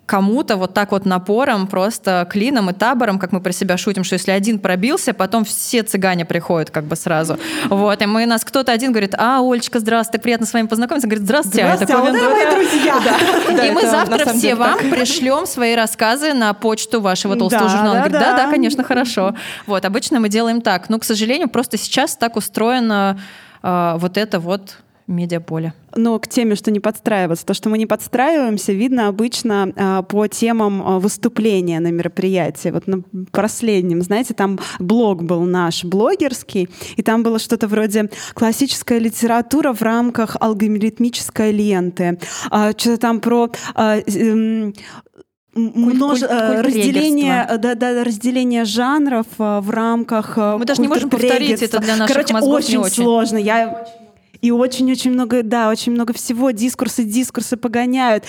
[0.10, 4.16] кому-то вот так вот напором, просто клином и табором, как мы про себя шутим, что
[4.16, 7.38] если один пробился, потом все цыгане приходят как бы сразу.
[7.70, 11.08] Вот, и мы нас кто-то один говорит, а, Олечка, здравствуй, так приятно с вами познакомиться.
[11.08, 11.60] Говорит, здравствуйте.
[11.60, 12.96] Здравствуйте, а вот это мои друзья.
[13.56, 14.90] Да, и мы завтра все вам так.
[14.90, 17.90] пришлем свои рассказы на почту вашего толстого Да, журнала.
[17.90, 18.46] Он да, говорит, да, да.
[18.46, 19.36] да, конечно, хорошо.
[19.68, 20.90] Вот, обычно мы делаем так.
[20.90, 23.20] Но, к сожалению, просто сейчас так устроено
[23.62, 24.78] э, вот это вот
[25.10, 25.74] медиаполе.
[25.96, 27.46] Но к теме, что не подстраиваться.
[27.46, 32.70] То, что мы не подстраиваемся, видно обычно а, по темам а, выступления на мероприятии.
[32.70, 39.00] Вот на последнем, знаете, там блог был наш блогерский, и там было что-то вроде классическая
[39.00, 42.20] литература в рамках алгоритмической ленты.
[42.52, 44.74] А, что-то там про а, эм,
[45.56, 50.66] множе- куль- э, культ разделение, э, да, да, разделение жанров э, в рамках э, Мы
[50.66, 52.94] даже не можем повторить это для наших Короче, мозгов не очень, очень.
[53.04, 53.38] сложно.
[53.38, 53.86] Я
[54.42, 56.52] и очень-очень много, да, очень много всего.
[56.52, 58.24] Дискурсы, дискурсы погоняют.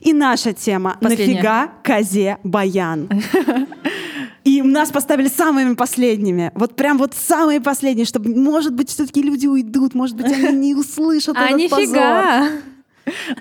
[0.00, 0.96] И наша тема.
[1.00, 1.34] Последняя.
[1.34, 3.08] Нафига козе баян?
[4.44, 6.50] И нас поставили самыми последними.
[6.54, 10.74] Вот прям вот самые последние, чтобы, может быть, все-таки люди уйдут, может быть, они не
[10.74, 11.80] услышат А этот позор.
[11.86, 12.48] нифига!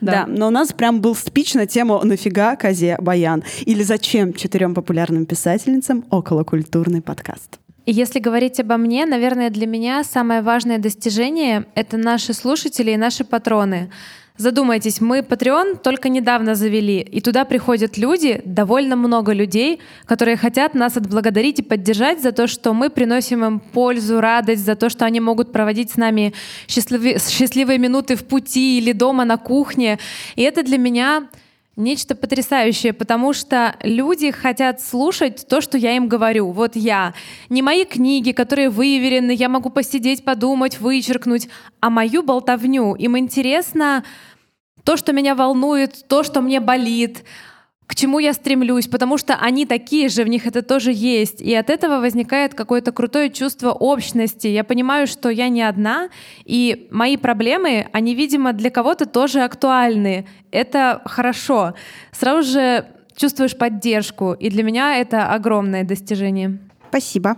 [0.02, 0.26] Да.
[0.28, 5.26] но у нас прям был спич на тему «Нафига козе баян?» или «Зачем четырем популярным
[5.26, 12.34] писательницам околокультурный подкаст?» Если говорить обо мне, наверное, для меня самое важное достижение— это наши
[12.34, 13.90] слушатели и наши патроны.
[14.38, 20.74] Задумайтесь, мы Patreon только недавно завели, и туда приходят люди, довольно много людей, которые хотят
[20.74, 25.06] нас отблагодарить и поддержать за то, что мы приносим им пользу, радость, за то, что
[25.06, 26.34] они могут проводить с нами
[26.68, 30.00] счастливые, счастливые минуты в пути или дома на кухне.
[30.36, 31.28] И это для меня
[31.78, 36.52] Нечто потрясающее, потому что люди хотят слушать то, что я им говорю.
[36.52, 37.14] Вот я.
[37.48, 41.48] Не мои книги, которые выверены, я могу посидеть, подумать, вычеркнуть,
[41.80, 42.96] а мою болтовню.
[42.96, 44.04] Им интересно
[44.84, 47.24] то, что меня волнует, то, что мне болит,
[47.92, 51.42] к чему я стремлюсь, потому что они такие же, в них это тоже есть.
[51.42, 54.48] И от этого возникает какое-то крутое чувство общности.
[54.48, 56.08] Я понимаю, что я не одна,
[56.46, 60.26] и мои проблемы, они, видимо, для кого-то тоже актуальны.
[60.52, 61.74] Это хорошо.
[62.14, 62.86] Сразу же
[63.18, 64.38] чувствуешь поддержку.
[64.40, 66.60] И для меня это огромное достижение.
[66.88, 67.36] Спасибо.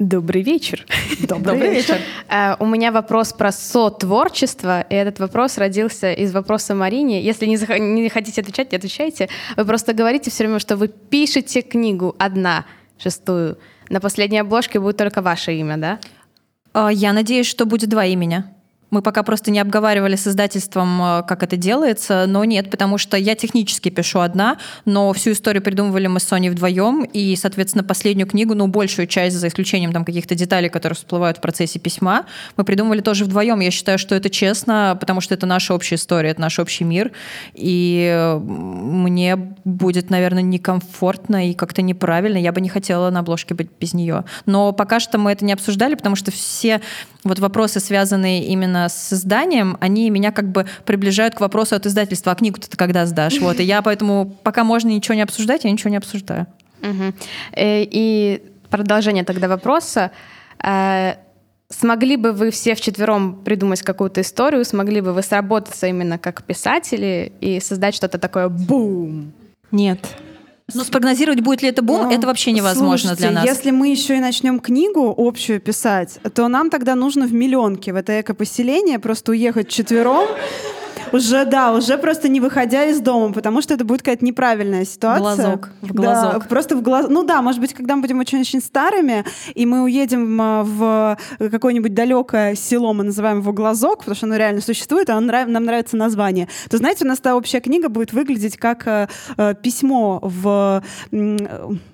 [0.00, 0.86] Добрый вечер.
[1.28, 1.98] Добрый, вечер.
[2.30, 7.22] Э, У меня вопрос про сотворчество, и этот вопрос родился из вопроса Марине.
[7.22, 9.28] Если не, зах- не хотите отвечать, не отвечайте.
[9.58, 12.64] Вы просто говорите все время, что вы пишете книгу одна,
[12.96, 13.58] шестую.
[13.90, 15.98] На последней обложке будет только ваше имя, да?
[16.72, 18.44] А, Я надеюсь, что будет два имени.
[18.90, 23.16] Мы пока просто не обговаривали с издательством, э, как это делается, но нет, потому что
[23.16, 28.26] я технически пишу одна, но всю историю придумывали мы с Соней вдвоем, и, соответственно, последнюю
[28.26, 32.26] книгу, ну, большую часть, за исключением там каких-то деталей, которые всплывают в процессе письма,
[32.56, 33.60] мы придумывали тоже вдвоем.
[33.60, 37.12] Я считаю, что это честно, потому что это наша общая история, это наш общий мир,
[37.54, 42.38] и мне будет, наверное, некомфортно и как-то неправильно.
[42.38, 44.24] Я бы не хотела на обложке быть без нее.
[44.46, 46.80] Но пока что мы это не обсуждали, потому что все
[47.24, 52.32] вот вопросы, связанные именно с изданием, они меня как бы приближают к вопросу от издательства,
[52.32, 53.38] а книгу ты когда сдашь?
[53.40, 56.46] Вот, и я поэтому, пока можно ничего не обсуждать, я ничего не обсуждаю.
[56.82, 60.10] Э, И продолжение тогда вопроса.
[60.62, 61.14] Э,
[61.72, 64.64] Смогли бы вы все вчетвером придумать какую-то историю?
[64.64, 69.32] Смогли бы вы сработаться именно как писатели и создать что-то такое бум?
[69.70, 70.00] Нет.
[70.74, 73.44] Ну, спрогнозировать, будет ли это бум, Ну, это вообще невозможно слушайте, для нас.
[73.44, 77.96] Если мы еще и начнем книгу общую писать, то нам тогда нужно в миллионке в
[77.96, 80.28] это экопоселение просто уехать четвером.
[81.12, 85.20] Уже, да, уже просто не выходя из дома, потому что это будет какая-то неправильная ситуация.
[85.20, 86.48] Глазок, в Да, глазок.
[86.48, 87.06] просто в глаз.
[87.08, 89.24] Ну да, может быть, когда мы будем очень-очень старыми,
[89.54, 91.18] и мы уедем а, в
[91.50, 95.48] какое-нибудь далекое село, мы называем его Глазок, потому что оно реально существует, а он нрав-
[95.48, 96.48] нам нравится название.
[96.70, 100.82] То знаете, у нас та общая книга будет выглядеть как э, э, письмо в
[101.12, 101.38] э,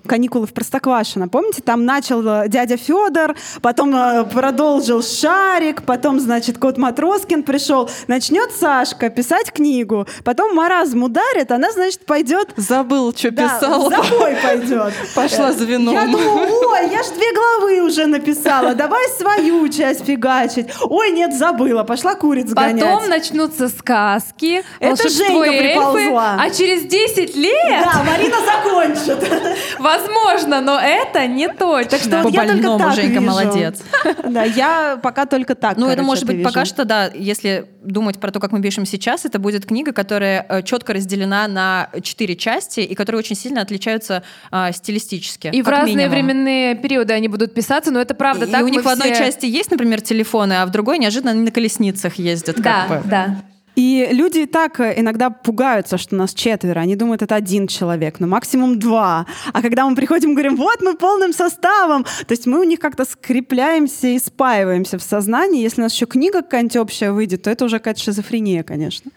[0.05, 1.27] каникулы в Простоквашино.
[1.27, 7.89] Помните, там начал э, дядя Федор, потом э, продолжил Шарик, потом, значит, кот Матроскин пришел.
[8.07, 12.49] Начнет Сашка писать книгу, потом маразм ударит, она, значит, пойдет...
[12.57, 13.89] Забыл, что Да, писала.
[13.89, 14.93] в запой пойдет.
[15.15, 15.93] Пошла за вином.
[15.93, 20.67] Я думаю, ой, я ж две главы уже написала, давай свою часть фигачить.
[20.83, 22.83] Ой, нет, забыла, пошла куриц гонять.
[22.83, 26.37] Потом начнутся сказки, Это Женька эльфы, приползла.
[26.39, 29.27] а через 10 лет, Да, Марина закончит.
[29.79, 31.89] возможно, но это не точно.
[31.91, 33.21] Так что вот я только так Женька вижу.
[33.21, 33.79] молодец.
[34.23, 35.77] Да, я пока только так.
[35.77, 36.47] Ну, это может быть вижу.
[36.49, 40.61] пока что, да, если думать про то, как мы пишем сейчас, это будет книга, которая
[40.63, 45.49] четко разделена на четыре части и которые очень сильно отличаются а, стилистически.
[45.53, 46.11] И в разные минимум.
[46.11, 48.63] временные периоды они будут писаться, но это правда И так.
[48.63, 51.41] у них мы в одной все- части есть, например, телефоны, а в другой неожиданно они
[51.41, 52.59] на колесницах ездят.
[52.61, 53.09] Да, как бы.
[53.09, 53.41] да.
[53.77, 56.79] И люди и так э, иногда пугаются, что нас четверо.
[56.79, 59.27] Они думают, это один человек, но максимум два.
[59.53, 62.03] А когда мы приходим, говорим, вот мы полным составом.
[62.03, 65.61] То есть мы у них как-то скрепляемся и спаиваемся в сознании.
[65.61, 69.11] Если у нас еще книга какая-нибудь общая выйдет, то это уже какая-то шизофрения, конечно.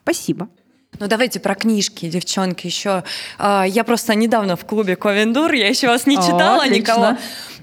[0.00, 0.48] Спасибо.
[0.98, 3.04] Ну давайте про книжки, девчонки, еще.
[3.38, 6.76] А, Я просто недавно в клубе Ковендур, я еще вас не О, читала отлично.
[6.76, 7.16] никого.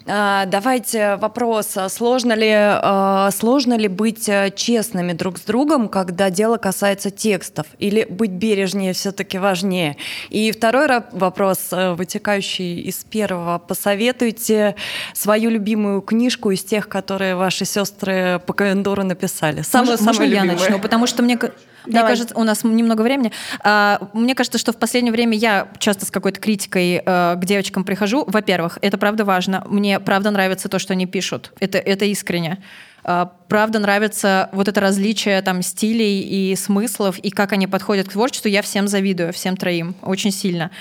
[0.05, 6.29] А, Давайте вопрос, сложно ли, а, сложно ли быть а, честными друг с другом, когда
[6.29, 9.95] дело касается текстов, или быть бережнее все-таки важнее?
[10.29, 14.75] И второй вопрос, а, вытекающий из первого, посоветуйте
[15.13, 19.61] свою любимую книжку из тех, которые ваши сестры по Ковендуру написали.
[19.61, 20.59] Самую, самую я любимую.
[20.59, 20.79] начну?
[20.79, 21.39] Потому что мне,
[21.83, 22.11] ка- мне Давай.
[22.11, 23.31] кажется, у нас немного времени.
[23.63, 27.83] А, Мне кажется, что в последнее время я часто с какой-то критикой э, к девочкам
[27.83, 28.23] прихожу.
[28.27, 29.63] Во-первых, это правда важно.
[29.69, 31.51] Мне правда нравится то, что они пишут.
[31.59, 32.57] Это, это искренне.
[33.03, 38.11] А, Правда нравится вот это различие там стилей и смыслов, и как они подходят к
[38.13, 38.47] творчеству.
[38.49, 40.71] Я всем завидую, всем троим, очень сильно.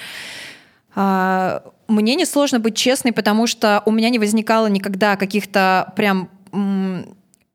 [0.95, 6.29] А, Мне несложно быть честной, потому что у меня не возникало никогда каких-то прям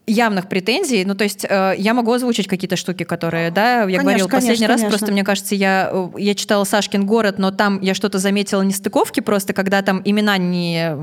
[0.07, 1.03] явных претензий.
[1.03, 4.55] Ну, то есть э, я могу озвучить какие-то штуки, которые, да, я Конечно, говорила последний
[4.55, 4.97] конечно, раз, конечно.
[4.97, 9.19] просто мне кажется, я, э, я читала Сашкин город, но там я что-то заметила нестыковки
[9.19, 10.95] просто, когда там имена не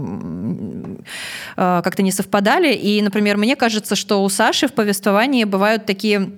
[1.56, 2.72] э, как-то не совпадали.
[2.72, 6.31] И, например, мне кажется, что у Саши в повествовании бывают такие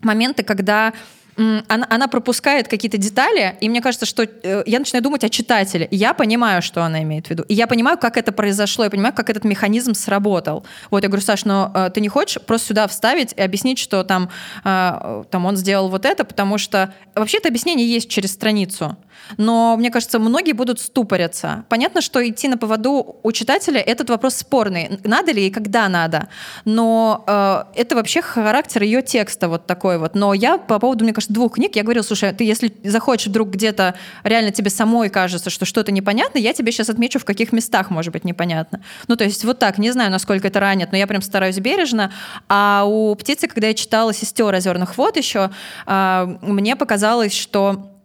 [0.00, 0.94] моменты, когда
[1.36, 5.86] она, она пропускает какие-то детали, и мне кажется, что э, я начинаю думать о читателе.
[5.90, 7.42] Я понимаю, что она имеет в виду.
[7.44, 10.64] И я понимаю, как это произошло, я понимаю, как этот механизм сработал.
[10.90, 14.02] Вот я говорю, Саш, но э, ты не хочешь просто сюда вставить и объяснить, что
[14.02, 14.30] там,
[14.64, 18.96] э, там он сделал вот это, потому что вообще это объяснение есть через страницу.
[19.36, 21.64] Но мне кажется, многие будут ступориться.
[21.68, 24.98] Понятно, что идти на поводу у читателя этот вопрос спорный.
[25.04, 26.28] Надо ли и когда надо.
[26.64, 30.14] Но э, это вообще характер ее текста вот такой вот.
[30.14, 33.50] Но я по поводу, мне кажется, двух книг, я говорила, слушай, ты если захочешь вдруг
[33.50, 33.94] где-то
[34.24, 38.12] реально тебе самой кажется, что что-то непонятно, я тебе сейчас отмечу, в каких местах может
[38.12, 38.82] быть непонятно.
[39.08, 42.12] Ну, то есть вот так, не знаю, насколько это ранит, но я прям стараюсь бережно.
[42.48, 45.50] А у птицы, когда я читала «Сестер озерных вод» еще,
[45.86, 47.95] э, мне показалось, что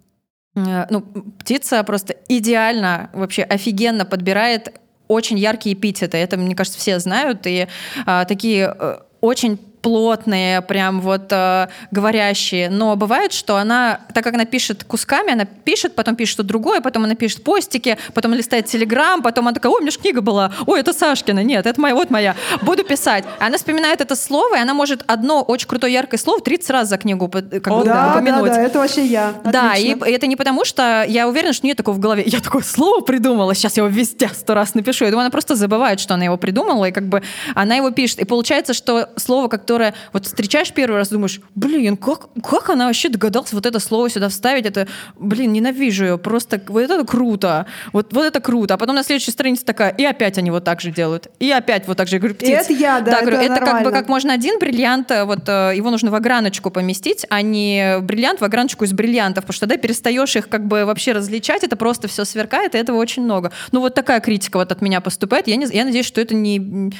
[0.54, 1.02] Ну,
[1.40, 6.18] птица просто идеально, вообще офигенно подбирает очень яркие эпитеты.
[6.18, 7.46] Это, мне кажется, все знают.
[7.46, 7.68] И
[8.06, 12.70] а, такие э, очень плотные, прям вот э, говорящие.
[12.70, 16.82] Но бывает, что она, так как она пишет кусками, она пишет, потом пишет что-то другое,
[16.82, 20.22] потом она пишет постики, потом листает телеграм, потом она такая, ой, у меня же книга
[20.22, 23.26] была, ой, это Сашкина, нет, это моя, вот моя, буду писать.
[23.40, 26.98] Она вспоминает это слово, и она может одно очень крутое яркое слово 30 раз за
[26.98, 28.50] книгу как бы, да, упомянуть.
[28.50, 29.34] да, да, это вообще я.
[29.44, 30.16] Да, и Отлично.
[30.16, 32.24] это не потому, что я уверена, что нет такого в голове.
[32.26, 35.06] Я такое слово придумала, сейчас я его везде сто раз напишу.
[35.06, 37.24] Я думаю, она просто забывает, что она его придумала, и как бы
[37.56, 38.20] она его пишет.
[38.20, 43.08] И получается, что слово, которое вот встречаешь первый раз, думаешь, блин, как, как она вообще
[43.08, 44.66] догадалась вот это слово сюда вставить?
[44.66, 44.86] Это,
[45.18, 48.74] блин, ненавижу ее, просто вот это круто, вот, вот это круто.
[48.74, 51.88] А потом на следующей странице такая, и опять они вот так же делают, и опять
[51.88, 52.18] вот так же.
[52.18, 52.66] Я говорю, птиц.
[52.66, 55.72] это я, да, говорю, это это как бы как можно один бриллиант, э, вот э,
[55.74, 59.78] его нужно в ограночку поместить, а не бриллиант в ограночку из бриллиантов, потому что тогда
[59.82, 63.54] перестаешь их как бы вообще различать, это просто все сверкает, и этого очень много.
[63.72, 65.48] Ну вот такая критика вот от меня поступает.
[65.48, 66.92] Я, не, я надеюсь, что это не,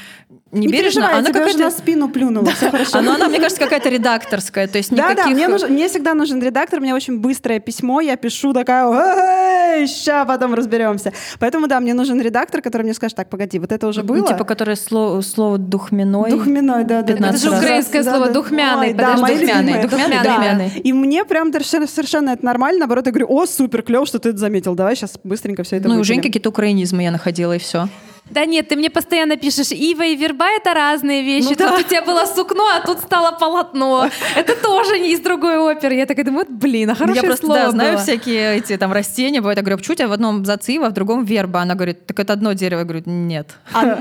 [0.52, 1.60] не, Не бережно, она я какая-то...
[1.60, 2.98] на спину плюнула, все хорошо.
[2.98, 5.24] Она, она, мне кажется, какая-то редакторская, то есть Да, никаких...
[5.24, 10.26] да, мне, нужен, мне всегда нужен редактор, мне очень быстрое письмо, я пишу такая, ща
[10.26, 11.14] потом разберемся.
[11.40, 14.18] Поэтому, да, мне нужен редактор, который мне скажет, так, погоди, вот это уже было?
[14.18, 16.32] Ну, типа, которое слово, слово духменной.
[16.32, 17.14] Духменной, да, да.
[17.14, 17.50] 15 да.
[17.52, 17.60] раз.
[17.60, 19.82] украинское слово «духмяный», да, мои «духмяный».
[19.84, 20.66] «духмяный», Да.
[20.84, 22.80] И мне прям совершенно, это нормально.
[22.80, 24.76] Наоборот, я говорю, о, супер, клево, что ты это заметил.
[24.76, 26.04] Давай сейчас быстренько все это Ну, и у.
[26.04, 27.88] Женьки какие-то украинизмы я находила, и все.
[28.32, 31.44] Да нет, ты мне постоянно пишешь, Ива и верба— это разные вещи.
[31.44, 31.76] Ну тут да.
[31.76, 34.10] у тебя было сукно, а тут стало полотно.
[34.36, 35.96] Это тоже не из другой оперы.
[35.96, 38.02] Я такая думаю, вот, блин, а хорошее я просто слово да, знаю было.
[38.04, 41.26] всякие эти там растения, бывает, я говорю, почему у тебя в одном зацива, в другом
[41.26, 41.60] верба?
[41.62, 42.80] Она говорит, так это одно дерево.
[42.80, 43.50] Я говорю, нет.
[43.74, 44.00] А,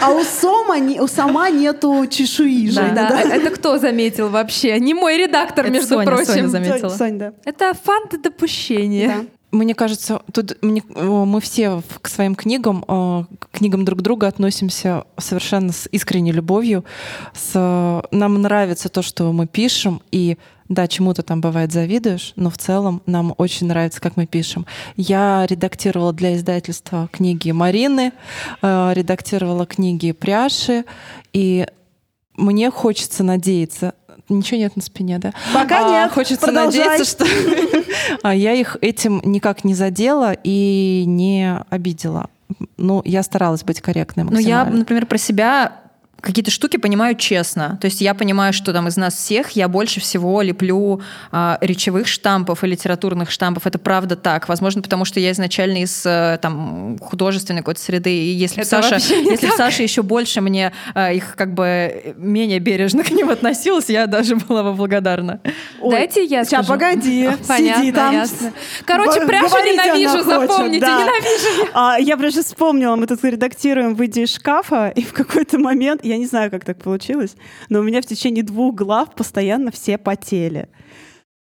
[0.00, 3.08] а у сома, не- у сома нету чешуи, Да, Женя, да.
[3.10, 3.20] да?
[3.34, 4.78] Это кто заметил вообще?
[4.78, 6.26] Не мой редактор, Это между Соня, прочим.
[6.26, 6.88] Соня заметила.
[6.88, 7.32] Сонь, да.
[7.44, 9.26] Это фанты допущения.
[9.52, 12.82] Мне кажется, тут мне- мы все к своим книгам,
[13.38, 16.84] к книгам друг друга относимся совершенно с искренней любовью.
[17.34, 20.38] С, нам нравится то, что мы пишем, и
[20.70, 24.64] да, чему-то там бывает завидуешь, но в целом нам очень нравится, как мы пишем.
[24.96, 28.12] Я редактировала для издательства книги Марины,
[28.62, 30.84] э, редактировала книги Пряши,
[31.34, 31.66] и
[32.36, 33.92] мне хочется надеяться,
[34.28, 35.32] ничего нет на спине, да?
[35.52, 36.80] Пока А, нет, Хочется продолжай.
[36.86, 37.26] надеяться, что
[38.22, 42.28] а я их этим никак не задела и не обидела.
[42.76, 44.78] Ну, я старалась быть корректной Ну, я, максимально.
[44.80, 45.72] например, про себя
[46.22, 47.76] какие-то штуки понимаю честно.
[47.80, 52.06] То есть я понимаю, что там из нас всех я больше всего леплю а, речевых
[52.06, 53.66] штампов и литературных штампов.
[53.66, 54.48] Это правда так.
[54.48, 58.14] Возможно, потому что я изначально из э, там художественной какой-то среды.
[58.14, 59.56] И если Саша, если так.
[59.56, 64.36] Саша еще больше мне а, их как бы менее бережно к ним относилась, я даже
[64.36, 65.40] была бы благодарна.
[65.82, 66.80] Дайте я Сейчас, скажу.
[66.80, 68.14] погоди, Понятно, сиди там.
[68.14, 68.52] ясно.
[68.84, 70.98] Короче, Г- пряжу ненавижу, хочет, запомните, да.
[70.98, 71.68] ненавижу.
[71.74, 76.04] А, я прям сейчас вспомнила, мы тут редактируем «Выйди из шкафа», и в какой-то момент,
[76.12, 77.36] я не знаю, как так получилось,
[77.68, 80.68] но у меня в течение двух глав постоянно все потели.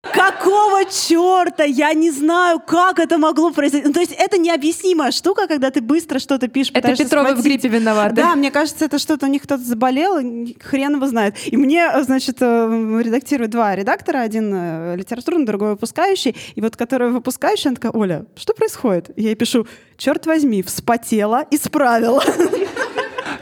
[0.02, 1.62] Какого черта?
[1.62, 3.86] Я не знаю, как это могло произойти.
[3.86, 6.72] Ну, то есть это необъяснимая штука, когда ты быстро что-то пишешь.
[6.72, 7.62] Это пытаешься Петровы в схватить.
[7.62, 8.16] гриппе виноваты.
[8.16, 10.16] Да, мне кажется, это что-то у них кто-то заболел,
[10.60, 11.36] хрен его знает.
[11.46, 16.34] И мне, значит, э, редактируют два редактора, один э, литературный, другой выпускающий.
[16.56, 19.12] И вот которая выпускающая, она такая, Оля, что происходит?
[19.16, 22.20] Я ей пишу, черт возьми, вспотела, исправила.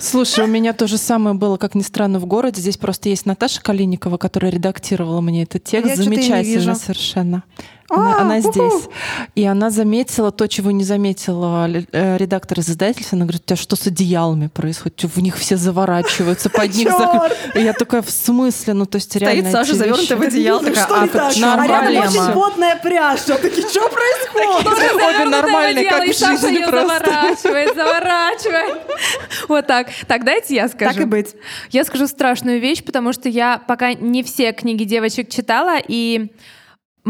[0.01, 2.61] Слушай, у меня то же самое было, как ни странно, в городе.
[2.61, 5.89] Здесь просто есть Наташа Калиникова, которая редактировала мне этот текст.
[5.91, 7.43] Я Замечательно совершенно.
[7.91, 8.53] Она, А, она уху.
[8.53, 8.89] здесь.
[9.35, 13.17] И она заметила то, чего не заметила э, редактор из издательства.
[13.17, 15.03] Она говорит, у тебя что с одеялами происходит?
[15.03, 17.35] В них все заворачиваются, под них закры-».
[17.57, 18.75] И я такая, в смысле?
[18.75, 21.35] Ну, то есть реально Саша эти завернутая в одеяло, такая, Что а, не так?
[21.37, 23.37] А рядом очень плотная пряжа.
[23.39, 24.67] Такие, что происходит?
[24.95, 26.99] Обе нормальные, как в Саша жизни просто.
[27.05, 28.81] заворачивает, заворачивает.
[29.49, 29.89] Вот так.
[30.07, 30.95] Так, дайте я скажу.
[30.95, 31.35] Так и быть.
[31.71, 36.31] Я скажу страшную вещь, потому что я пока не все книги девочек читала, и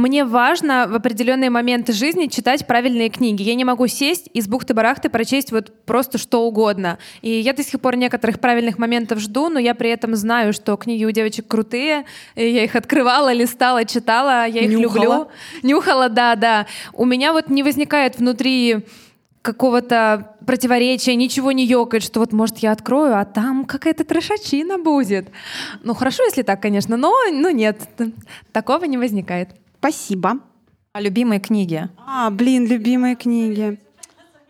[0.00, 3.42] мне важно в определенные моменты жизни читать правильные книги.
[3.42, 6.98] Я не могу сесть и с бухты-барахты прочесть вот просто что угодно.
[7.22, 10.76] И я до сих пор некоторых правильных моментов жду, но я при этом знаю, что
[10.76, 12.04] книги у девочек крутые.
[12.34, 15.02] Я их открывала, листала, читала, я их Нюхала.
[15.02, 15.28] люблю.
[15.62, 16.66] Нюхала, да, да.
[16.92, 18.86] У меня вот не возникает внутри
[19.42, 25.30] какого-то противоречия, ничего не ёкает, что вот, может, я открою, а там какая-то трешачина будет.
[25.82, 27.80] Ну, хорошо, если так, конечно, но ну, нет,
[28.52, 29.50] такого не возникает.
[29.80, 30.40] Спасибо.
[30.92, 31.88] А любимые книги?
[32.06, 33.80] А, блин, любимые книги.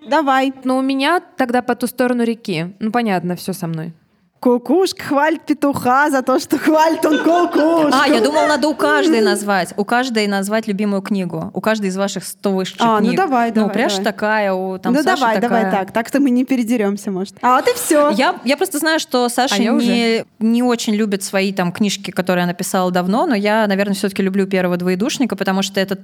[0.08, 0.52] Давай.
[0.64, 2.74] Но у меня тогда по ту сторону реки.
[2.80, 3.92] Ну, понятно, все со мной.
[4.40, 7.90] Кукушка хвалит петуха за то, что хвалит он кукушку.
[7.92, 9.74] А, я думала, надо у каждой назвать.
[9.76, 11.50] У каждой назвать любимую книгу.
[11.52, 13.16] У каждой из ваших 100 высших А, ну книг.
[13.16, 14.04] давай, давай, Ну, пряж давай.
[14.04, 15.84] такая, у там ну Саши давай, давай такая.
[15.84, 15.92] так.
[15.92, 17.34] Так-то мы не передеремся, может.
[17.42, 18.08] А вот и все.
[18.12, 22.44] Я, я просто знаю, что Саша А не, не очень любит свои там книжки, которые
[22.44, 25.98] она писала давно, но я, наверное, все-таки люблю первого двоедушника, потому что это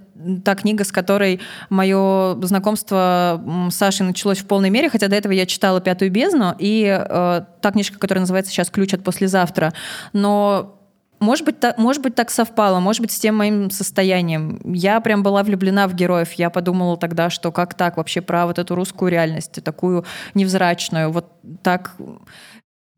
[0.44, 1.40] та книга, с которой
[1.70, 6.54] мое знакомство с Сашей началось в полной мере, хотя до этого я читала «Пятую бездну»,
[6.58, 9.72] и э, та книжка, которая называется сейчас «Ключ от послезавтра».
[10.12, 10.76] Но
[11.18, 14.60] может быть, так, может быть, так совпало, может быть, с тем моим состоянием.
[14.64, 16.32] Я прям была влюблена в героев.
[16.32, 20.04] Я подумала тогда, что как так вообще про вот эту русскую реальность, такую
[20.34, 21.26] невзрачную, вот
[21.62, 21.96] так...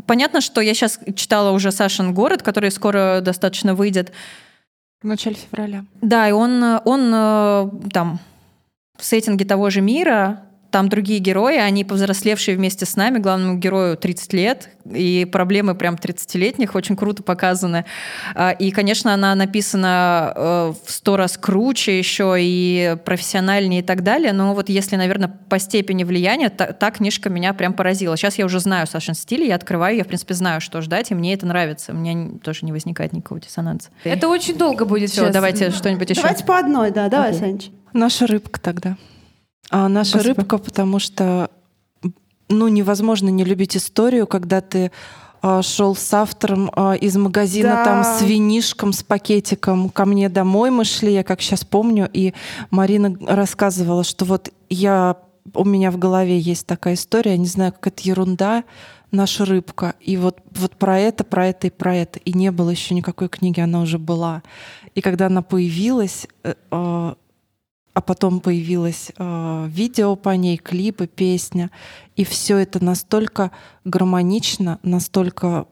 [0.07, 4.13] Понятно, что я сейчас читала уже Сашин город, который скоро достаточно выйдет.
[5.03, 5.85] В начале февраля.
[6.01, 8.19] Да, и он, он э, там
[8.97, 13.97] в сеттинге того же мира, там другие герои, они повзрослевшие вместе с нами, главному герою
[13.97, 17.85] 30 лет, и проблемы прям 30-летних очень круто показаны.
[18.35, 24.03] А, И, конечно, она написана э, в сто раз круче еще и профессиональнее и так
[24.03, 28.17] далее, но вот если, наверное, по степени влияния, та, та книжка меня прям поразила.
[28.17, 31.15] Сейчас я уже знаю Сашин стиль, я открываю, я, в принципе, знаю, что ждать, и
[31.15, 31.93] мне это нравится.
[31.93, 33.89] У меня тоже не возникает никакого диссонанса.
[34.05, 35.33] Это очень долго будет Все, сейчас.
[35.33, 36.21] давайте что-нибудь еще.
[36.21, 37.41] Давайте по одной, да, давай, Окей.
[37.41, 37.71] Саныч.
[37.93, 38.97] Наша рыбка тогда.
[39.71, 40.35] А наша Спасибо.
[40.37, 41.51] рыбка, потому что
[42.49, 44.91] ну, невозможно не любить историю, когда ты
[45.43, 47.85] а, шел с автором а, из магазина Да.
[47.85, 49.91] там с винишком, с пакетиком.
[49.91, 52.35] Ко мне домой мы шли, я как сейчас помню, и
[52.71, 55.17] Марина рассказывала, что вот я
[55.55, 58.65] у меня в голове есть такая история, я не знаю, как это ерунда,
[59.11, 59.95] наша рыбка.
[60.01, 62.19] И вот, вот про это, про это и про это.
[62.19, 64.43] И не было еще никакой книги, она уже была.
[64.95, 67.15] И когда она появилась, э, э,
[67.99, 71.73] а потом появилось э, видео по ней, клипы, песня,
[72.15, 73.51] и все это настолько
[73.85, 75.67] гармонично, настолько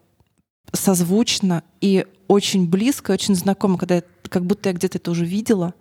[0.72, 5.74] созвучно и очень близко, очень знакомо, когда я, как будто я где-то это уже видела,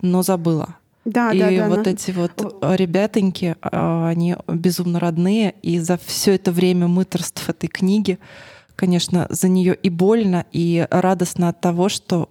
[0.00, 0.76] но забыла.
[1.04, 2.32] Да, и да, да, вот на- эти вот
[2.62, 8.18] ребятоньки, а, они безумно родные, и за все это время мыторств этой книги,
[8.74, 12.30] конечно, за нее и больно, и радостно от того, что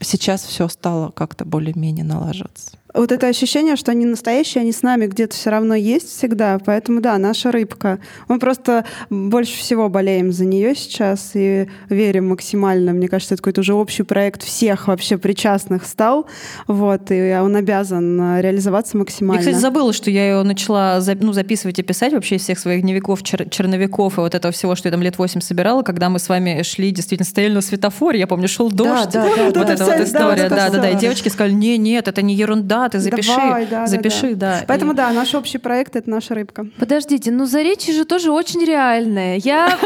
[0.00, 2.79] сейчас все стало как-то более-менее налаживаться.
[2.94, 6.58] Вот это ощущение, что они настоящие, они с нами где-то все равно есть всегда.
[6.64, 7.98] Поэтому да, наша рыбка.
[8.28, 12.92] Мы просто больше всего болеем за нее сейчас и верим максимально.
[12.92, 16.26] Мне кажется, это какой-то уже общий проект всех вообще причастных стал.
[16.66, 19.40] Вот, и он обязан а, реализоваться Я, максимально.
[19.40, 23.22] кстати, забыла, что я ее начала ну, записывать и писать вообще из всех своих дневников,
[23.22, 26.28] чер- черновиков и вот этого всего, что я там лет 8 собирала, когда мы с
[26.28, 29.10] вами шли, действительно стояли на светофоре, я помню, шел дождь.
[29.12, 30.26] да, да, вот да, эта вот да, история.
[30.26, 30.90] вот это Да, да, да.
[30.90, 34.60] И девочки сказали, не, нет, это не ерунда, ты запиши, Давай, да, да, запиши, да.
[34.60, 34.64] да.
[34.66, 36.66] Поэтому И- да, наш общий проект— это наша рыбка.
[36.78, 39.36] Подождите, ну Заречье же тоже очень реальное.
[39.36, 39.68] Я...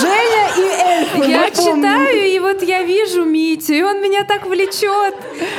[0.00, 4.46] Женя и эльфы, Я мы читаю, и вот я вижу Митю, и он меня так
[4.46, 5.14] влечет.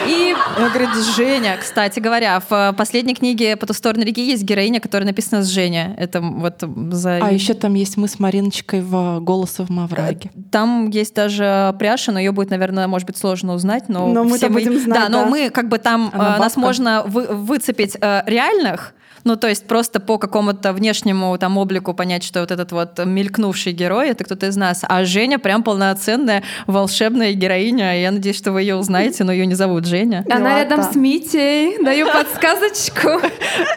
[0.07, 4.43] И Я говорю, Женя, кстати говоря, в э, последней книге «По ту сторону реки» есть
[4.43, 5.95] героиня, которая написана с Женя.
[5.97, 7.17] Это вот за...
[7.17, 10.31] А еще там есть мы с Мариночкой в «Голосовом овраге».
[10.51, 13.89] Там есть даже пряша, но ее будет, наверное, может быть, сложно узнать.
[13.89, 15.29] Но, Но все будем знать, Да, но да.
[15.29, 16.61] мы как бы там, э, нас бабка.
[16.79, 18.93] Можно вы- выцепить э, реальных,
[19.25, 23.73] ну, то есть просто по какому-то внешнему там облику понять, что вот этот вот мелькнувший
[23.73, 24.81] герой— это кто-то из нас.
[24.87, 27.99] А Женя прям полноценная волшебная героиня.
[28.01, 30.25] Я надеюсь, что вы ее узнаете, но ее не зовут Женя.
[30.31, 31.83] она рядом с Митей.
[31.83, 33.09] Даю подсказочку.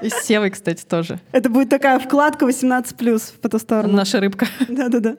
[0.00, 1.18] И с Севой, кстати, тоже.
[1.32, 3.94] Это будет такая вкладка 18+, в по ту сторону.
[3.96, 4.46] Наша рыбка.
[4.68, 5.16] Да-да-да.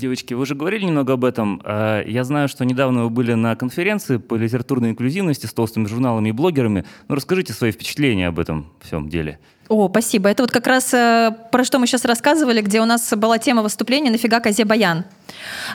[0.00, 1.60] Девочки, вы уже говорили немного об этом.
[1.62, 6.30] Э, Я знаю, что недавно вы были на конференции по литературной инклюзивности с толстыми журналами
[6.30, 6.86] и блогерами.
[7.08, 9.40] Ну, расскажите свои впечатления об этом всем деле.
[9.70, 10.28] О, спасибо.
[10.28, 13.62] Это вот как раз э, про что мы сейчас рассказывали, где у нас была тема
[13.62, 15.04] выступления «Нафига козе баян?».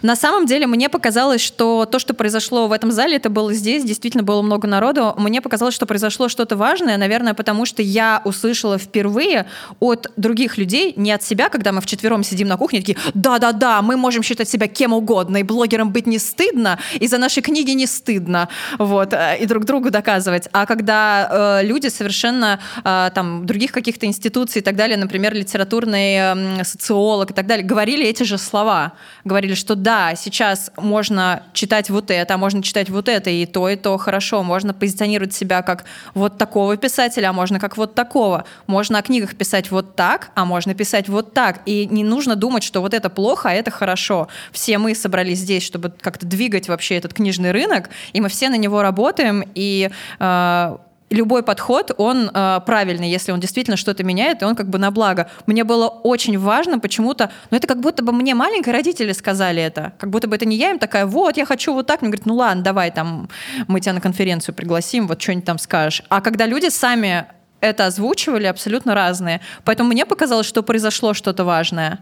[0.01, 3.84] На самом деле мне показалось, что то, что произошло в этом зале, это было здесь,
[3.84, 5.13] действительно было много народу.
[5.17, 9.45] Мне показалось, что произошло что-то важное, наверное, потому что я услышала впервые
[9.80, 13.97] от других людей, не от себя, когда мы вчетвером сидим на кухне, такие, да-да-да, мы
[13.97, 17.88] можем считать себя кем угодно, и блогером быть не стыдно, и за наши книги не
[17.88, 20.47] стыдно, вот, э, и друг другу доказывать.
[20.51, 26.16] А когда э, люди совершенно э, там других каких-то институций и так далее, например, литературный
[26.16, 28.94] эм, социолог и так далее, говорили эти же слова.
[29.24, 33.70] Говорили, что да, сейчас можно читать вот это, а можно читать вот это, и то,
[33.70, 34.41] и то хорошо.
[34.41, 35.86] Можно позиционировать себя как
[36.16, 38.45] вот такого писателя, а можно как вот такого.
[38.66, 41.62] Можно о книгах писать вот так, а можно писать вот так.
[41.68, 44.30] И не нужно думать, что вот это плохо, а это хорошо.
[44.52, 48.57] Все мы собрались здесь, чтобы как-то двигать вообще этот книжный рынок, и мы все на
[48.57, 50.78] него работаем, и э,
[51.10, 54.91] любой подход, он э, правильный, если он действительно что-то меняет, и он как бы на
[54.91, 55.30] благо.
[55.45, 59.94] Мне было очень важно почему-то, но это как будто бы мне маленькие родители сказали это,
[59.99, 62.26] как будто бы это не я им такая, вот, я хочу вот так, мне говорят,
[62.26, 63.30] ну ладно, давай там,
[63.68, 66.03] мы тебя на конференцию пригласим, вот что-нибудь там скажешь.
[66.10, 67.26] А когда люди сами
[67.61, 69.41] это озвучивали, абсолютно разные.
[69.64, 71.99] Поэтому мне показалось, что произошло что-то важное.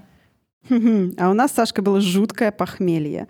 [0.69, 3.27] А у нас, Сашка, было жуткое похмелье.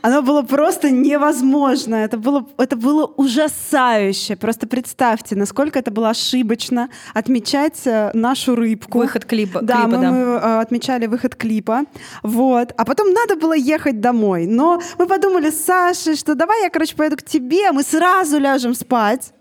[0.00, 1.96] Оно было просто невозможно.
[1.96, 4.36] Это было, это было ужасающе.
[4.36, 8.98] Просто представьте, насколько это было ошибочно отмечать э, нашу рыбку.
[8.98, 9.60] Выход клипа.
[9.60, 10.10] Да, клипа, мы, да.
[10.10, 11.84] мы э, отмечали выход клипа.
[12.22, 12.72] Вот.
[12.74, 14.46] А потом надо было ехать домой.
[14.46, 18.74] Но мы подумали с Сашей, что давай я, короче, поеду к тебе, мы сразу ляжем
[18.74, 19.34] спать.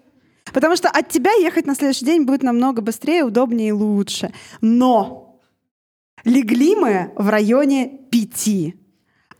[0.54, 4.34] Потому что от тебя ехать на следующий день будет намного быстрее, удобнее и лучше.
[4.60, 5.40] Но
[6.26, 8.81] легли мы в районе пяти.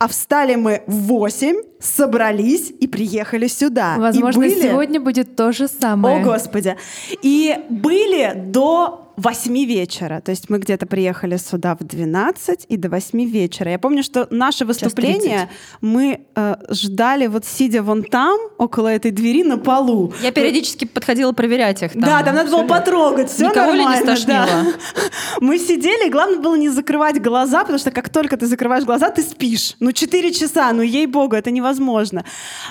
[0.02, 3.98] А встали мы в 8, собрались и приехали сюда.
[4.00, 4.62] Возможно, и были...
[4.70, 6.22] сегодня будет то же самое.
[6.22, 6.76] О, Господи.
[7.22, 10.20] И были до 8 вечера.
[10.22, 13.70] То есть мы где-то приехали сюда в 12 и до 8 вечера.
[13.72, 15.50] Я помню, что наше выступление
[15.80, 20.14] мы э, ждали вот сидя вон там, около этой двери, на полу.
[20.22, 21.94] Я периодически подходила проверять их.
[21.94, 22.02] Там.
[22.02, 24.16] Да, там надо было потрогать, все Никого ли не нормально.
[24.16, 24.46] стошнило?
[24.46, 24.66] да.
[25.42, 29.10] Мы сидели, и главное было не закрывать глаза, потому что как только ты закрываешь глаза,
[29.10, 29.76] ты спишь.
[29.80, 32.26] Ну, 4 часа, ну, ей-богу, это невозможно.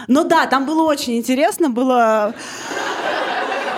[0.09, 2.35] Но да, там было очень интересно, было...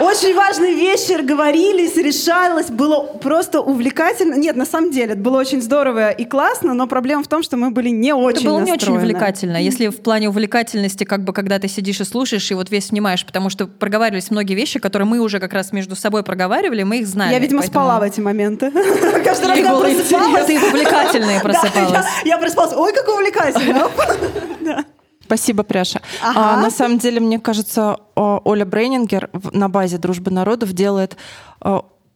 [0.01, 4.35] Очень важный вечер, говорились, решалось, было просто увлекательно.
[4.35, 7.56] Нет, на самом деле, это было очень здорово и классно, но проблема в том, что
[7.56, 8.98] мы были не очень Это было не очень настроены.
[9.01, 9.56] увлекательно.
[9.59, 13.24] Если в плане увлекательности, как бы, когда ты сидишь и слушаешь, и вот весь внимаешь,
[13.24, 17.06] потому что проговаривались многие вещи, которые мы уже как раз между собой проговаривали, мы их
[17.06, 17.32] знали.
[17.32, 18.70] Я, видимо, поэтому- спала в эти моменты.
[19.24, 20.47] Каждый раз, когда просыпалась...
[20.47, 21.93] Ты увлекательная Да, просыпалась.
[22.24, 22.73] я- Я просыпалась.
[22.74, 23.89] Ой, как увлекательно.
[25.33, 26.03] Спасибо, Пряша.
[26.23, 26.59] Ага.
[26.59, 31.17] А, на самом деле, мне кажется, Оля Брейнингер на базе Дружбы народов делает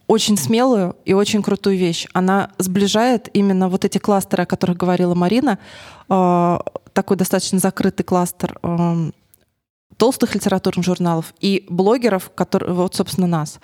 [0.07, 2.07] очень смелую и очень крутую вещь.
[2.13, 5.59] Она сближает именно вот эти кластеры, о которых говорила Марина,
[6.09, 9.11] такой достаточно закрытый кластер э,
[9.97, 13.61] толстых литературных журналов и блогеров, которые, вот, собственно, нас.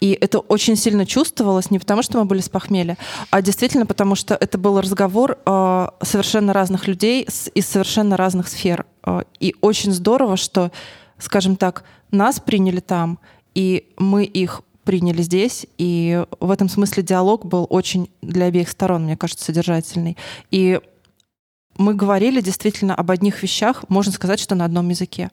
[0.00, 2.98] И это очень сильно чувствовалось не потому, что мы были с похмелья,
[3.30, 8.48] а действительно потому, что это был разговор э, совершенно разных людей с- из совершенно разных
[8.48, 8.84] сфер.
[9.04, 10.72] Э, и очень здорово, что,
[11.18, 13.18] скажем так, нас приняли там,
[13.54, 19.04] и мы их приняли здесь, и в этом смысле диалог был очень для обеих сторон,
[19.04, 20.16] мне кажется, содержательный.
[20.50, 20.80] И
[21.76, 25.30] мы говорили действительно об одних вещах, можно сказать, что на одном языке.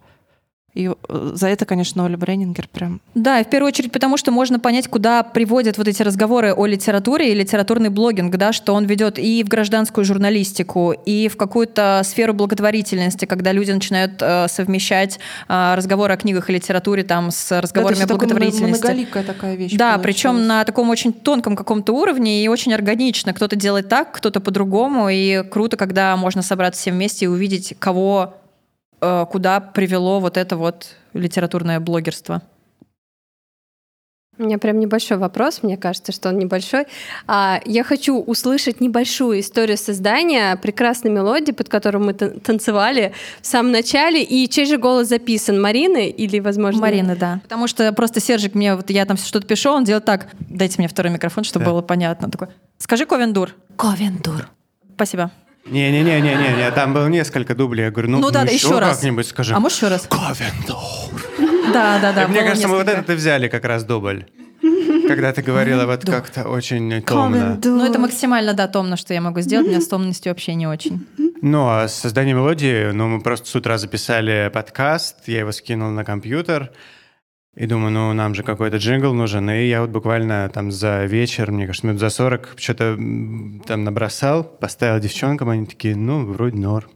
[0.73, 4.31] И э, за это, конечно, Оля Брейнингер прям Да, и в первую очередь потому, что
[4.31, 8.85] можно понять, куда приводят вот эти разговоры о литературе и литературный блогинг, да, что он
[8.85, 15.19] ведет и в гражданскую журналистику, и в какую-то сферу благотворительности, когда люди начинают э, совмещать
[15.47, 18.83] э, разговоры о книгах и литературе там с разговорами Это о всё такая благотворительности.
[18.85, 20.03] многоликая такая вещь Да, получилась.
[20.15, 23.33] причем на таком очень тонком каком-то уровне и очень органично.
[23.33, 28.33] Кто-то делает так, кто-то по-другому, и круто, когда можно собраться все вместе и увидеть, кого
[29.31, 32.41] куда привело вот это вот литературное блогерство.
[34.39, 36.85] У меня прям небольшой вопрос, мне кажется, что он небольшой.
[37.27, 43.45] А, я хочу услышать небольшую историю создания прекрасной мелодии, под которую мы тан- танцевали в
[43.45, 44.23] самом начале.
[44.23, 45.61] И чей же голос записан?
[45.61, 46.81] Марины или, возможно...
[46.81, 47.41] Марины, да.
[47.43, 50.87] Потому что просто Сержик мне, вот я там что-то пишу, он делает так, дайте мне
[50.87, 51.71] второй микрофон, чтобы Да.
[51.71, 52.31] было понятно.
[52.31, 52.47] Такой,
[52.79, 53.53] скажи Ковендур.
[53.77, 54.49] Ковендур.
[54.95, 55.29] Спасибо.
[55.65, 57.85] Не-не-не-не-не, там было несколько дублей.
[57.85, 58.97] Я говорю, ну, Ну да, да, еще, еще раз.
[58.97, 59.53] как-нибудь скажи.
[59.53, 60.07] А можешь еще раз?
[61.73, 62.27] Да, да, да.
[62.27, 64.25] Мне кажется, мы вот и взяли как раз дубль.
[65.07, 67.59] Когда ты говорила вот как-то очень томно.
[67.63, 69.67] Ну, это максимально, да, томно, что я могу сделать.
[69.67, 71.05] У меня с томностью вообще не очень.
[71.41, 76.05] Ну, а создание мелодии, ну, мы просто с утра записали подкаст, я его скинул на
[76.05, 76.71] компьютер,
[77.55, 81.51] и думаю, ну, нам же какой-то джингл нужен, и я вот буквально там за вечер,
[81.51, 82.95] мне кажется, минут за 40 что-то
[83.67, 86.89] там набросал, поставил девчонкам, они такие, ну, вроде норм.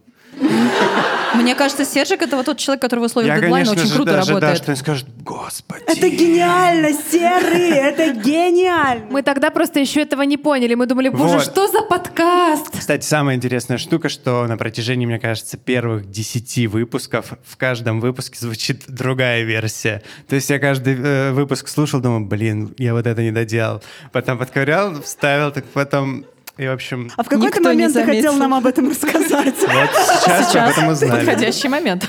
[1.38, 3.94] Мне кажется, Сержик— это вот тот человек, который в условиях Я, дедлайна конечно очень же,
[3.94, 4.56] круто даже, да, работает.
[4.58, 5.82] что они скажут, господи.
[5.86, 9.06] Это гениально, серый, это гениально.
[9.10, 10.74] Мы тогда просто еще этого не поняли.
[10.74, 11.44] Мы думали, боже, Вот.
[11.44, 12.76] что за подкаст?
[12.76, 18.38] Кстати, самая интересная штука, что на протяжении, мне кажется, первых десяти выпусков в каждом выпуске
[18.40, 20.02] звучит другая версия.
[20.28, 23.82] То есть я каждый э, выпуск слушал, думал, блин, я вот это не доделал.
[24.12, 26.24] Потом подковырял, вставил, так потом...
[26.58, 29.54] И, в общем, А в какой-то момент ты хотел нам об этом рассказать?
[29.60, 29.90] вот
[30.24, 31.24] сейчас, об этом узнали.
[31.24, 32.08] Подходящий момент.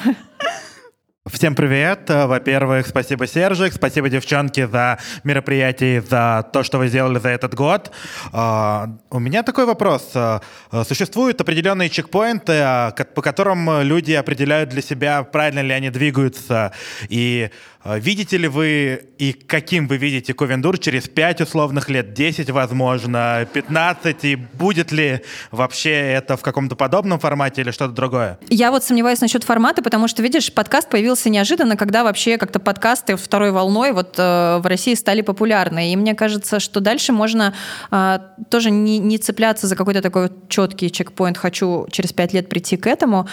[1.28, 2.10] Всем привет.
[2.10, 7.92] Во-первых, спасибо, Сержик, спасибо, девчонки, за мероприятие, за то, что вы сделали за этот год.
[8.34, 10.10] А, У меня такой вопрос.
[10.16, 10.42] А,
[10.84, 16.72] Существуют определенные чекпоинты, а, по которым люди определяют для себя, правильно ли они двигаются.
[17.10, 17.52] И
[17.85, 24.26] видите ли вы и каким вы видите Ковендур через 5 условных лет, 10, возможно, 15,
[24.26, 28.39] и будет ли вообще это в каком-то подобном формате или что-то другое?
[28.49, 33.15] Я вот сомневаюсь насчет формата, потому что, видишь, подкаст появился неожиданно, когда вообще как-то подкасты
[33.15, 35.93] второй волной вот э, в России стали популярны.
[35.93, 37.53] И мне кажется, что дальше можно
[37.91, 38.19] э,
[38.49, 42.77] тоже не, не цепляться за какой-то такой вот четкий чекпоинт «хочу через пять лет прийти
[42.77, 43.27] к этому»,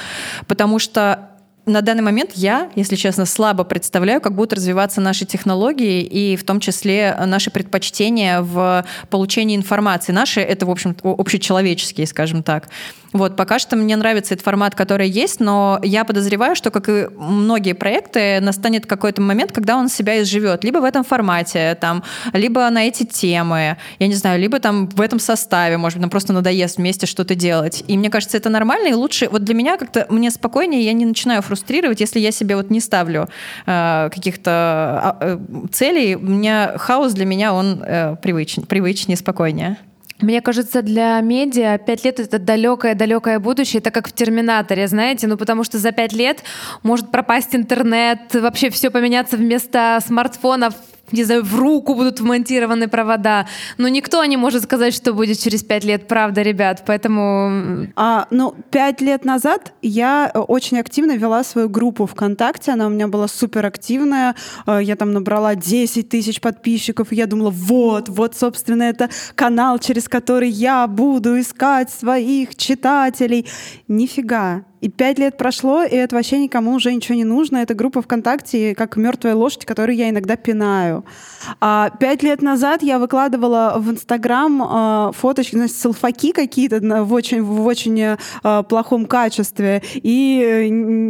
[0.47, 1.31] потому что
[1.67, 6.45] на данный момент я, если честно, слабо представляю, как будут развиваться наши технологии и в
[6.45, 10.13] том числе наши предпочтения в получении информации.
[10.13, 12.69] Наши— это, в общем, общечеловеческие, скажем так.
[13.17, 17.07] Вот, пока что мне нравится этот формат, который есть, но я подозреваю, что, как и
[17.17, 20.65] многие проекты, настанет какой-то момент, когда он себя изживет.
[20.65, 22.03] Либо в этом формате, там,
[22.33, 26.11] либо на эти темы, я не знаю, либо там в этом составе, может быть, нам
[26.11, 27.85] просто надоест вместе что-то делать.
[27.89, 31.07] И мне кажется, это нормально, и лучше, вот для меня как-то, мне спокойнее, я не
[31.07, 33.29] начинаю фрустрировать, если я себе вот не ставлю
[33.67, 35.39] э, каких-то э,
[35.73, 36.17] целей.
[36.17, 39.79] У меня хаос для меня, он э, привычнее, привычнее, спокойнее.
[40.21, 45.37] Мне кажется, для медиа пять лет это далекое-далекое будущее, это как в Терминаторе, знаете, ну
[45.37, 46.43] потому что за пять лет
[46.83, 50.75] может пропасть интернет, вообще все поменяться вместо смартфонов
[51.12, 53.47] не знаю, в руку будут вмонтированы провода.
[53.78, 56.83] Но никто не может сказать, что будет через пять лет, правда, ребят.
[56.87, 57.89] Поэтому...
[57.97, 62.73] А, ну, пять лет назад я э, очень активно вела свою группу ВКонтакте.
[62.73, 64.35] Она у меня была супер активная.
[64.66, 67.12] Э, я там набрала 10 тысяч подписчиков.
[67.12, 73.47] И я думала, вот, вот, собственно, это канал, через который я буду искать своих читателей.
[73.89, 74.65] Нифига.
[74.81, 77.59] И пять лет прошло, и это вообще никому уже ничего не нужно.
[77.59, 81.05] Это группа ВКонтакте, как мертвая лошадь, которую я иногда пинаю.
[81.61, 87.43] А пять лет назад я выкладывала в Инстаграм э, фоточки, значит, селфаки какие-то в очень,
[87.43, 89.82] в очень э, плохом качестве.
[89.94, 90.69] И,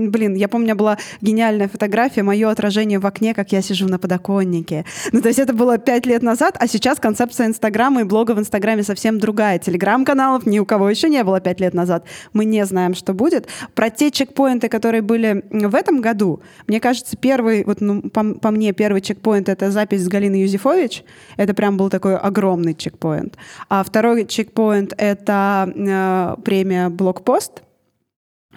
[0.09, 3.89] блин, я помню, у меня была гениальная фотография, мое отражение в окне, как я сижу
[3.89, 4.85] на подоконнике.
[5.13, 8.39] Ну, то есть это было пять лет назад, а сейчас концепция Инстаграма и блога в
[8.39, 9.59] Инстаграме совсем другая.
[9.59, 12.05] Телеграм-каналов ни у кого еще не было пять лет назад.
[12.33, 13.49] Мы не знаем, что будет.
[13.75, 18.51] Про те чекпоинты, которые были в этом году, мне кажется, первый, вот ну, по, по
[18.51, 21.05] мне, первый чекпоинт— это запись с Галиной Юзефович.
[21.37, 23.37] Это прям был такой огромный чекпоинт.
[23.69, 27.63] А второй чекпоинт— это э, премия «Блокпост».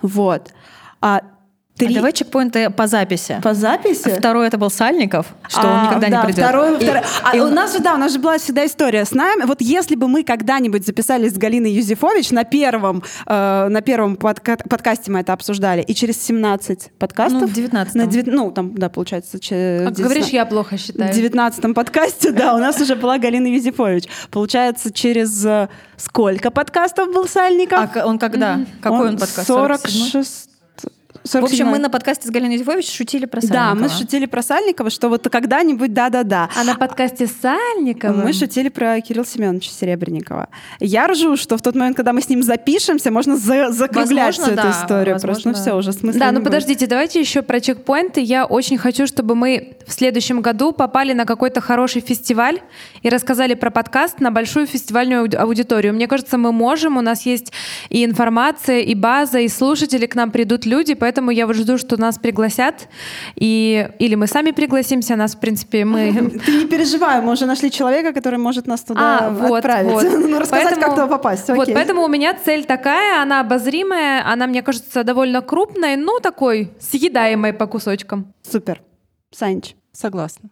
[0.02, 0.52] Вот.
[1.02, 1.22] А
[1.80, 1.94] Три...
[1.94, 3.40] А давай чекпоинты по записи.
[3.42, 4.10] По записи?
[4.10, 6.44] Второй это был Сальников, что а, он никогда да, не придет.
[6.44, 7.02] Второй, и, второй.
[7.24, 9.46] А и у нас же, да, у нас же была всегда история с нами.
[9.46, 14.58] Вот если бы мы когда-нибудь записались с Галиной Юзефович на первом, э, на первом подка
[14.58, 17.42] подкасте мы это обсуждали, и через 17 подкастов...
[17.42, 19.40] Ну, в 19 на 9, Ну, там, да, получается...
[19.40, 21.14] Че, а говоришь, я плохо считаю.
[21.14, 24.04] В 19 подкасте, да, у нас уже была Галина Юзефович.
[24.32, 27.90] Получается, через э, сколько подкастов был Сальников?
[27.96, 28.60] А он когда?
[28.82, 29.48] Какой он подкаст?
[29.48, 30.49] 46 47.
[31.24, 33.76] В общем, мы на подкасте с Галиной Юзефович шутили про Сальникова.
[33.76, 36.50] Да, мы шутили про Сальникова, что вот когда-нибудь да-да-да.
[36.56, 38.14] А на подкасте Сальникова?
[38.14, 40.50] Мы шутили про Кирилла Семеновича Серебренникова.
[40.80, 44.44] Я ржу, что в тот момент, когда мы с ним запишемся, можно за закруглять возможно,
[44.44, 45.16] всю да, эту историю.
[45.16, 46.46] Возможно, Просто, ну все, уже смысла Да, ну будет.
[46.46, 48.22] подождите, давайте еще про чекпоинты.
[48.22, 52.60] Я очень хочу, чтобы мы в следующем году попали на какой-то хороший фестиваль
[53.02, 55.94] и рассказали про подкаст на большую фестивальную аудиторию.
[55.94, 57.52] Мне кажется, мы можем, у нас есть
[57.90, 62.00] и информация, и база, и слушатели, к нам придут люди, поэтому я вот жду, что
[62.00, 62.88] нас пригласят,
[63.36, 66.32] и или мы сами пригласимся, нас, в принципе, мы...
[66.46, 69.92] Ты не переживай, мы уже нашли человека, который может нас туда а, вот, отправить.
[69.92, 70.04] Вот.
[70.28, 71.50] ну, рассказать, поэтому, как туда попасть.
[71.50, 76.72] Вот, поэтому у меня цель такая, она обозримая, она, мне кажется, довольно крупная, ну, такой,
[76.80, 78.34] съедаемой по кусочкам.
[78.42, 78.82] Супер.
[79.32, 79.76] Санич.
[79.92, 80.50] Согласна.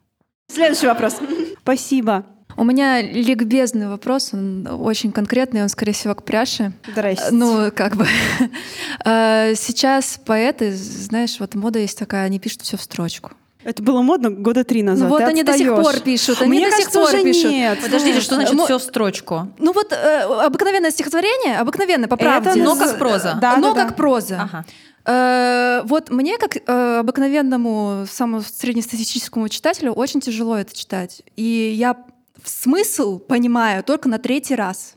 [0.49, 1.17] Следующий вопрос.
[1.61, 2.25] Спасибо.
[2.57, 6.73] У меня ликбезный вопрос, он очень конкретный, он, скорее всего, к Пряше.
[6.91, 7.29] Здрасте.
[7.31, 8.05] Ну, как бы.
[9.05, 13.31] Э, Сейчас поэты, знаешь, вот мода есть такая, они пишут все в строчку.
[13.63, 15.07] Это было модно года три назад.
[15.07, 17.23] Ну вот Ты они до сих пор пишут, они Мне до сих кажется, пор уже
[17.23, 17.51] пишут.
[17.51, 17.79] нет.
[17.81, 19.47] Подождите, что значит все в строчку?
[19.59, 22.55] Ну вот э, обыкновенное стихотворение, обыкновенное, по правде.
[22.61, 23.37] но С- как проза.
[23.41, 23.95] Да, но да, как да.
[23.95, 24.41] проза.
[24.41, 24.65] Ага.
[25.05, 31.21] Э, вот мне, как э, обыкновенному, самому среднестатистическому читателю, очень тяжело это читать.
[31.35, 31.95] И я
[32.43, 34.95] смысл понимаю только на третий раз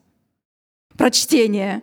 [0.97, 1.83] прочтение.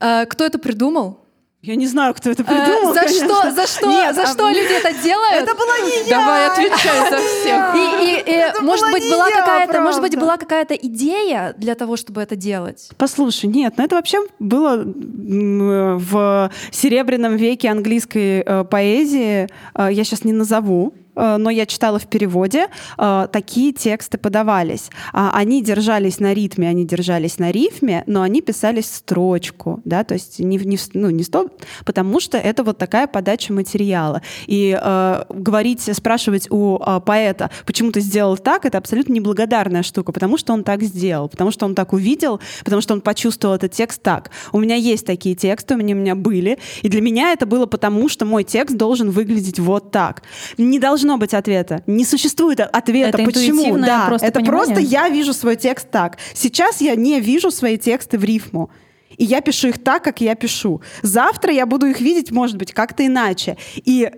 [0.00, 1.18] Э, кто это придумал?
[1.64, 2.92] Я не знаю, кто это Э, придумал.
[2.92, 3.28] за конечно.
[3.28, 5.44] что, за что, Нет, за а- что люди это делают?
[5.44, 6.18] Это была не я!
[6.18, 7.74] Давай отвечай за всех.
[7.76, 11.76] И, и- и, Это может была быть была какая-то, может быть была какая-то идея для
[11.76, 12.90] того, чтобы это делать.
[12.98, 19.48] Послушай, нет, ну это вообще было в серебряном веке английской э, поэзии.
[19.74, 22.66] Э, я сейчас не назову, э, но я читала в переводе,
[22.98, 24.90] э, такие тексты подавались.
[25.12, 30.14] А, Они держались на ритме, они держались на рифме, но они писались строчку, да, то
[30.14, 31.52] есть не, не, ну, не стоп,
[31.84, 34.22] потому что это вот такая подача материала.
[34.46, 40.12] И э, говорить, спрашивать у э, поэта, почему ты сделал так, это абсолютно неблагодарная штука,
[40.12, 43.72] потому что он так сделал, потому что он так увидел, потому что он почувствовал этот
[43.72, 44.30] текст так.
[44.52, 48.08] У меня есть такие тексты, они у меня были, и для меня это было потому,
[48.08, 50.22] что мой текст должен выглядеть вот так.
[50.58, 51.82] Не должно быть ответа.
[51.86, 53.18] Не существует ответа.
[53.18, 53.78] Это Почему?
[53.78, 54.66] Да, просто это понимание.
[54.66, 56.18] просто я вижу свой текст так.
[56.34, 58.70] Сейчас я не вижу свои тексты в рифму.
[59.18, 60.80] И я пишу их так, как я пишу.
[61.02, 63.56] Завтра я буду их видеть, может быть, как-то иначе.
[63.76, 64.10] И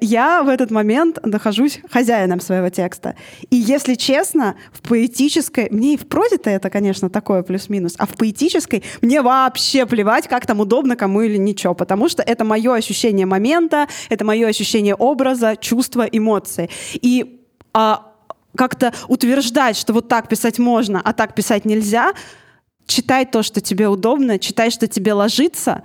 [0.00, 3.14] я в этот момент нахожусь хозяином своего текста.
[3.50, 5.68] И если честно, в поэтической...
[5.70, 10.46] Мне и в прозе-то это, конечно, такое плюс-минус, а в поэтической мне вообще плевать, как
[10.46, 15.56] там удобно кому или ничего, потому что это мое ощущение момента, это мое ощущение образа,
[15.56, 16.70] чувства, эмоций.
[16.94, 17.40] И
[17.72, 18.12] а,
[18.56, 22.12] как-то утверждать, что вот так писать можно, а так писать нельзя,
[22.86, 25.82] читай то, что тебе удобно, читай, что тебе ложится,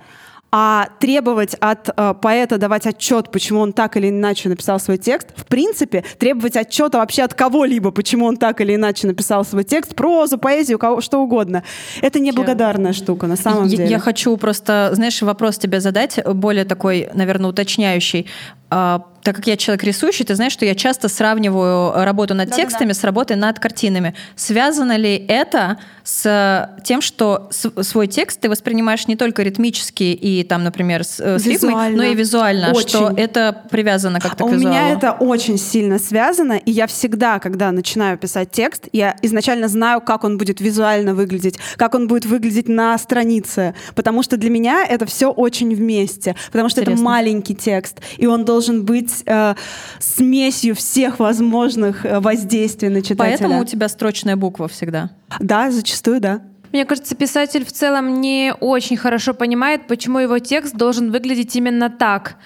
[0.50, 5.28] а требовать от э, поэта давать отчет, почему он так или иначе написал свой текст,
[5.36, 9.94] в принципе, требовать отчета вообще от кого-либо, почему он так или иначе написал свой текст,
[9.94, 11.64] прозу, поэзию, кого, что угодно,
[12.00, 13.90] это неблагодарная штука на самом я, деле.
[13.90, 18.26] я хочу просто, знаешь, вопрос тебе задать, более такой, наверное, уточняющий.
[18.70, 22.62] А, так как я человек рисующий, ты знаешь, что я часто сравниваю работу над Да-да-да.
[22.62, 24.14] текстами с работой над картинами.
[24.36, 30.64] Связано ли это с тем, что свой текст ты воспринимаешь не только ритмически и там,
[30.64, 31.96] например, с, э, с Визуально.
[31.96, 33.18] но и визуально, что Очень.
[33.18, 34.74] это привязано как-то А к у визуалу?
[34.74, 40.00] меня это очень сильно связано, и я всегда, когда начинаю писать текст, я изначально знаю,
[40.00, 44.84] как он будет визуально выглядеть, как он будет выглядеть на странице, потому что для меня
[44.88, 47.10] это все очень вместе, потому что это Интересно.
[47.10, 49.54] маленький текст, и он должен быть э,
[49.98, 53.38] смесью всех возможных э, воздействий на читателя.
[53.38, 55.10] Поэтому у тебя строчная буква всегда.
[55.40, 56.42] Да, зачастую, да.
[56.72, 61.88] Мне кажется, писатель в целом не очень хорошо понимает, почему его текст должен выглядеть именно
[61.88, 62.36] так.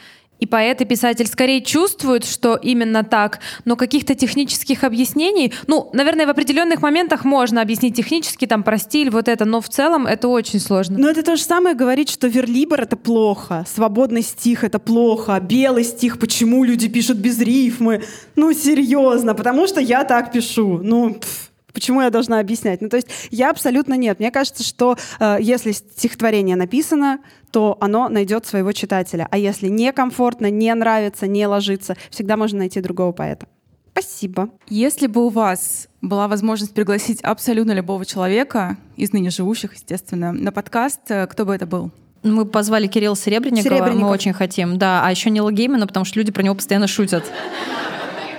[0.42, 6.26] И поэт и писатель скорее чувствуют, что именно так, но каких-то технических объяснений, ну, наверное,
[6.26, 10.26] в определенных моментах можно объяснить технически, там, про стиль, вот это, но в целом это
[10.26, 10.98] очень сложно.
[10.98, 15.84] Но это то же самое говорить, что верлибр— это плохо, свободный стих— это плохо, белый
[15.84, 18.02] стих— почему люди пишут без рифмы?
[18.34, 20.80] Ну, серьезно, потому что я так пишу.
[20.82, 22.80] Ну, пф, Почему я должна объяснять?
[22.80, 24.18] Ну, то есть я абсолютно нет.
[24.18, 27.20] Мне кажется, что э, если стихотворение написано,
[27.50, 29.28] то оно найдет своего читателя.
[29.30, 33.46] А если некомфортно, не нравится, не ложится, всегда можно найти другого поэта.
[33.92, 34.48] Спасибо.
[34.68, 40.50] Если бы у вас была возможность пригласить абсолютно любого человека, из ныне живущих, естественно, на
[40.50, 41.90] подкаст, э, кто бы это был?
[42.22, 44.02] Мы позвали Кирилла Серебренникова, Серебренников.
[44.02, 47.24] мы очень хотим, да, а еще Нила Геймана, потому что люди про него постоянно шутят.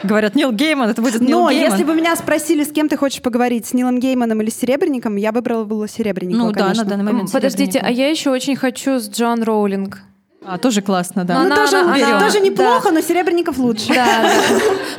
[0.03, 1.71] Говорят, Нил Гейман, это будет Нил Но Гейман.
[1.71, 5.31] если бы меня спросили, с кем ты хочешь поговорить, с Нилом Гейманом или Серебренником, я
[5.31, 6.83] выбрала было Серебренникова, Ну да, конечно.
[6.83, 9.99] на данный момент Подождите, а я еще очень хочу с Джон Роулинг.
[10.45, 11.35] А, тоже классно, да.
[11.35, 12.45] Но Ну, она- тоже, она- она- тоже да.
[12.45, 13.87] неплохо, но Серебренников лучше.
[13.93, 14.31] Да, да.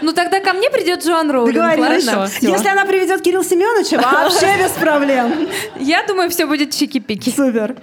[0.00, 1.54] Ну тогда ко мне придет Джон Роулинг.
[1.54, 2.06] Договорились.
[2.06, 2.30] ладно?
[2.40, 5.46] Если она приведет Кирилла Семеновича, вообще без проблем.
[5.78, 7.28] Я думаю, все будет чики-пики.
[7.28, 7.76] Супер.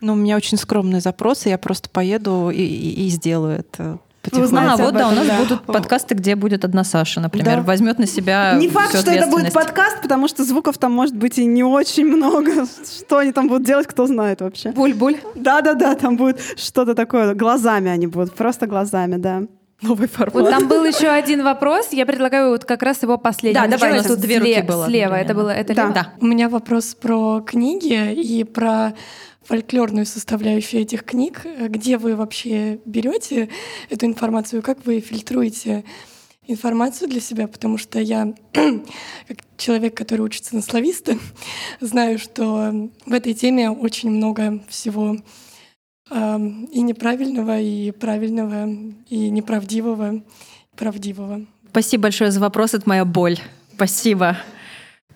[0.00, 3.98] Ну, у меня очень скромный запрос, и я просто поеду и, и- и сделаю это.
[4.32, 5.38] Вы знаете, а об вот да, у этом, нас да.
[5.38, 7.62] будут подкасты, где будет одна Саша, например, Да.
[7.62, 11.16] возьмет на себя Не факт, всю что это будет подкаст, потому что звуков там может
[11.16, 12.66] быть и не очень много.
[12.98, 14.70] Что они там будут делать, кто знает вообще.
[14.70, 15.18] Буль-буль.
[15.34, 17.34] Да-да-да, там будет что-то такое.
[17.34, 19.42] Глазами они будут, просто глазами, да.
[19.80, 20.34] Новый формат.
[20.34, 23.60] Вот там был еще один вопрос, я предлагаю вот как раз его последний.
[23.60, 25.82] Да, давай, у нас тут две руки было Слева, это было, это Да.
[25.82, 25.94] лево?
[25.94, 26.12] Да.
[26.20, 28.94] У меня вопрос про книги и про
[29.48, 31.46] фольклорную составляющую этих книг.
[31.68, 33.48] Где вы вообще берете
[33.88, 34.62] эту информацию?
[34.62, 35.84] Как вы фильтруете
[36.46, 37.48] информацию для себя?
[37.48, 41.16] Потому что я, как человек, который учится на слависта,
[41.80, 45.16] знаю, что в этой теме очень много всего
[46.10, 48.68] эм, и неправильного, и правильного,
[49.08, 50.22] и неправдивого,
[50.76, 51.46] правдивого.
[51.70, 53.38] Спасибо большое за вопрос, это моя боль.
[53.74, 54.36] Спасибо.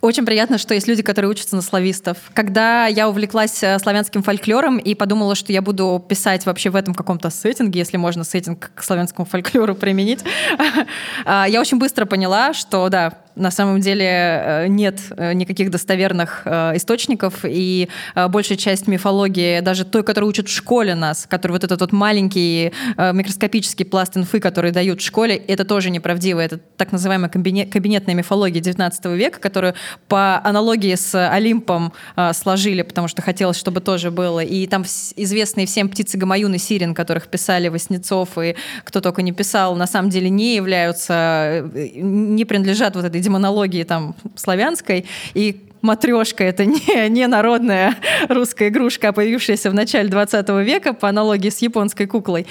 [0.03, 2.19] Очень приятно, что есть люди, которые учатся на славистов.
[2.35, 6.93] Когда я увлеклась э, славянским фольклором и подумала, что я буду писать вообще в этом
[6.93, 10.25] каком-то сеттинге, если можно сеттинг к славянскому фольклору применить,
[11.25, 16.47] а, я очень быстро поняла, что да, На самом деле э, нет э, никаких достоверных
[16.49, 17.89] источников, и
[18.29, 22.73] большая часть мифологии, даже той, которую учат в школе нас, который вот этот вот маленький
[22.99, 26.41] микроскопический пласт инфы, который дают в школе, это тоже неправдиво.
[26.41, 29.75] Это так называемая кабинет, кабинетная мифология 19 века, которую
[30.09, 34.41] по аналогии с Олимпом э, сложили, потому что хотелось, чтобы тоже было.
[34.41, 39.33] И там известные всем птицы Гамаюн и Сирин, которых писали Васнецов и кто только не
[39.33, 41.15] писал, на самом деле не являются,
[41.75, 45.07] э, не принадлежат вот этой демонологии там славянской.
[45.35, 47.97] И матрешка это не, не народная
[48.29, 52.47] русская игрушка, а появившаяся в начале 20 века по аналогии с японской куклой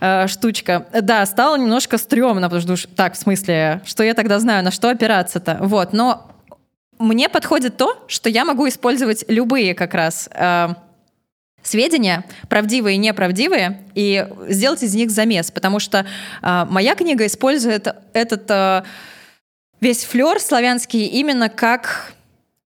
[0.00, 0.86] э, штучка.
[1.00, 4.90] Да, стало немножко стрёмно, потому что так, в смысле, что я тогда знаю, на что
[4.90, 5.58] опираться-то?
[5.60, 6.26] Вот, но
[7.00, 10.68] мне подходит то, что я могу использовать любые как раз э,
[11.62, 16.06] сведения, правдивые и неправдивые, и сделать из них замес, потому что
[16.42, 18.82] э, моя книга использует этот э,
[19.80, 22.12] весь флер славянский именно как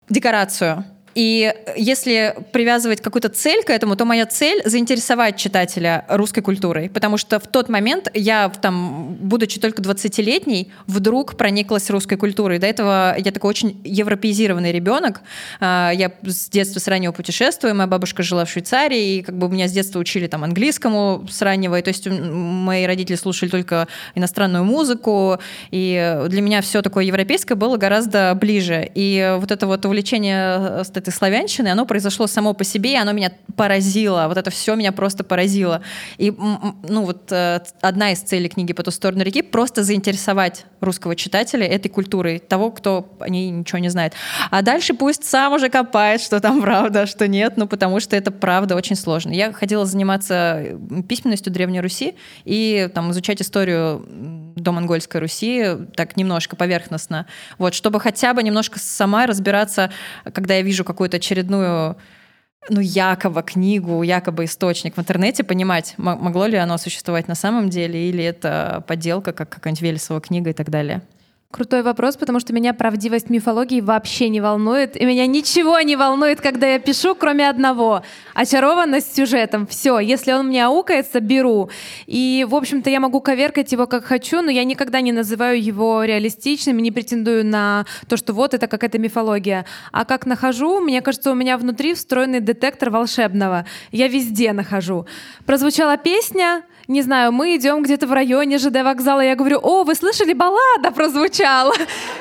[0.10, 0.84] декорацию.
[1.18, 6.92] И если привязывать какую-то цель к этому, то моя цель— заинтересовать читателя русской культурой.
[6.92, 12.60] Потому что в тот момент я, там, будучи только 20-летней, вдруг прониклась русской культурой.
[12.60, 15.22] До этого я такой очень европеизированный ребенок.
[15.60, 17.74] А, Я с детства с раннего путешествую.
[17.74, 21.42] Моя бабушка жила в Швейцарии, и как бы меня с детства учили там английскому с
[21.42, 21.80] раннего.
[21.80, 25.40] И, то есть мои родители слушали только иностранную музыку.
[25.72, 28.88] И для меня все такое европейское было гораздо ближе.
[28.94, 33.14] И вот это вот увлечение с этой славянщиной, оно произошло само по себе, и оно
[33.14, 34.26] меня поразило.
[34.28, 35.82] Вот это все меня просто поразило.
[36.18, 41.16] И, ну, вот э, одна из целей книги «По ту сторону реки»— просто заинтересовать русского
[41.16, 44.14] читателя этой культурой, того, кто о ней ничего не знает.
[44.52, 48.16] А дальше пусть сам уже копает, что там правда, а что нет, ну, потому что
[48.16, 49.32] это правда очень сложно.
[49.32, 50.64] Я хотела заниматься
[51.08, 52.16] письменностью Древней Руси
[52.46, 54.06] и там изучать историю
[54.56, 55.66] до монгольской Руси
[55.96, 57.28] так немножко поверхностно.
[57.58, 59.92] Вот, чтобы хотя бы немножко сама разбираться,
[60.34, 61.96] когда я вижу какую-то очередную
[62.70, 68.10] ну, якобы книгу, якобы источник в интернете, понимать, могло ли оно существовать на самом деле,
[68.10, 71.02] или это подделка, как какая-нибудь Велесова книга и так далее.
[71.50, 75.00] Крутой вопрос, потому что меня правдивость мифологии вообще не волнует.
[75.00, 78.04] И меня ничего не волнует, когда я пишу, кроме одного.
[78.34, 79.66] Очарованность сюжетом.
[79.66, 81.70] Все, если он мне аукается, беру.
[82.06, 86.04] И, в общем-то, я могу коверкать его как хочу, но я никогда не называю его
[86.04, 89.66] реалистичным, не претендую на то, что вот это какая-то мифология.
[89.94, 93.66] А как нахожу, мне кажется, у меня внутри встроенный детектор волшебного.
[93.94, 95.08] Я везде нахожу.
[95.46, 99.94] Прозвучала песня, не знаю, мы идем где-то в районе ЖД вокзала, я говорю, о, вы
[99.94, 101.74] слышали, баллада прозвучала.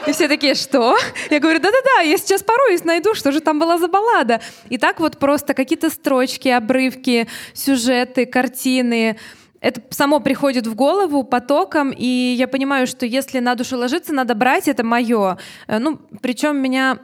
[0.06, 0.96] И все такие, что?
[1.30, 4.40] Я говорю, да-да-да, я сейчас поруюсь, найду, что же там была за баллада.
[4.68, 9.18] И так вот просто какие-то строчки, обрывки, сюжеты, картины,
[9.60, 14.34] это само приходит в голову потоком, и я понимаю, что если на душу ложиться, надо
[14.34, 15.38] брать, это мое.
[15.68, 16.98] Ну, причем меня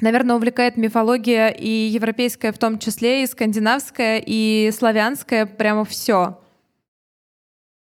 [0.00, 6.41] Наверное, увлекает мифология и европейская в том числе, и скандинавская, и славянская, прямо все.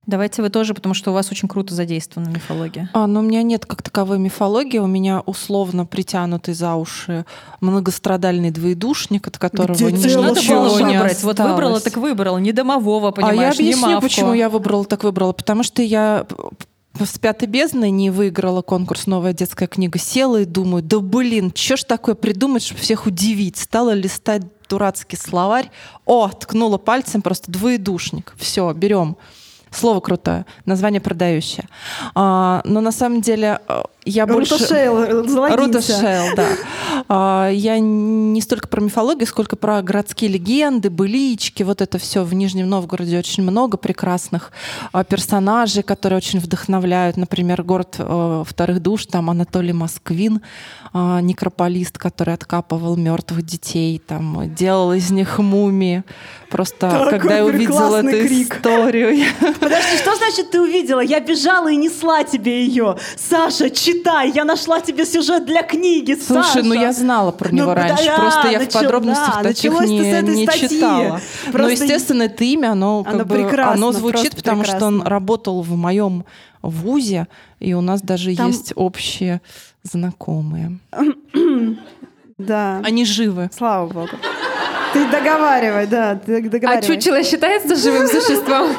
[0.10, 2.90] Давайте вы тоже, потому что у вас очень круто задействована мифология.
[2.94, 7.26] А, но у меня нет как таковой мифологии, у меня условно притянутый за уши
[7.62, 11.24] многострадальный двоедушник, от которого Где ни- тело Надо было ничего не выбрать.
[11.24, 11.52] Вот осталось.
[11.54, 12.38] выбрала, так выбрала.
[12.40, 14.02] Не домового, А понимаешь, я не объясню, мавку.
[14.02, 15.32] почему я выбрала так выбрала.
[15.34, 16.26] Потому что я
[17.00, 20.00] с пятой бездны не выиграла конкурс «Новая детская книга».
[20.00, 23.58] Села и думаю, да блин, что ж такое придумать, чтобы всех удивить?
[23.58, 25.70] Стала листать дурацкий словарь.
[26.06, 28.34] О, ткнула пальцем, просто двоедушник.
[28.38, 29.18] Все, берем.
[29.72, 31.68] Слово крутое, название продающее.
[32.16, 34.58] А, но на самом деле э, я больше...
[34.58, 35.56] Залогинься.
[35.56, 36.48] Руташейл, да.
[37.08, 42.34] А, Я не столько про мифологию, сколько про городские легенды, былички, вот это все в
[42.34, 44.52] Нижнем Новгороде очень много прекрасных
[44.92, 47.18] а, персонажей, которые очень вдохновляют.
[47.18, 50.42] Например, город э, вторых душ, там Анатолий Москвин,
[50.89, 56.04] а, некрополист, который откапывал мертвых детей, там делал из них мумии.
[56.50, 58.56] Просто Какой когда я увидела эту крик.
[58.56, 59.28] историю, я
[59.60, 61.00] Подожди, что значит ты увидела?
[61.02, 62.98] Я бежала и несла тебе ее.
[63.18, 66.64] Саша, читай, я нашла тебе сюжет для книги, Слушай, Саша.
[66.64, 69.94] ну я знала про Ну, него раньше, да, просто я в начала- подробностях таких началось-то
[69.94, 70.70] не, с этой не статьи.
[70.70, 71.22] читала.
[71.46, 74.94] Но, Просто естественно, это имя, оно, как Оно бы, прекрасно, оно звучит, потому что он
[74.96, 75.10] прекрасно.
[75.10, 76.26] работал в моем
[76.64, 77.28] вузе,
[77.60, 79.42] и у нас даже Там- есть общие
[79.84, 80.78] знакомые.
[82.38, 82.82] Да.
[82.86, 83.50] Они живы.
[83.54, 84.12] Слава богу.
[84.94, 86.78] Ты договаривай, да, ты договаривай.
[86.78, 88.72] А чучело считается живым существом?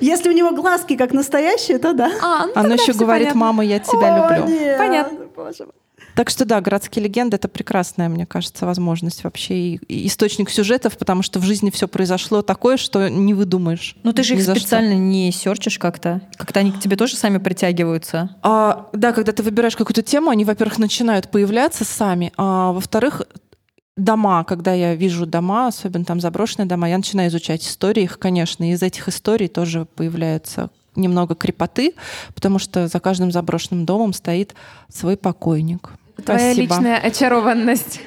[0.00, 2.10] Если у него глазки как настоящие, то да.
[2.20, 4.52] А, Оно еще говорит, мама, я тебя О, люблю.
[4.52, 5.18] нет, Понятно.
[5.36, 5.72] боже мой.
[6.14, 10.96] Так что да, городские легенды это прекрасная, мне кажется, возможность вообще и, и источник сюжетов,
[10.96, 13.96] потому что в жизни все произошло такое, что не выдумаешь.
[14.02, 14.60] Ну ты же их за что.
[14.60, 16.20] специально не серчишь как-то.
[16.36, 18.36] Как-то они к тебе тоже сами притягиваются.
[18.42, 23.22] А, да, когда ты выбираешь какую-то тему, они, во-первых, начинают появляться сами, а во-вторых,
[23.96, 28.68] дома, когда я вижу дома, особенно там заброшенные дома, я начинаю изучать истории их, конечно,
[28.68, 31.94] и из этих историй тоже появляются немного крепоты,
[32.34, 34.54] потому что за каждым заброшенным домом стоит
[34.88, 35.90] свой покойник.
[36.22, 36.74] Твоя Спасибо.
[36.74, 38.00] личная очарованность.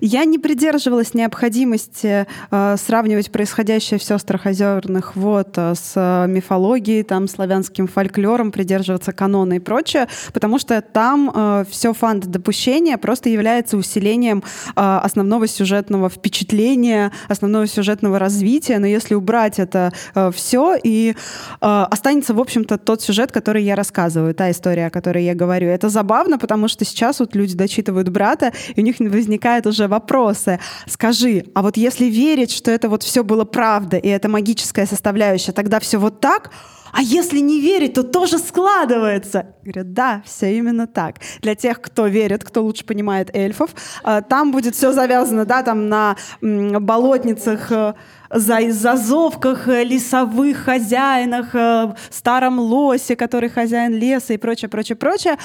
[0.00, 7.02] Я не придерживалась необходимости э, сравнивать происходящее в сестрах озерных вод э, с э, мифологией,
[7.02, 13.76] там, славянским фольклором, придерживаться канона и прочее, потому что там э, все фан-допущение просто является
[13.76, 18.78] усилением э, основного сюжетного впечатления, основного сюжетного развития.
[18.78, 19.92] Но если убрать это
[20.32, 21.14] все, и
[21.60, 25.68] э, останется, в общем-то, тот сюжет, который я рассказываю, та история, о которой я говорю.
[25.68, 30.58] Это забавно, потому что сейчас вот люди дочитывают брата, и у них возникает уже вопросы.
[30.86, 35.52] Скажи, а вот если верить, что это вот все было правда, и это магическая составляющая,
[35.52, 36.50] тогда все вот так?
[36.96, 39.46] А если не верить, то тоже складывается.
[39.64, 41.16] Говорят, да, все именно так.
[41.42, 43.70] Для тех, кто верит, кто лучше понимает эльфов,
[44.04, 47.94] э, там будет все завязано, да, там на болотницах, э,
[48.34, 55.36] за зазовках э, лесовых хозяинах, э, старом лосе, который хозяин леса и прочее, прочее, прочее.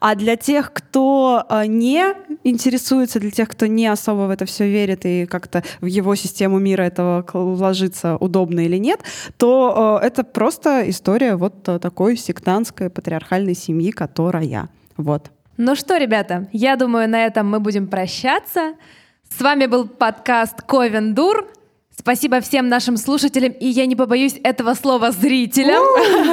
[0.00, 2.14] А для тех, кто э, не
[2.44, 6.58] интересуется, для тех, кто не особо в это все верит и как-то в его систему
[6.58, 9.00] мира этого ложится удобно или нет,
[9.36, 14.68] то это просто история вот такой сектантской патриархальной семьи, которая.
[14.96, 15.30] Вот.
[15.58, 18.74] Ну что, ребята, я думаю, на этом мы будем прощаться.
[19.28, 21.46] С вами был подкаст Ковендур.
[21.98, 25.82] Спасибо всем нашим слушателям, и я не побоюсь этого слова зрителям.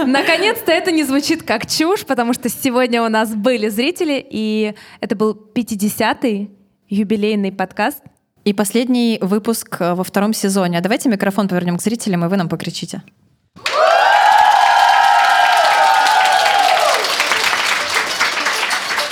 [0.11, 5.15] Наконец-то это не звучит как чушь, потому что сегодня у нас были зрители, и это
[5.15, 6.51] был 50-й
[6.87, 8.03] юбилейный подкаст.
[8.43, 10.77] И последний выпуск э, во втором сезоне.
[10.77, 13.01] А давайте микрофон повернем к зрителям, и вы нам покричите.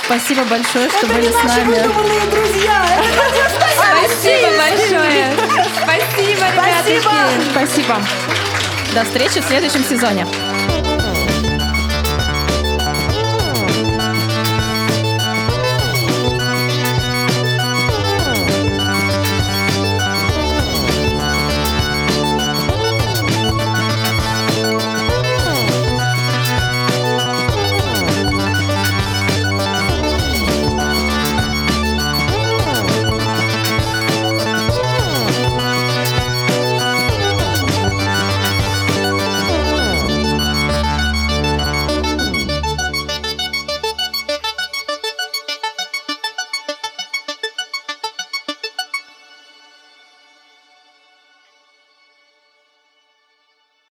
[0.04, 1.78] Спасибо большое, что были с нами.
[3.76, 4.43] Спасибо
[7.54, 8.02] Спасибо.
[8.96, 10.26] До встречи в следующем сезоне.